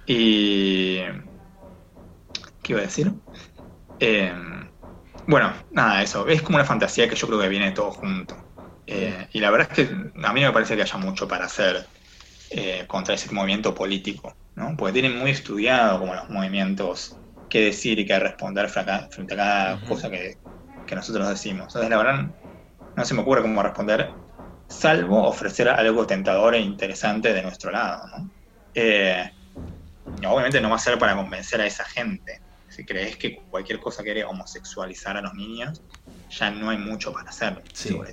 y. 0.06 0.98
¿Qué 2.62 2.72
iba 2.72 2.80
a 2.80 2.84
decir? 2.84 3.12
Eh, 3.98 4.34
bueno, 5.26 5.52
nada, 5.70 6.02
eso. 6.02 6.26
Es 6.26 6.42
como 6.42 6.56
una 6.56 6.64
fantasía 6.64 7.08
que 7.08 7.16
yo 7.16 7.26
creo 7.26 7.40
que 7.40 7.48
viene 7.48 7.72
todo 7.72 7.90
junto. 7.92 8.34
Eh, 8.86 9.28
y 9.32 9.40
la 9.40 9.50
verdad 9.50 9.68
es 9.70 9.86
que 9.86 9.94
a 10.24 10.32
mí 10.32 10.40
me 10.40 10.52
parece 10.52 10.74
que 10.74 10.82
haya 10.82 10.96
mucho 10.96 11.28
para 11.28 11.44
hacer 11.44 11.86
eh, 12.50 12.86
contra 12.86 13.14
ese 13.14 13.30
movimiento 13.34 13.74
político, 13.74 14.34
¿no? 14.58 14.76
Porque 14.76 14.92
tienen 14.92 15.18
muy 15.18 15.30
estudiado 15.30 16.00
como 16.00 16.14
los 16.14 16.28
movimientos 16.28 17.16
qué 17.48 17.66
decir 17.66 17.98
y 17.98 18.06
qué 18.06 18.18
responder 18.18 18.68
frente 18.68 19.34
a 19.34 19.36
cada 19.36 19.80
cosa 19.86 20.10
que, 20.10 20.36
que 20.86 20.94
nosotros 20.94 21.28
decimos. 21.28 21.68
Entonces, 21.68 21.90
la 21.90 21.96
verdad, 21.96 22.30
no 22.96 23.04
se 23.04 23.14
me 23.14 23.22
ocurre 23.22 23.42
cómo 23.42 23.62
responder 23.62 24.12
salvo 24.68 25.26
ofrecer 25.26 25.68
algo 25.68 26.06
tentador 26.06 26.54
e 26.54 26.60
interesante 26.60 27.32
de 27.32 27.42
nuestro 27.42 27.70
lado. 27.70 28.06
¿no? 28.08 28.30
Eh, 28.74 29.30
obviamente 30.26 30.60
no 30.60 30.70
va 30.70 30.76
a 30.76 30.80
ser 30.80 30.98
para 30.98 31.16
convencer 31.16 31.60
a 31.60 31.66
esa 31.66 31.84
gente. 31.84 32.40
Si 32.68 32.84
crees 32.84 33.16
que 33.16 33.36
cualquier 33.50 33.80
cosa 33.80 34.02
quiere 34.02 34.24
homosexualizar 34.24 35.16
a 35.16 35.22
los 35.22 35.34
niños, 35.34 35.82
ya 36.28 36.50
no 36.50 36.68
hay 36.70 36.78
mucho 36.78 37.12
para 37.12 37.30
hacer 37.30 37.62
sobre 37.72 38.12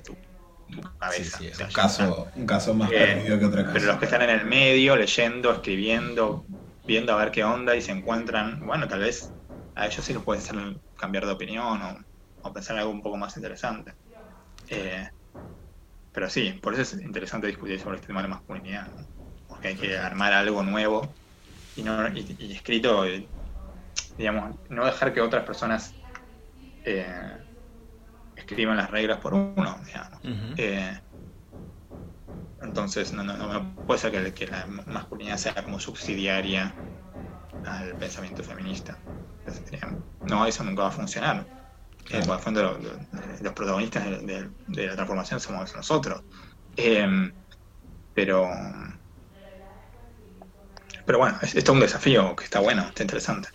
tu, 0.66 0.80
cabeza. 0.98 1.38
un, 1.40 1.72
caso, 1.72 2.28
un, 2.34 2.46
caso, 2.46 2.74
más 2.74 2.90
eh, 2.92 3.14
perdido 3.14 3.38
que 3.38 3.44
otra 3.44 3.62
cosa. 3.62 3.72
Pero 3.74 3.86
los 3.86 3.98
que 3.98 4.04
están 4.04 4.22
en 4.22 4.30
el 4.30 4.44
medio, 4.44 4.96
leyendo, 4.96 5.52
escribiendo, 5.52 6.44
viendo 6.86 7.12
a 7.12 7.16
ver 7.16 7.30
qué 7.30 7.44
onda 7.44 7.76
y 7.76 7.82
se 7.82 7.92
encuentran, 7.92 8.64
bueno, 8.66 8.88
tal 8.88 9.00
vez 9.00 9.32
a 9.74 9.86
ellos 9.86 10.04
sí 10.04 10.12
los 10.12 10.24
puede 10.24 10.40
hacer 10.40 10.56
cambiar 10.96 11.26
de 11.26 11.32
opinión 11.32 11.82
o, 11.82 11.98
o 12.42 12.52
pensar 12.52 12.78
algo 12.78 12.90
un 12.90 13.02
poco 13.02 13.16
más 13.16 13.36
interesante. 13.36 13.92
Eh, 14.68 15.08
pero 16.12 16.30
sí, 16.30 16.58
por 16.62 16.72
eso 16.72 16.82
es 16.82 17.02
interesante 17.02 17.46
discutir 17.46 17.78
sobre 17.78 17.96
este 17.96 18.06
tema 18.06 18.22
de 18.22 18.28
masculinidad, 18.28 18.90
porque 19.46 19.68
hay 19.68 19.76
que 19.76 19.98
armar 19.98 20.32
algo 20.32 20.62
nuevo 20.62 21.14
y, 21.76 21.82
no, 21.82 22.08
y, 22.08 22.52
escrito, 22.54 23.04
eh, 23.04 23.28
digamos, 24.16 24.56
no 24.70 24.86
dejar 24.86 25.12
que 25.12 25.20
otras 25.20 25.44
personas 25.44 25.92
eh, 26.84 27.36
escriban 28.46 28.76
las 28.76 28.90
reglas 28.90 29.18
por 29.18 29.34
uno, 29.34 29.78
digamos. 29.84 30.20
Eh, 30.56 31.00
entonces, 32.62 33.12
no, 33.12 33.24
no, 33.24 33.76
puede 33.86 34.00
ser 34.00 34.32
que, 34.32 34.46
la 34.46 34.66
masculinidad 34.66 35.36
sea 35.36 35.54
como 35.64 35.80
subsidiaria 35.80 36.74
al 37.64 37.94
pensamiento 37.96 38.42
feminista. 38.42 38.96
No, 40.22 40.46
eso 40.46 40.64
nunca 40.64 40.82
va 40.82 40.88
a 40.88 40.92
funcionar 40.92 41.46
que 42.04 42.18
los 42.20 43.52
protagonistas 43.52 44.04
de, 44.24 44.50
la 44.86 44.94
transformación 44.94 45.40
somos 45.40 45.74
nosotros. 45.74 46.22
Em, 46.76 47.32
pero 48.14 48.48
pero 51.04 51.18
bueno, 51.18 51.38
es, 51.42 51.54
es 51.54 51.68
un 51.68 51.80
desafío 51.80 52.34
que 52.36 52.44
está 52.44 52.60
bueno, 52.60 52.82
está 52.82 53.02
interesante. 53.02 53.48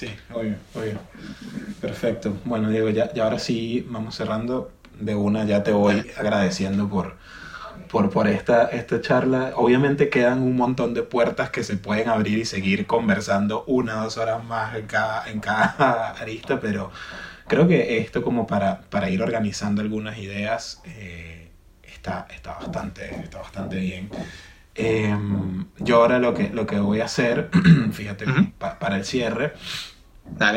Sí, 0.00 0.08
obvio, 0.32 0.54
obvio. 0.74 0.98
Perfecto. 1.78 2.34
Bueno, 2.46 2.70
Diego, 2.70 2.88
ya, 2.88 3.12
ya 3.12 3.24
ahora 3.24 3.38
sí 3.38 3.86
vamos 3.86 4.14
cerrando. 4.14 4.72
De 4.98 5.14
una 5.14 5.44
ya 5.44 5.62
te 5.62 5.72
voy 5.72 6.10
agradeciendo 6.16 6.88
por, 6.88 7.16
por, 7.90 8.08
por 8.08 8.26
esta, 8.26 8.68
esta 8.68 9.02
charla. 9.02 9.52
Obviamente 9.56 10.08
quedan 10.08 10.40
un 10.40 10.56
montón 10.56 10.94
de 10.94 11.02
puertas 11.02 11.50
que 11.50 11.64
se 11.64 11.76
pueden 11.76 12.08
abrir 12.08 12.38
y 12.38 12.46
seguir 12.46 12.86
conversando 12.86 13.62
una 13.66 14.00
o 14.00 14.04
dos 14.04 14.16
horas 14.16 14.42
más 14.42 14.74
en 14.74 14.86
cada, 14.86 15.30
en 15.30 15.40
cada 15.40 16.12
arista, 16.18 16.60
pero 16.60 16.90
creo 17.46 17.68
que 17.68 17.98
esto 17.98 18.22
como 18.22 18.46
para, 18.46 18.80
para 18.88 19.10
ir 19.10 19.22
organizando 19.22 19.82
algunas 19.82 20.16
ideas 20.16 20.80
eh, 20.86 21.50
está, 21.82 22.26
está, 22.34 22.54
bastante, 22.54 23.10
está 23.22 23.40
bastante 23.40 23.76
bien. 23.76 24.10
Em, 24.74 25.66
yo 25.78 25.96
ahora 25.96 26.18
lo 26.18 26.34
que, 26.34 26.48
lo 26.50 26.66
que 26.66 26.78
voy 26.78 27.00
a 27.00 27.04
hacer, 27.06 27.50
fíjate, 27.92 28.26
para 28.58 28.96
el 28.96 29.04
cierre, 29.04 29.54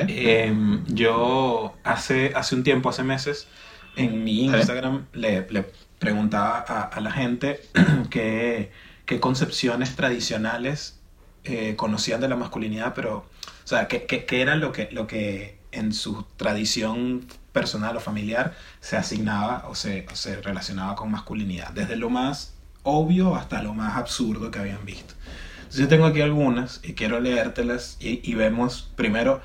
em, 0.08 0.86
yo 0.88 1.76
hace, 1.84 2.34
hace 2.36 2.56
un 2.56 2.64
tiempo, 2.64 2.90
hace 2.90 3.04
meses, 3.04 3.48
en 3.96 4.24
mi 4.24 4.46
Instagram 4.46 5.08
le, 5.14 5.48
le, 5.50 5.66
preguntaba 6.00 6.60
a, 6.60 7.00
la 7.00 7.12
gente 7.12 7.62
qué, 8.10 8.72
qué 9.06 9.20
concepciones 9.20 9.96
tradicionales 9.96 11.00
eh, 11.46 11.76
conocían 11.76 12.20
de 12.22 12.28
la 12.28 12.36
masculinidad, 12.36 12.94
pero, 12.94 13.18
o 13.18 13.68
sea, 13.68 13.88
qué, 13.88 14.06
qué, 14.06 14.26
qué 14.26 14.42
era 14.42 14.56
lo 14.56 14.72
que, 14.72 14.90
lo 14.92 15.08
que 15.08 15.58
en 15.72 15.94
su 15.94 16.24
tradición 16.38 17.26
personal 17.52 17.96
o 17.98 18.00
familiar 18.00 18.56
se 18.80 18.98
asignaba 18.98 19.66
o 19.70 19.76
se, 19.76 20.06
se, 20.14 20.42
relacionaba 20.42 20.96
con 20.96 21.12
masculinidad, 21.12 21.72
desde 21.72 21.96
lo 21.96 22.10
más 22.10 22.53
obvio 22.84 23.36
hasta 23.36 23.62
lo 23.62 23.74
más 23.74 23.98
absurdo 23.98 24.52
que 24.52 24.60
habían 24.60 24.86
visto. 24.86 25.14
Entonces 25.58 25.82
yo 25.82 25.88
tengo 25.88 26.06
aquí 26.06 26.22
algunas 26.22 26.80
y 26.84 26.94
quiero 26.94 27.20
leértelas 27.20 27.98
y, 28.00 28.34
vemos 28.36 28.92
primero 28.96 29.42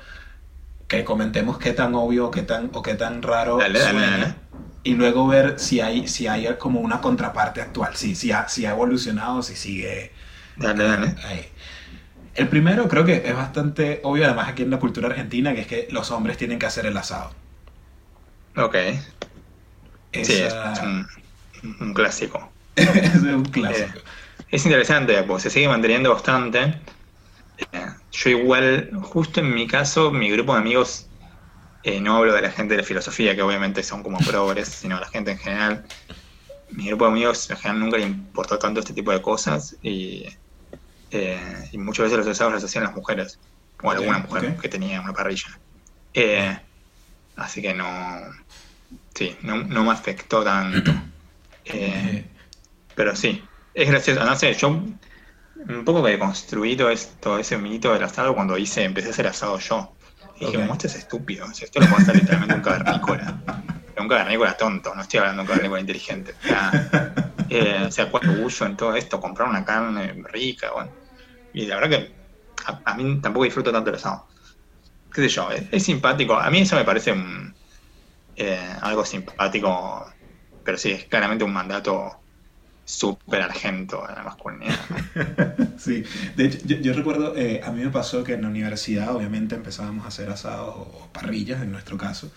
que 0.87 1.03
comentemos 1.03 1.57
qué 1.57 1.73
tan 1.73 1.95
obvio 1.95 2.27
o 2.27 2.31
qué 2.31 2.43
tan, 2.43 2.69
o 2.73 2.81
qué 2.81 2.95
tan 2.95 3.21
raro 3.21 3.59
suena, 3.59 4.37
y 4.83 4.93
luego 4.93 5.27
ver 5.27 5.59
si 5.59 5.81
hay, 5.81 6.07
si 6.07 6.27
hay 6.27 6.47
como 6.57 6.79
una 6.81 7.01
contraparte 7.01 7.61
actual, 7.61 7.95
si, 7.95 8.15
si, 8.15 8.31
ha, 8.31 8.47
si 8.47 8.65
ha 8.65 8.71
evolucionado, 8.71 9.41
si 9.43 9.55
sigue 9.55 10.11
dale, 10.57 10.83
dale. 10.83 11.15
ahí. 11.25 11.45
El 12.35 12.47
primero 12.47 12.87
creo 12.87 13.03
que 13.05 13.23
es 13.25 13.35
bastante 13.35 13.99
obvio, 14.03 14.25
además 14.25 14.49
aquí 14.49 14.63
en 14.63 14.69
la 14.69 14.79
cultura 14.79 15.09
argentina, 15.09 15.53
que 15.53 15.61
es 15.61 15.67
que 15.67 15.87
los 15.91 16.11
hombres 16.11 16.37
tienen 16.37 16.59
que 16.59 16.65
hacer 16.65 16.85
el 16.85 16.95
asado. 16.95 17.31
Ok. 18.55 18.75
Sí, 20.13 20.33
es 20.33 20.55
un, 21.81 21.93
clásico. 21.93 22.51
es 22.95 23.21
un 23.21 23.45
clásico. 23.45 23.99
Eh, 23.99 24.03
es 24.51 24.65
interesante, 24.65 25.21
porque 25.23 25.43
se 25.43 25.49
sigue 25.49 25.67
manteniendo 25.67 26.13
bastante. 26.13 26.79
Eh, 27.57 27.65
yo 28.11 28.29
igual, 28.29 28.89
justo 29.01 29.41
en 29.41 29.53
mi 29.53 29.67
caso, 29.67 30.11
mi 30.11 30.29
grupo 30.29 30.53
de 30.53 30.59
amigos, 30.59 31.07
eh, 31.83 31.99
no 32.01 32.17
hablo 32.17 32.33
de 32.33 32.41
la 32.41 32.51
gente 32.51 32.73
de 32.75 32.81
la 32.81 32.87
filosofía, 32.87 33.35
que 33.35 33.41
obviamente 33.41 33.83
son 33.83 34.03
como 34.03 34.17
progres, 34.19 34.69
sino 34.69 34.99
la 34.99 35.07
gente 35.07 35.31
en 35.31 35.37
general. 35.37 35.85
Mi 36.71 36.87
grupo 36.87 37.05
de 37.05 37.11
amigos 37.11 37.49
en 37.49 37.57
general 37.57 37.79
nunca 37.79 37.97
le 37.97 38.05
importó 38.05 38.57
tanto 38.57 38.79
este 38.79 38.93
tipo 38.93 39.11
de 39.11 39.21
cosas 39.21 39.75
y 39.81 40.25
y 41.71 41.77
muchas 41.79 42.03
veces 42.03 42.19
los 42.19 42.27
asados 42.27 42.53
los 42.53 42.63
hacían 42.63 42.83
las 42.83 42.93
mujeres, 42.93 43.39
o 43.81 43.89
alguna 43.89 44.19
mujer 44.19 44.55
que 44.57 44.69
tenía 44.69 45.01
una 45.01 45.11
parrilla. 45.11 45.59
Así 47.39 47.61
que 47.61 47.73
no, 47.73 47.87
sí, 49.15 49.35
no, 49.41 49.83
me 49.83 49.91
afectó 49.91 50.43
tanto. 50.43 50.91
Eh, 51.65 52.25
pero 52.99 53.15
sí, 53.15 53.41
es 53.73 53.89
gracioso, 53.89 54.25
no 54.25 54.35
sé, 54.35 54.53
yo 54.55 54.67
un 54.67 55.85
poco 55.85 56.03
que 56.03 56.15
he 56.15 56.19
construido 56.19 56.89
esto, 56.89 57.39
ese 57.39 57.57
mito 57.57 57.93
del 57.93 58.03
asado 58.03 58.35
cuando 58.35 58.57
hice, 58.57 58.83
empecé 58.83 59.07
a 59.07 59.11
hacer 59.11 59.27
asado 59.27 59.57
yo. 59.57 59.95
Y 60.37 60.47
dije, 60.47 60.67
este 60.69 60.87
es 60.87 60.95
estúpido, 60.95 61.45
esto 61.45 61.79
lo 61.79 61.87
puede 61.87 62.01
hacer 62.01 62.15
literalmente 62.17 62.55
un 62.55 62.61
cavernícola. 62.61 63.63
un 63.97 64.07
cavernícola 64.09 64.57
tonto, 64.57 64.93
no 64.93 65.01
estoy 65.01 65.19
hablando 65.21 65.43
de 65.43 65.43
un 65.43 65.47
cavernícola 65.47 65.79
inteligente. 65.79 66.35
O 66.43 66.47
sea, 66.47 67.13
eh, 67.49 67.83
o 67.87 67.89
sea 67.91 68.11
cuánto 68.11 68.33
bullo 68.33 68.65
en 68.65 68.75
todo 68.75 68.93
esto, 68.93 69.21
comprar 69.21 69.47
una 69.47 69.63
carne 69.63 70.21
rica, 70.25 70.71
bueno. 70.73 70.91
Y 71.53 71.67
la 71.67 71.75
verdad 71.75 71.89
que 71.99 72.15
a, 72.83 72.93
mí 72.95 73.21
tampoco 73.21 73.45
disfruto 73.45 73.71
tanto 73.71 73.91
el 73.91 73.95
asado. 73.95 74.27
Qué 75.13 75.21
sé 75.21 75.29
yo, 75.29 75.47
es, 75.51 75.83
simpático. 75.85 76.35
A 76.35 76.49
mí 76.49 76.59
eso 76.59 76.75
me 76.75 76.83
parece 76.83 77.15
eh, 78.35 78.75
algo 78.81 79.05
simpático, 79.05 80.05
pero 80.65 80.77
sí, 80.77 80.91
es 80.91 81.05
claramente 81.05 81.45
un 81.45 81.53
mandato 81.53 82.18
súper 82.89 83.43
argento 83.43 84.03
en 84.09 84.15
la 84.15 84.23
masculinidad. 84.23 84.75
sí, 85.77 86.03
de 86.35 86.45
hecho, 86.45 86.65
yo, 86.65 86.93
recuerdo, 86.93 87.35
eh, 87.37 87.61
a 87.63 87.69
mí 87.69 87.83
me 87.83 87.91
pasó 87.91 88.23
que 88.23 88.33
en 88.33 88.41
la 88.41 88.47
universidad 88.47 89.15
obviamente 89.15 89.53
empezábamos 89.53 90.05
a 90.05 90.07
hacer 90.07 90.27
asados 90.31 90.73
o 90.75 91.07
parrillas 91.13 91.61
en 91.61 91.71
nuestro 91.71 91.97
caso. 91.97 92.31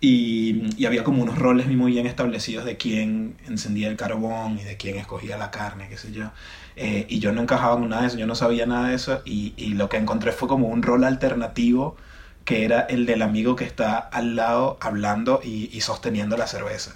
Y, 0.00 0.86
había 0.86 1.02
como 1.02 1.22
unos 1.22 1.36
roles 1.36 1.66
muy 1.66 1.92
bien 1.92 2.06
establecidos 2.06 2.64
de 2.64 2.76
quién 2.76 3.36
encendía 3.48 3.88
el 3.88 3.96
carbón 3.96 4.56
y 4.60 4.62
de 4.62 4.76
quién 4.76 4.98
escogía 4.98 5.36
la 5.36 5.50
carne, 5.50 5.88
qué 5.88 5.96
sé 5.96 6.12
yo. 6.12 6.30
Eh, 6.76 7.06
y 7.08 7.18
yo 7.18 7.32
no 7.32 7.42
encajaba 7.42 7.76
en 7.76 7.88
nada 7.88 8.02
de 8.02 8.08
eso, 8.08 8.18
yo 8.18 8.26
no 8.28 8.36
sabía 8.36 8.66
nada 8.66 8.90
de 8.90 8.94
eso. 8.94 9.20
Y, 9.24 9.74
lo 9.74 9.88
que 9.88 9.96
encontré 9.96 10.30
fue 10.30 10.46
como 10.48 10.68
un 10.68 10.82
rol 10.82 11.02
alternativo 11.02 11.96
que 12.44 12.64
era 12.64 12.82
el 12.82 13.04
del 13.06 13.22
amigo 13.22 13.56
que 13.56 13.64
está 13.64 13.98
al 13.98 14.36
lado 14.36 14.78
hablando 14.80 15.40
y, 15.42 15.70
y 15.72 15.80
sosteniendo 15.80 16.36
la 16.36 16.46
cerveza. 16.46 16.94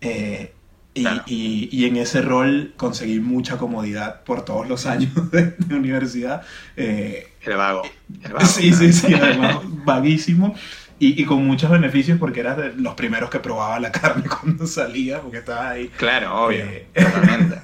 Eh, 0.00 0.54
Y, 0.96 1.84
en 1.84 1.96
ese 1.96 2.22
rol 2.22 2.72
conseguí 2.76 3.20
mucha 3.20 3.58
comodidad 3.58 4.22
por 4.22 4.44
todos 4.44 4.68
los 4.68 4.86
años 4.86 5.30
de, 5.30 5.54
universidad. 5.70 6.42
Eh, 6.76 7.28
el 7.42 7.56
vago. 7.56 7.82
El 8.22 8.32
vago 8.32 8.46
sí, 8.46 8.72
sí, 8.72 8.92
sí, 8.92 9.14
además 9.14 9.58
vaguísimo. 9.84 10.54
Y, 10.98 11.24
con 11.26 11.46
muchos 11.46 11.70
beneficios 11.70 12.18
porque 12.18 12.40
eras 12.40 12.56
de 12.56 12.72
los 12.72 12.94
primeros 12.94 13.28
que 13.28 13.38
probaba 13.38 13.78
la 13.78 13.92
carne 14.00 14.24
cuando 14.28 14.66
salía, 14.66 15.20
porque 15.20 15.38
estaba 15.38 15.70
ahí. 15.70 15.88
Claro, 15.96 16.46
obvio, 16.46 16.64
eh, 16.64 16.86
totalmente. 16.94 17.60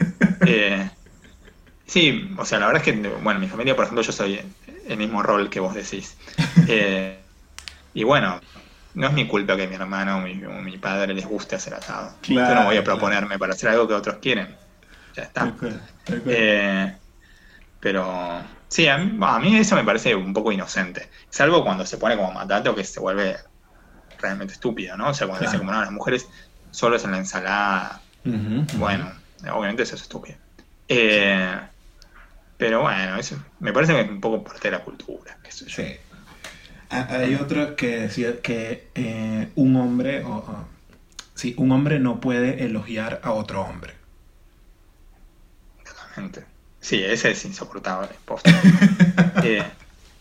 Eh, 0.46 0.90
sí, 1.86 2.30
o 2.36 2.44
sea, 2.44 2.58
la 2.58 2.66
verdad 2.66 2.82
es 2.86 2.92
que, 2.92 3.08
bueno, 3.22 3.40
mi 3.40 3.48
familia, 3.48 3.74
por 3.74 3.84
ejemplo, 3.84 4.02
yo 4.02 4.12
soy 4.12 4.40
el 4.86 4.98
mismo 4.98 5.22
rol 5.22 5.48
que 5.48 5.60
vos 5.60 5.74
decís. 5.74 6.18
Eh, 6.68 7.18
y 7.94 8.04
bueno, 8.04 8.40
no 8.94 9.06
es 9.06 9.12
mi 9.12 9.26
culpa 9.26 9.56
que 9.56 9.66
mi 9.66 9.74
hermano 9.74 10.18
o 10.18 10.20
mi, 10.20 10.78
padre 10.78 11.14
les 11.14 11.26
guste 11.26 11.56
hacer 11.56 11.74
asado. 11.74 12.14
Yo 12.22 12.54
no 12.54 12.64
voy 12.64 12.76
a 12.76 12.84
proponerme 12.84 13.38
para 13.38 13.54
hacer 13.54 13.70
algo 13.70 13.88
que 13.88 13.94
otros 13.94 14.16
quieren. 14.16 14.54
Ya 15.14 15.24
está. 15.24 15.52
pero 17.80 18.42
Sí, 18.72 18.88
a 18.88 18.96
mí, 18.96 19.56
eso 19.58 19.76
me 19.76 19.84
parece 19.84 20.14
un 20.14 20.32
poco 20.32 20.50
inocente. 20.50 21.10
Salvo 21.28 21.62
cuando 21.62 21.84
se 21.84 21.98
pone 21.98 22.16
como 22.16 22.32
mandato 22.32 22.74
que 22.74 22.84
se 22.84 23.00
vuelve 23.00 23.36
realmente 24.18 24.54
estúpido, 24.54 24.96
¿no? 24.96 25.10
O 25.10 25.14
sea, 25.14 25.26
cuando 25.26 25.44
dice 25.44 25.58
como 25.58 25.72
no, 25.72 25.80
las 25.82 25.92
mujeres 25.92 26.26
solo 26.70 26.96
es 26.96 27.04
en 27.04 27.10
la 27.10 27.18
ensalada. 27.18 28.00
bueno, 28.24 29.12
obviamente 29.52 29.82
eso 29.82 29.94
es 29.94 30.00
estúpido. 30.00 30.38
Eh, 30.88 31.54
pero 32.56 32.80
bueno, 32.80 33.16
eso 33.16 33.36
me 33.60 33.74
parece 33.74 33.92
que 33.92 34.00
es 34.00 34.08
un 34.08 34.22
poco 34.22 34.42
parte 34.42 34.70
de 34.70 34.78
la 34.78 34.82
cultura. 34.82 35.36
Sí. 35.50 35.96
Hay 36.92 37.36
otro 37.36 37.74
que 37.74 38.00
decía 38.00 38.42
que 38.42 38.88
eh, 38.94 39.48
un 39.54 39.76
hombre, 39.76 40.22
o, 40.24 40.44
sí, 41.34 41.54
un 41.56 41.72
hombre 41.72 41.98
no 41.98 42.20
puede 42.20 42.64
elogiar 42.64 43.20
a 43.24 43.32
otro 43.32 43.62
hombre. 43.62 43.94
Totalmente. 45.82 46.44
Sí, 46.80 47.02
ese 47.02 47.30
es 47.30 47.44
insoportable. 47.46 48.10
Eh, 49.44 49.64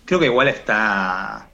creo 0.06 0.20
que 0.20 0.26
igual 0.28 0.48
está. 0.48 1.50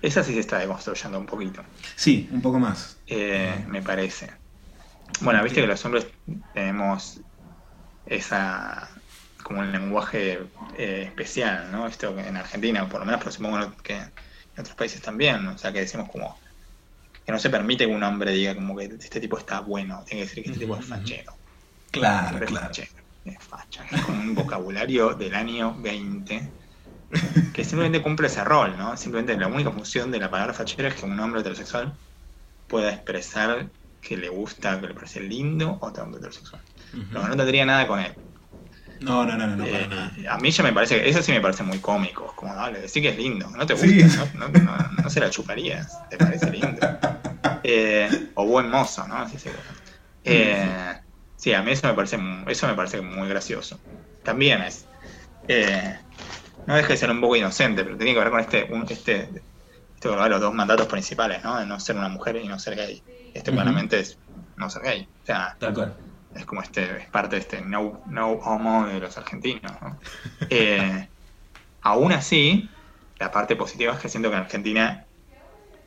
Esa 0.00 0.24
sí 0.24 0.32
se 0.32 0.40
está 0.40 0.58
deconstruyendo 0.58 1.18
un 1.18 1.26
poquito. 1.26 1.62
Sí, 1.94 2.28
un 2.32 2.40
poco 2.40 2.58
más. 2.58 2.96
Eh, 3.06 3.64
me 3.68 3.82
parece. 3.82 4.30
Bueno, 5.20 5.42
viste 5.44 5.60
que 5.60 5.66
los 5.66 5.84
hombres 5.84 6.06
tenemos 6.54 7.20
esa. 8.06 8.88
como 9.42 9.60
un 9.60 9.70
lenguaje 9.70 10.40
eh, 10.78 11.04
especial, 11.06 11.70
¿no? 11.70 11.86
Esto 11.86 12.18
en 12.18 12.36
Argentina, 12.36 12.88
por 12.88 13.00
lo 13.00 13.06
menos, 13.06 13.20
pero 13.20 13.30
supongo 13.30 13.72
que 13.82 14.00
en 14.54 14.60
otros 14.60 14.76
países 14.76 15.00
también. 15.00 15.46
O 15.46 15.58
sea, 15.58 15.72
que 15.72 15.80
decimos 15.80 16.08
como. 16.10 16.38
que 17.24 17.32
no 17.32 17.38
se 17.38 17.50
permite 17.50 17.86
que 17.86 17.94
un 17.94 18.02
hombre 18.02 18.32
diga 18.32 18.54
como 18.54 18.76
que 18.76 18.84
este 18.84 19.20
tipo 19.20 19.38
está 19.38 19.60
bueno, 19.60 20.02
tiene 20.06 20.22
que 20.22 20.28
decir 20.28 20.44
que 20.44 20.50
este 20.50 20.60
tipo 20.60 20.76
es 20.76 20.86
fachero. 20.86 21.34
Claro, 21.90 22.38
claro 22.46 22.70
es 23.24 23.44
facha, 23.44 23.84
es 23.90 24.02
como 24.02 24.20
un 24.20 24.34
vocabulario 24.34 25.14
del 25.14 25.34
año 25.34 25.74
20 25.80 26.52
que 27.54 27.64
simplemente 27.64 28.02
cumple 28.02 28.26
ese 28.26 28.42
rol, 28.42 28.76
¿no? 28.76 28.96
Simplemente 28.96 29.36
la 29.36 29.46
única 29.46 29.70
función 29.70 30.10
de 30.10 30.18
la 30.18 30.30
palabra 30.30 30.54
fachera 30.54 30.88
es 30.88 30.94
que 30.94 31.04
un 31.04 31.18
hombre 31.20 31.40
heterosexual 31.40 31.92
pueda 32.66 32.92
expresar 32.92 33.70
que 34.00 34.16
le 34.16 34.28
gusta, 34.28 34.80
que 34.80 34.88
le 34.88 34.94
parece 34.94 35.20
lindo 35.20 35.78
otro 35.80 36.04
hombre 36.04 36.18
heterosexual. 36.18 36.62
Pero 36.90 37.28
no 37.28 37.36
tendría 37.36 37.64
nada 37.64 37.86
con 37.86 38.00
él. 38.00 38.16
No, 39.02 39.24
no, 39.24 39.36
no, 39.36 39.46
no, 39.46 39.64
para 39.64 40.12
eh. 40.16 40.28
A 40.28 40.38
mí 40.38 40.50
ya 40.50 40.62
me 40.62 40.72
parece, 40.72 41.08
eso 41.08 41.22
sí 41.22 41.32
me 41.32 41.40
parece 41.40 41.62
muy 41.62 41.78
cómico, 41.78 42.32
como 42.36 42.54
dale, 42.54 42.80
decir 42.80 43.02
que 43.02 43.10
es 43.10 43.16
lindo, 43.16 43.50
no 43.50 43.66
te 43.66 43.74
gusta, 43.74 44.26
no, 44.34 44.48
no, 44.48 45.10
se 45.10 45.20
la 45.20 45.30
chuparías, 45.30 46.08
te 46.08 46.16
parece 46.16 46.50
lindo. 46.50 46.78
Eh, 47.64 48.30
o 48.34 48.44
buen 48.44 48.68
mozo, 48.68 49.06
¿no? 49.06 49.16
Así 49.16 49.38
se 49.38 49.50
eh, 50.24 51.00
Sí, 51.36 51.52
a 51.54 51.62
mí 51.62 51.72
eso 51.72 51.88
me 51.88 51.94
parece, 51.94 52.18
eso 52.46 52.66
me 52.68 52.74
parece 52.74 53.00
muy 53.00 53.28
gracioso. 53.28 53.80
También 54.22 54.62
es. 54.62 54.86
Eh, 55.48 55.96
no 56.66 56.76
deja 56.76 56.88
de 56.88 56.96
ser 56.96 57.10
un 57.10 57.20
poco 57.20 57.34
inocente, 57.34 57.82
pero 57.82 57.96
tiene 57.96 58.14
que 58.14 58.20
ver 58.20 58.30
con 58.30 58.40
este, 58.40 58.68
un, 58.70 58.86
este, 58.88 59.28
este 59.94 60.08
los 60.08 60.40
dos 60.40 60.54
mandatos 60.54 60.86
principales, 60.86 61.42
¿no? 61.42 61.58
De 61.58 61.66
no 61.66 61.80
ser 61.80 61.96
una 61.96 62.08
mujer 62.08 62.36
y 62.36 62.46
no 62.46 62.60
ser 62.60 62.76
gay. 62.76 63.02
Este 63.34 63.50
claramente 63.50 63.98
es 63.98 64.18
no 64.56 64.70
ser 64.70 64.82
gay. 64.82 65.08
O 65.22 65.26
sea, 65.26 65.56
es 66.34 66.46
como 66.46 66.62
este, 66.62 66.98
es 66.98 67.08
parte 67.08 67.36
de 67.36 67.42
este 67.42 67.60
no, 67.60 68.02
no 68.06 68.32
homo 68.32 68.86
de 68.86 69.00
los 69.00 69.16
argentinos, 69.18 69.72
¿no? 69.80 69.98
Eh, 70.50 71.08
aún 71.82 72.12
así, 72.12 72.68
la 73.18 73.30
parte 73.30 73.56
positiva 73.56 73.94
es 73.94 74.00
que 74.00 74.08
siento 74.08 74.30
que 74.30 74.36
en 74.36 74.42
Argentina 74.42 75.06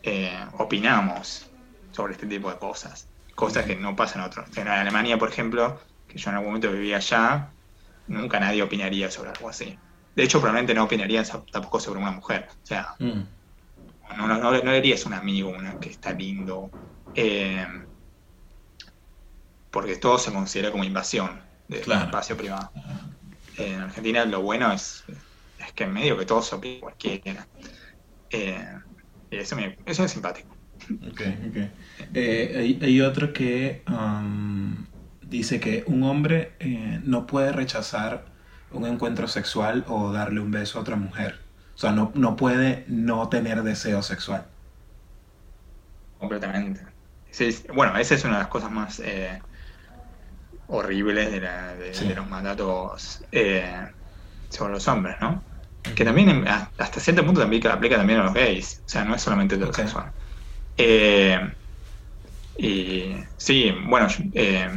eh, 0.03 0.45
opinamos 0.57 1.51
sobre 1.91 2.13
este 2.13 2.27
tipo 2.27 2.49
de 2.49 2.57
cosas 2.57 3.07
cosas 3.35 3.65
que 3.65 3.75
no 3.75 3.95
pasan 3.95 4.21
en 4.21 4.27
otros. 4.27 4.57
En 4.57 4.67
Alemania, 4.67 5.17
por 5.17 5.29
ejemplo, 5.29 5.79
que 6.07 6.17
yo 6.17 6.29
en 6.29 6.37
algún 6.37 6.49
momento 6.51 6.71
vivía 6.71 6.97
allá, 6.97 7.51
nunca 8.07 8.39
nadie 8.39 8.63
opinaría 8.63 9.11
sobre 9.11 9.29
algo 9.29 9.49
así. 9.49 9.77
De 10.15 10.23
hecho, 10.23 10.39
probablemente 10.39 10.73
no 10.73 10.85
opinaría 10.85 11.23
tampoco 11.51 11.79
sobre 11.79 11.99
una 11.99 12.11
mujer. 12.11 12.47
O 12.49 12.65
sea, 12.65 12.95
mm. 12.97 13.21
no, 14.17 14.27
no, 14.27 14.37
no, 14.39 14.51
le 14.51 14.81
dirías 14.81 15.05
un 15.05 15.13
amigo 15.13 15.49
una 15.49 15.77
que 15.79 15.89
está 15.89 16.13
lindo. 16.13 16.71
Eh, 17.13 17.67
porque 19.76 19.97
todo 19.97 20.17
se 20.17 20.32
considera 20.32 20.71
como 20.71 20.86
invasión 20.86 21.32
del 21.67 21.82
espacio 21.82 22.38
privado. 22.38 22.71
en 23.57 23.82
Argentina 23.82 24.23
lo 24.23 24.41
bueno 24.41 24.71
es, 24.71 25.03
es 25.59 25.73
que 25.73 25.84
en 25.84 25.91
medio 25.91 26.17
que 26.17 26.26
todo 26.26 26.41
se 26.41 26.55
opina 26.55 26.80
cualquiera. 26.80 27.45
Eh, 28.30 28.65
y 29.32 29.36
eso, 29.36 29.57
eso 29.86 30.05
es 30.05 30.11
simpático. 30.11 30.55
Ok, 31.11 31.21
ok. 31.49 31.57
Eh, 32.13 32.78
hay, 32.82 33.01
otro 33.01 33.34
que 33.34 33.84
um, 33.89 34.86
dice 35.21 35.59
que 35.59 35.84
un 35.88 36.03
hombre 36.03 36.53
eh, 36.59 37.01
no 37.03 37.28
puede 37.28 37.51
rechazar 37.51 38.28
un 38.71 38.86
encuentro 38.86 39.28
sexual 39.28 39.84
o 39.89 40.13
darle 40.13 40.39
un 40.39 40.51
beso 40.51 40.78
a 40.78 40.84
otra 40.84 40.95
mujer. 40.95 41.41
O 41.76 41.78
sea, 41.78 41.91
no, 41.91 42.13
no 42.15 42.38
puede 42.38 42.86
no 42.88 43.28
tener 43.28 43.61
deseo 43.61 44.01
sexual. 44.03 44.45
Completamente. 46.17 46.80
bueno, 47.73 47.97
esa 47.97 48.15
es 48.15 48.23
una 48.23 48.36
de 48.36 48.39
las 48.39 48.47
cosas 48.47 48.71
más 48.71 49.01
eh, 49.01 49.41
horribles 50.68 51.32
de, 51.32 52.16
los 52.16 52.30
mandatos 52.30 53.22
sobre 54.49 54.74
los 54.74 54.88
hombres, 54.88 55.16
¿no? 55.22 55.43
Que 55.95 56.03
también 56.03 56.47
hasta 56.47 56.99
cierto 56.99 57.24
punto 57.24 57.41
también 57.41 57.68
aplica 57.68 57.97
también 57.97 58.20
a 58.20 58.24
los 58.24 58.34
gays. 58.34 58.82
O 58.86 58.89
sea, 58.89 59.03
no 59.03 59.16
es 59.16 59.22
solamente 59.22 59.55
heterosexual. 59.55 60.05
sexual. 60.05 60.26
Eh, 60.78 61.51
y 62.58 63.16
sí, 63.37 63.71
bueno, 63.86 64.08
eh, 64.33 64.70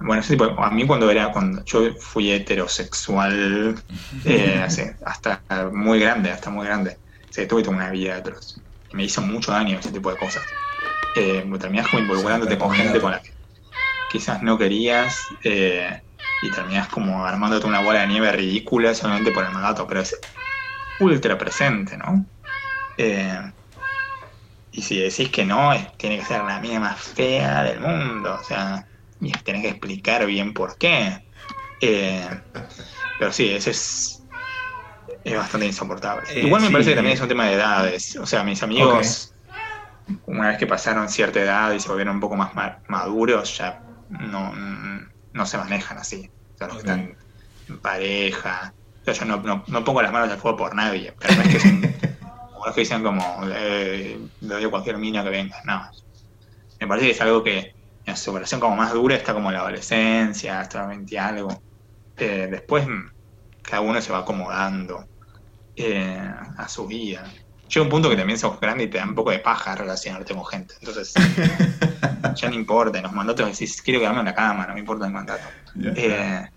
bueno, 0.00 0.22
a 0.58 0.70
mí 0.70 0.86
cuando 0.86 1.10
era, 1.10 1.32
cuando 1.32 1.64
yo 1.64 1.92
fui 1.94 2.30
heterosexual, 2.30 3.74
eh, 4.24 4.64
hasta 5.04 5.42
muy 5.72 5.98
grande, 5.98 6.30
hasta 6.30 6.50
muy 6.50 6.66
grande, 6.66 6.96
se 7.30 7.46
tuve 7.46 7.62
toda 7.62 7.76
una 7.76 7.90
vida 7.90 8.18
heteros. 8.18 8.60
Y 8.92 8.96
me 8.96 9.04
hizo 9.04 9.20
mucho 9.20 9.52
daño 9.52 9.78
ese 9.78 9.90
tipo 9.90 10.10
de 10.10 10.16
cosas. 10.16 10.42
Eh, 11.16 11.44
terminás 11.58 11.88
como 11.88 12.02
involucrándote 12.02 12.56
con 12.56 12.70
gente 12.70 13.00
con 13.00 13.10
la 13.10 13.20
que 13.20 13.32
quizás 14.10 14.42
no 14.42 14.58
querías 14.58 15.20
eh, 15.44 16.02
y 16.42 16.50
terminás 16.50 16.88
como 16.88 17.24
armándote 17.24 17.66
una 17.66 17.80
bola 17.80 18.00
de 18.00 18.08
nieve 18.08 18.32
ridícula 18.32 18.94
solamente 18.94 19.32
por 19.32 19.44
el 19.44 19.52
mandato, 19.52 19.86
pero 19.86 20.00
es 20.00 20.18
ultra 21.00 21.36
presente, 21.36 21.96
¿no? 21.96 22.26
Eh, 22.96 23.52
y 24.72 24.82
si 24.82 24.98
decís 24.98 25.30
que 25.30 25.44
no, 25.44 25.72
tiene 25.96 26.18
que 26.18 26.24
ser 26.24 26.44
la 26.44 26.60
mina 26.60 26.80
más 26.80 27.00
fea 27.00 27.64
del 27.64 27.80
mundo. 27.80 28.38
O 28.40 28.44
sea, 28.44 28.86
y 29.20 29.32
tenés 29.32 29.62
que 29.62 29.68
explicar 29.70 30.26
bien 30.26 30.52
por 30.52 30.76
qué. 30.78 31.24
Eh, 31.80 32.28
pero 33.18 33.32
sí, 33.32 33.50
ese 33.50 33.70
es, 33.70 34.22
es 35.24 35.36
bastante 35.36 35.66
insoportable. 35.66 36.40
Igual 36.40 36.62
me 36.62 36.70
parece 36.70 36.90
que 36.90 36.96
también 36.96 37.14
es 37.14 37.20
un 37.20 37.28
tema 37.28 37.46
de 37.46 37.54
edades. 37.54 38.16
O 38.16 38.26
sea, 38.26 38.44
mis 38.44 38.62
amigos, 38.62 39.32
una 40.26 40.48
vez 40.48 40.58
que 40.58 40.66
pasaron 40.66 41.08
cierta 41.08 41.40
edad 41.40 41.72
y 41.72 41.80
se 41.80 41.88
volvieron 41.88 42.16
un 42.16 42.20
poco 42.20 42.36
más 42.36 42.52
maduros, 42.88 43.56
ya 43.58 43.80
no, 44.08 44.52
no 45.32 45.46
se 45.46 45.58
manejan 45.58 45.98
así. 45.98 46.30
O 46.54 46.58
sea, 46.58 46.68
los 46.68 46.78
están 46.78 47.16
en 47.68 47.78
pareja. 47.78 48.72
O 49.02 49.04
sea, 49.04 49.14
yo 49.14 49.24
no, 49.24 49.64
no, 49.66 49.84
pongo 49.84 50.02
las 50.02 50.12
manos 50.12 50.30
al 50.30 50.38
fuego 50.38 50.56
por 50.56 50.74
nadie. 50.74 51.14
Pero 51.18 51.34
no 51.34 51.42
es 51.42 51.48
que 51.48 51.60
son 51.60 51.80
los 52.64 52.74
que 52.74 52.80
dicen 52.80 53.02
como, 53.02 53.40
eh, 53.52 54.18
le 54.40 54.48
doy 54.48 54.64
a 54.64 54.70
cualquier 54.70 54.98
mina 54.98 55.22
que 55.22 55.30
venga. 55.30 55.56
No. 55.64 55.88
Me 56.80 56.86
parece 56.86 57.06
que 57.06 57.12
es 57.12 57.20
algo 57.20 57.42
que 57.42 57.74
en 58.06 58.16
su 58.16 58.30
operación 58.30 58.60
como 58.60 58.76
más 58.76 58.92
dura 58.92 59.16
está 59.16 59.34
como 59.34 59.50
la 59.50 59.60
adolescencia, 59.60 60.60
hasta 60.60 60.86
20 60.86 61.18
algo. 61.18 61.62
Eh, 62.16 62.48
después 62.50 62.86
mm, 62.86 63.10
cada 63.62 63.82
uno 63.82 64.00
se 64.00 64.12
va 64.12 64.18
acomodando 64.18 65.06
eh, 65.76 66.32
a 66.56 66.68
su 66.68 66.86
vida. 66.86 67.24
Llega 67.68 67.84
un 67.84 67.90
punto 67.90 68.08
que 68.08 68.16
también 68.16 68.38
sos 68.38 68.58
grande 68.60 68.84
y 68.84 68.88
te 68.88 68.98
da 68.98 69.04
un 69.04 69.14
poco 69.14 69.30
de 69.30 69.40
paja 69.40 69.74
relacionarte 69.74 70.34
con 70.34 70.46
gente. 70.46 70.74
Entonces, 70.80 71.12
ya 72.34 72.48
no 72.48 72.54
importa. 72.54 72.98
En 72.98 73.04
los 73.04 73.12
mandatos 73.12 73.46
decís, 73.46 73.82
quiero 73.82 74.00
quedarme 74.00 74.20
en 74.20 74.26
la 74.26 74.34
cama, 74.34 74.66
no 74.66 74.74
me 74.74 74.80
importa 74.80 75.06
el 75.06 75.12
mandato. 75.12 75.44
Eh, 75.82 76.48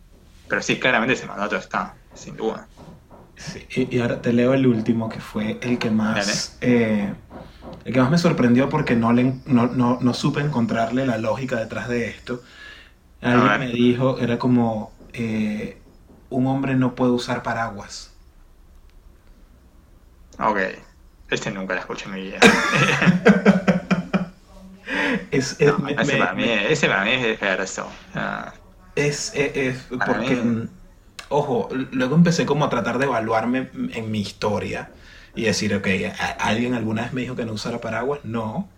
pero 0.48 0.62
sí, 0.62 0.80
claramente 0.80 1.14
ese 1.14 1.26
mandato 1.26 1.58
está, 1.58 1.96
sin 2.14 2.36
duda 2.36 2.68
y 3.76 4.00
ahora 4.00 4.22
te 4.22 4.34
leo 4.34 4.54
el 4.54 4.68
último, 4.68 5.10
que 5.10 5.20
fue 5.20 5.58
el 5.62 5.80
que 5.80 5.90
más 5.90 6.58
eh, 6.62 7.14
el 7.86 7.94
que 7.94 8.00
más 8.00 8.12
me 8.12 8.18
sorprendió 8.18 8.70
porque 8.70 8.96
no, 8.96 9.12
le, 9.14 9.36
no, 9.46 9.68
no, 9.68 9.98
no 10.02 10.14
supe 10.14 10.42
encontrarle 10.42 11.06
la 11.06 11.18
lógica 11.18 11.56
detrás 11.58 11.88
de 11.90 12.10
esto. 12.10 12.42
Alguien 13.22 13.60
me 13.60 13.68
dijo, 13.68 14.20
era 14.20 14.38
como, 14.38 14.92
eh, 15.14 15.78
un 16.30 16.48
hombre 16.48 16.76
no 16.76 16.96
puede 16.96 17.12
usar 17.12 17.44
paraguas. 17.44 18.12
Ok, 20.40 20.60
este 21.32 21.50
nunca 21.52 21.74
la 21.74 21.80
escuché 21.80 22.06
en 22.06 22.14
mi 22.14 22.22
vida. 22.22 22.40
es, 25.32 25.56
ese, 25.60 25.72
para 26.18 26.34
mí, 26.34 26.44
ese, 26.44 26.88
para 26.88 27.06
mí, 27.06 27.12
es 27.14 27.42
eso. 27.42 27.88
Ah. 28.14 28.54
Es, 28.96 29.32
es, 29.34 29.88
porque, 29.90 30.36
mm, 30.36 30.68
ojo, 31.30 31.70
luego 31.92 32.16
empecé 32.16 32.46
como 32.46 32.66
a 32.66 32.70
tratar 32.70 32.98
de 33.00 33.06
evaluarme 33.06 33.70
en 33.94 34.12
mi 34.12 34.20
historia 34.20 34.92
y 35.34 35.44
decir, 35.44 35.74
ok, 35.74 35.88
¿alguien 36.40 36.74
alguna 36.74 37.04
vez 37.04 37.14
me 37.14 37.22
dijo 37.22 37.38
que 37.38 37.46
no 37.46 37.54
usara 37.54 37.80
paraguas? 37.80 38.20
No. 38.24 38.70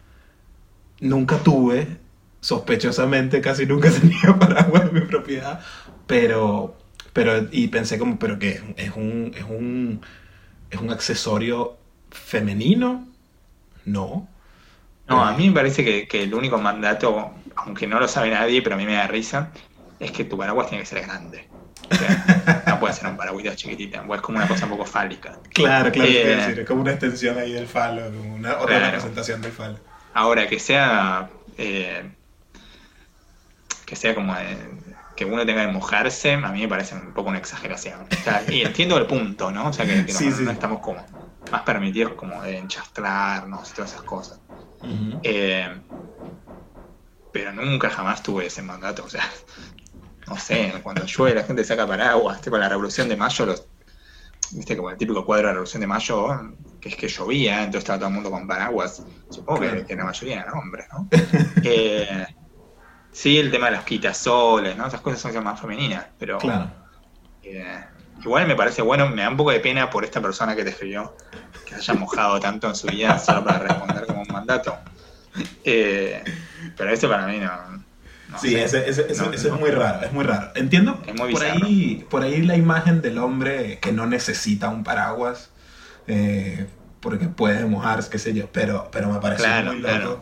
Nunca 1.00 1.38
tuve, 1.38 1.98
sospechosamente 2.40 3.42
casi 3.42 3.66
nunca 3.66 3.90
tenía 4.02 4.38
paraguas 4.38 4.84
en 4.84 4.94
mi 4.94 5.02
propiedad, 5.02 5.60
pero, 6.06 6.78
pero, 7.14 7.48
y 7.52 7.70
pensé 7.70 7.98
como, 7.98 8.20
pero 8.20 8.38
que 8.38 8.62
es 8.78 8.92
un, 8.96 9.32
es 9.36 9.44
un, 9.44 10.02
es 10.70 10.80
un 10.80 10.92
accesorio 10.92 11.78
femenino, 12.14 13.08
no. 13.86 14.28
No, 15.08 15.24
a 15.24 15.34
mí 15.34 15.50
me 15.50 15.56
parece 15.56 15.84
que, 15.84 16.08
que 16.08 16.24
el 16.24 16.34
único 16.34 16.58
mandato, 16.58 17.34
aunque 17.56 17.88
no 17.88 18.00
lo 18.00 18.08
sabe 18.08 18.30
nadie, 18.30 18.62
pero 18.62 18.76
a 18.76 18.78
mí 18.78 18.86
me 18.86 18.94
da 18.94 19.06
risa, 19.08 19.52
es 20.00 20.12
que 20.12 20.24
tu 20.24 20.38
paraguas 20.38 20.70
tiene 20.70 20.84
que 20.84 20.90
ser 20.90 21.06
grande. 21.06 21.48
no 22.68 22.80
puede 22.80 22.94
ser 22.94 23.08
un 23.08 23.18
paragüita 23.18 23.56
chiquitita, 23.56 24.06
es 24.14 24.22
como 24.22 24.38
una 24.38 24.48
cosa 24.48 24.66
un 24.66 24.72
poco 24.72 24.86
fálica. 24.86 25.38
Claro, 25.54 25.92
claro, 25.92 26.10
eh, 26.10 26.56
es 26.60 26.68
como 26.68 26.82
una 26.82 26.92
extensión 26.92 27.38
ahí 27.38 27.52
del 27.52 27.68
falo, 27.68 28.06
como 28.06 28.36
una 28.36 28.58
otra 28.58 28.80
representación 28.80 29.42
del 29.42 29.52
falo. 29.52 29.78
Ahora, 30.14 30.48
que 30.48 30.60
sea. 30.60 31.30
Eh, 31.58 32.10
que 33.86 33.96
sea 33.96 34.16
como. 34.16 34.36
que 35.16 35.26
uno 35.26 35.46
tenga 35.46 35.66
que 35.66 35.72
mojarse, 35.72 36.34
a 36.34 36.52
mí 36.52 36.62
me 36.62 36.68
parece 36.68 36.96
un 36.96 37.14
poco 37.14 37.30
una 37.30 37.40
exageración. 37.40 38.08
y 38.48 38.62
entiendo 38.62 38.98
el 38.98 39.06
punto, 39.06 39.52
¿no? 39.52 39.68
O 39.68 39.74
sea, 39.74 39.86
que, 39.86 40.06
no, 40.42 40.52
estamos 40.52 40.80
como 40.80 41.06
más 41.52 41.62
permitidos 41.64 42.14
como 42.14 42.42
de 42.42 42.58
enchastrarnos 42.58 43.72
y 43.72 43.74
todas 43.74 43.92
esas 43.92 44.04
cosas. 44.04 44.40
Eh, 45.24 45.82
pero 47.32 47.54
nunca 47.54 47.90
jamás 47.90 48.22
tuve 48.22 48.46
ese 48.46 48.62
mandato, 48.62 49.04
o 49.06 49.10
sea, 49.10 49.24
no 50.28 50.38
sé, 50.38 50.74
cuando 50.84 51.06
llueve 51.06 51.36
la 51.36 51.44
gente 51.44 51.64
saca 51.64 51.88
paraguas, 51.88 52.42
tipo 52.42 52.58
la 52.58 52.70
Revolución 52.70 53.10
de 53.10 53.16
Mayo, 53.16 53.46
los, 53.46 53.68
viste 54.52 54.76
como 54.78 54.90
el 54.90 54.98
típico 54.98 55.26
cuadro 55.26 55.48
de 55.48 55.48
la 55.48 55.54
Revolución 55.54 55.82
de 55.82 55.88
Mayo, 55.88 56.28
que 56.80 56.90
es 56.90 56.96
que 56.96 57.08
llovía, 57.08 57.60
entonces 57.60 57.80
estaba 57.80 58.00
todo 58.00 58.10
el 58.10 58.16
mundo 58.16 58.30
con 58.30 58.48
paraguas, 58.48 59.04
supongo 59.30 59.62
que, 59.62 59.96
la 59.96 60.06
mayoría 60.06 60.42
eran 60.42 60.54
hombres, 60.58 60.86
¿no? 60.92 61.08
eh, 61.64 62.28
sí, 63.12 63.40
el 63.40 63.52
tema 63.52 63.68
de 63.68 63.74
las 63.74 63.86
quitasoles, 63.86 64.78
¿no? 64.78 64.88
Esas 64.88 65.02
cosas 65.02 65.34
son 65.34 65.44
más 65.44 65.60
femeninas, 65.60 66.08
pero... 66.18 66.38
Eh, 67.46 67.84
igual 68.24 68.48
me 68.48 68.56
parece 68.56 68.82
bueno, 68.82 69.10
me 69.10 69.22
da 69.22 69.30
un 69.30 69.38
poco 69.38 69.52
de 69.52 69.60
pena 69.60 69.90
por 69.90 70.04
esta 70.04 70.22
persona 70.22 70.56
que 70.56 70.64
te 70.64 70.72
escribió, 70.72 71.16
que 71.66 71.76
haya 71.76 71.94
mojado 71.94 72.40
tanto 72.40 72.68
en 72.68 72.76
su 72.76 72.88
vida 72.88 73.20
solo 73.20 73.44
para 73.44 73.60
responder 73.60 74.06
como 74.06 74.22
un 74.22 74.28
mandato. 74.32 74.78
Eh, 75.64 76.24
pero 76.78 76.92
eso 76.92 77.10
para 77.10 77.26
mí 77.28 77.40
no, 77.40 77.50
sí, 78.40 78.56
ese, 78.56 78.90
es 78.90 79.52
muy 79.60 79.72
raro, 79.72 80.06
es 80.06 80.14
muy 80.14 80.24
raro. 80.24 80.52
Entiendo 80.56 81.02
por, 81.02 81.44
ahí, 81.44 82.06
por 82.10 82.24
ahí 82.24 82.42
la 82.42 82.56
imagen 82.56 83.02
del 83.02 83.18
hombre 83.18 83.80
que 83.80 83.92
no 83.92 84.06
necesita 84.06 84.70
un 84.70 84.84
paraguas 84.84 85.50
eh, 86.08 86.68
porque 87.00 87.28
puede 87.28 87.66
mojarse, 87.66 88.10
qué 88.10 88.20
sé 88.20 88.34
yo, 88.34 88.50
pero, 88.52 88.90
pero 88.92 89.12
me 89.12 89.20
pareció 89.20 89.48
muy 89.72 89.82
raro. 89.82 90.22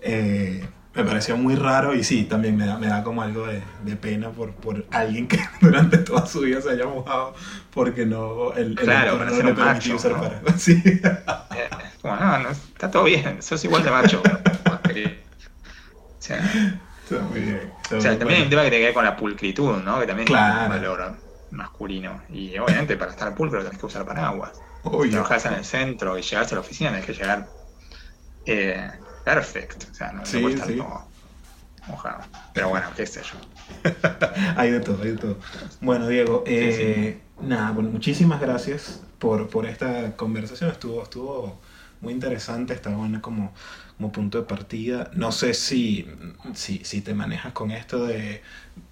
Eh, 0.00 0.66
me 0.94 1.04
pareció 1.04 1.36
muy 1.36 1.54
raro 1.54 1.94
y 1.94 2.04
sí, 2.04 2.24
también 2.24 2.56
me 2.56 2.66
da, 2.66 2.76
me 2.76 2.86
da 2.86 3.02
como 3.02 3.22
algo 3.22 3.46
de, 3.46 3.96
pena 3.96 4.30
por, 4.30 4.52
por, 4.52 4.84
alguien 4.90 5.26
que 5.26 5.38
durante 5.60 5.98
toda 5.98 6.26
su 6.26 6.40
vida 6.40 6.60
se 6.60 6.70
haya 6.70 6.86
mojado 6.86 7.34
porque 7.72 8.04
no 8.04 8.52
el, 8.52 8.74
claro, 8.74 9.24
no 9.24 9.42
le 9.42 9.54
permitió 9.54 9.96
usar 9.96 10.12
paraguas. 10.12 10.54
Sí. 10.62 10.82
Eh, 10.84 11.00
bueno, 12.02 12.38
no, 12.38 12.50
está 12.50 12.90
todo 12.90 13.04
bien, 13.04 13.42
sos 13.42 13.64
igual 13.64 13.82
de 13.82 13.90
macho. 13.90 14.22
o 14.24 14.92
sea, 16.18 16.40
o 17.10 18.00
sea, 18.00 18.18
también 18.18 18.38
hay 18.38 18.42
un 18.44 18.50
tema 18.50 18.62
que 18.62 18.70
tiene 18.70 18.82
que 18.82 18.86
ver 18.86 18.94
con 18.94 19.04
la 19.04 19.16
pulcritud, 19.16 19.82
¿no? 19.82 20.00
Que 20.00 20.06
también 20.06 20.26
claro. 20.26 20.64
un 20.64 20.68
valor 20.68 21.16
masculino. 21.50 22.22
Y 22.30 22.58
obviamente 22.58 22.96
para 22.96 23.12
estar 23.12 23.34
pulcro 23.34 23.62
tenés 23.62 23.78
que 23.78 23.86
usar 23.86 24.04
paraguas. 24.04 24.52
Si 24.84 25.10
trabajás 25.10 25.46
en 25.46 25.54
el 25.54 25.64
centro 25.64 26.18
y 26.18 26.22
llegás 26.22 26.50
a 26.52 26.56
la 26.56 26.60
oficina, 26.60 26.90
tenés 26.90 27.06
que 27.06 27.14
llegar 27.14 27.48
eh, 28.46 28.90
perfect. 29.24 29.84
O 29.90 29.94
sea, 29.94 30.12
no, 30.12 30.24
sí, 30.26 30.38
puede 30.38 30.54
estar 30.54 30.68
todo 30.68 31.06
mojado. 31.88 32.22
Pero 32.52 32.68
bueno, 32.68 32.86
qué 32.96 33.06
sé 33.06 33.22
yo. 33.22 33.90
hay 34.56 34.70
de 34.70 34.80
todo, 34.80 35.02
hay 35.02 35.10
de 35.10 35.16
todo. 35.16 35.38
Bueno, 35.80 36.06
Diego, 36.08 36.44
eh, 36.46 37.20
nada, 37.40 37.72
bueno, 37.72 37.90
muchísimas 37.90 38.40
gracias 38.40 39.00
por, 39.18 39.48
por 39.48 39.66
esta 39.66 40.14
conversación. 40.16 40.70
Estuvo, 40.70 41.02
estuvo 41.02 41.60
muy 42.00 42.12
interesante, 42.12 42.74
está 42.74 42.90
buena 42.90 43.20
como 43.20 43.52
como 44.02 44.10
punto 44.10 44.38
de 44.38 44.44
partida. 44.44 45.10
No 45.14 45.30
sé 45.30 45.54
si, 45.54 46.08
si, 46.54 47.00
te 47.02 47.14
manejas 47.14 47.52
con 47.52 47.70
esto 47.70 48.04
de 48.04 48.42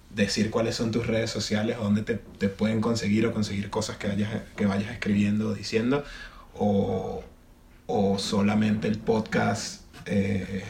decir 0.09 0.49
cuáles 0.49 0.75
son 0.75 0.91
tus 0.91 1.05
redes 1.05 1.29
sociales 1.29 1.77
o 1.79 1.83
dónde 1.83 2.03
te, 2.03 2.47
pueden 2.47 2.79
conseguir 2.79 3.25
o 3.25 3.33
conseguir 3.33 3.69
cosas 3.69 3.97
que 3.97 4.07
vayas, 4.07 4.29
que 4.55 4.65
vayas 4.65 4.91
escribiendo 4.91 5.49
o 5.49 5.53
diciendo, 5.53 6.05
o, 6.53 7.23
solamente 8.17 8.87
el 8.87 8.99
podcast. 8.99 9.80
Eh, 10.05 10.63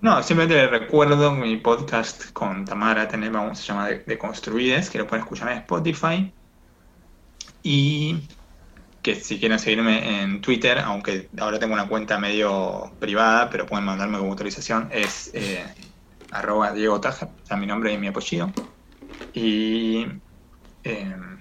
no, 0.00 0.22
simplemente 0.22 0.66
recuerdo 0.68 1.32
mi 1.32 1.56
podcast 1.56 2.32
con 2.32 2.64
Tamara 2.64 3.08
tenemos, 3.08 3.58
se 3.58 3.66
llama 3.66 3.88
de, 3.88 3.98
de 4.00 4.18
Construides, 4.18 4.90
que 4.90 4.98
lo 4.98 5.06
pueden 5.06 5.24
escuchar 5.24 5.50
en 5.50 5.58
Spotify. 5.58 6.32
Y 7.62 8.22
que 9.02 9.14
si 9.14 9.38
quieren 9.38 9.58
seguirme 9.58 10.22
en 10.22 10.40
Twitter, 10.40 10.78
aunque 10.78 11.28
ahora 11.38 11.58
tengo 11.58 11.74
una 11.74 11.88
cuenta 11.88 12.18
medio 12.18 12.92
privada, 12.98 13.48
pero 13.50 13.66
pueden 13.66 13.84
mandarme 13.84 14.18
como 14.18 14.30
autorización, 14.30 14.88
es 14.92 15.30
eh, 15.34 15.64
arroba 16.30 16.72
Diego 16.72 17.00
Taja, 17.00 17.26
o 17.26 17.46
sea, 17.46 17.56
mi 17.56 17.66
nombre 17.66 17.92
y 17.92 17.98
mi 17.98 18.08
apellido. 18.08 18.52
Y, 19.34 20.06
em, 20.84 21.37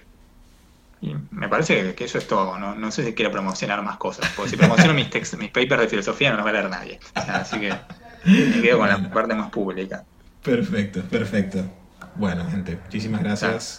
y 1.01 1.15
me 1.31 1.47
parece 1.47 1.93
que, 1.93 2.05
eso 2.05 2.17
es 2.17 2.27
todo, 2.27 2.57
¿no? 2.57 2.73
no 2.75 2.91
sé 2.91 3.05
si 3.05 3.13
quiero 3.13 3.31
promocionar 3.31 3.83
más 3.83 3.97
cosas, 3.97 4.31
porque 4.35 4.51
si 4.51 4.57
promociono 4.57 4.93
mis, 4.93 5.07
mis 5.37 5.51
papers 5.51 5.81
de 5.81 5.87
filosofía 5.87 6.31
no 6.31 6.37
los 6.37 6.45
va 6.45 6.49
a 6.49 6.53
leer 6.53 6.69
nadie. 6.69 6.99
así 7.13 7.59
que 7.59 7.73
me 8.25 8.61
quedo 8.61 8.79
con 8.79 8.89
la 8.89 9.11
parte 9.11 9.35
más 9.35 9.49
pública. 9.51 10.03
Perfecto, 10.43 11.01
perfecto. 11.03 11.63
Bueno, 12.15 12.49
gente, 12.49 12.79
muchísimas 12.83 13.21
gracias. 13.21 13.75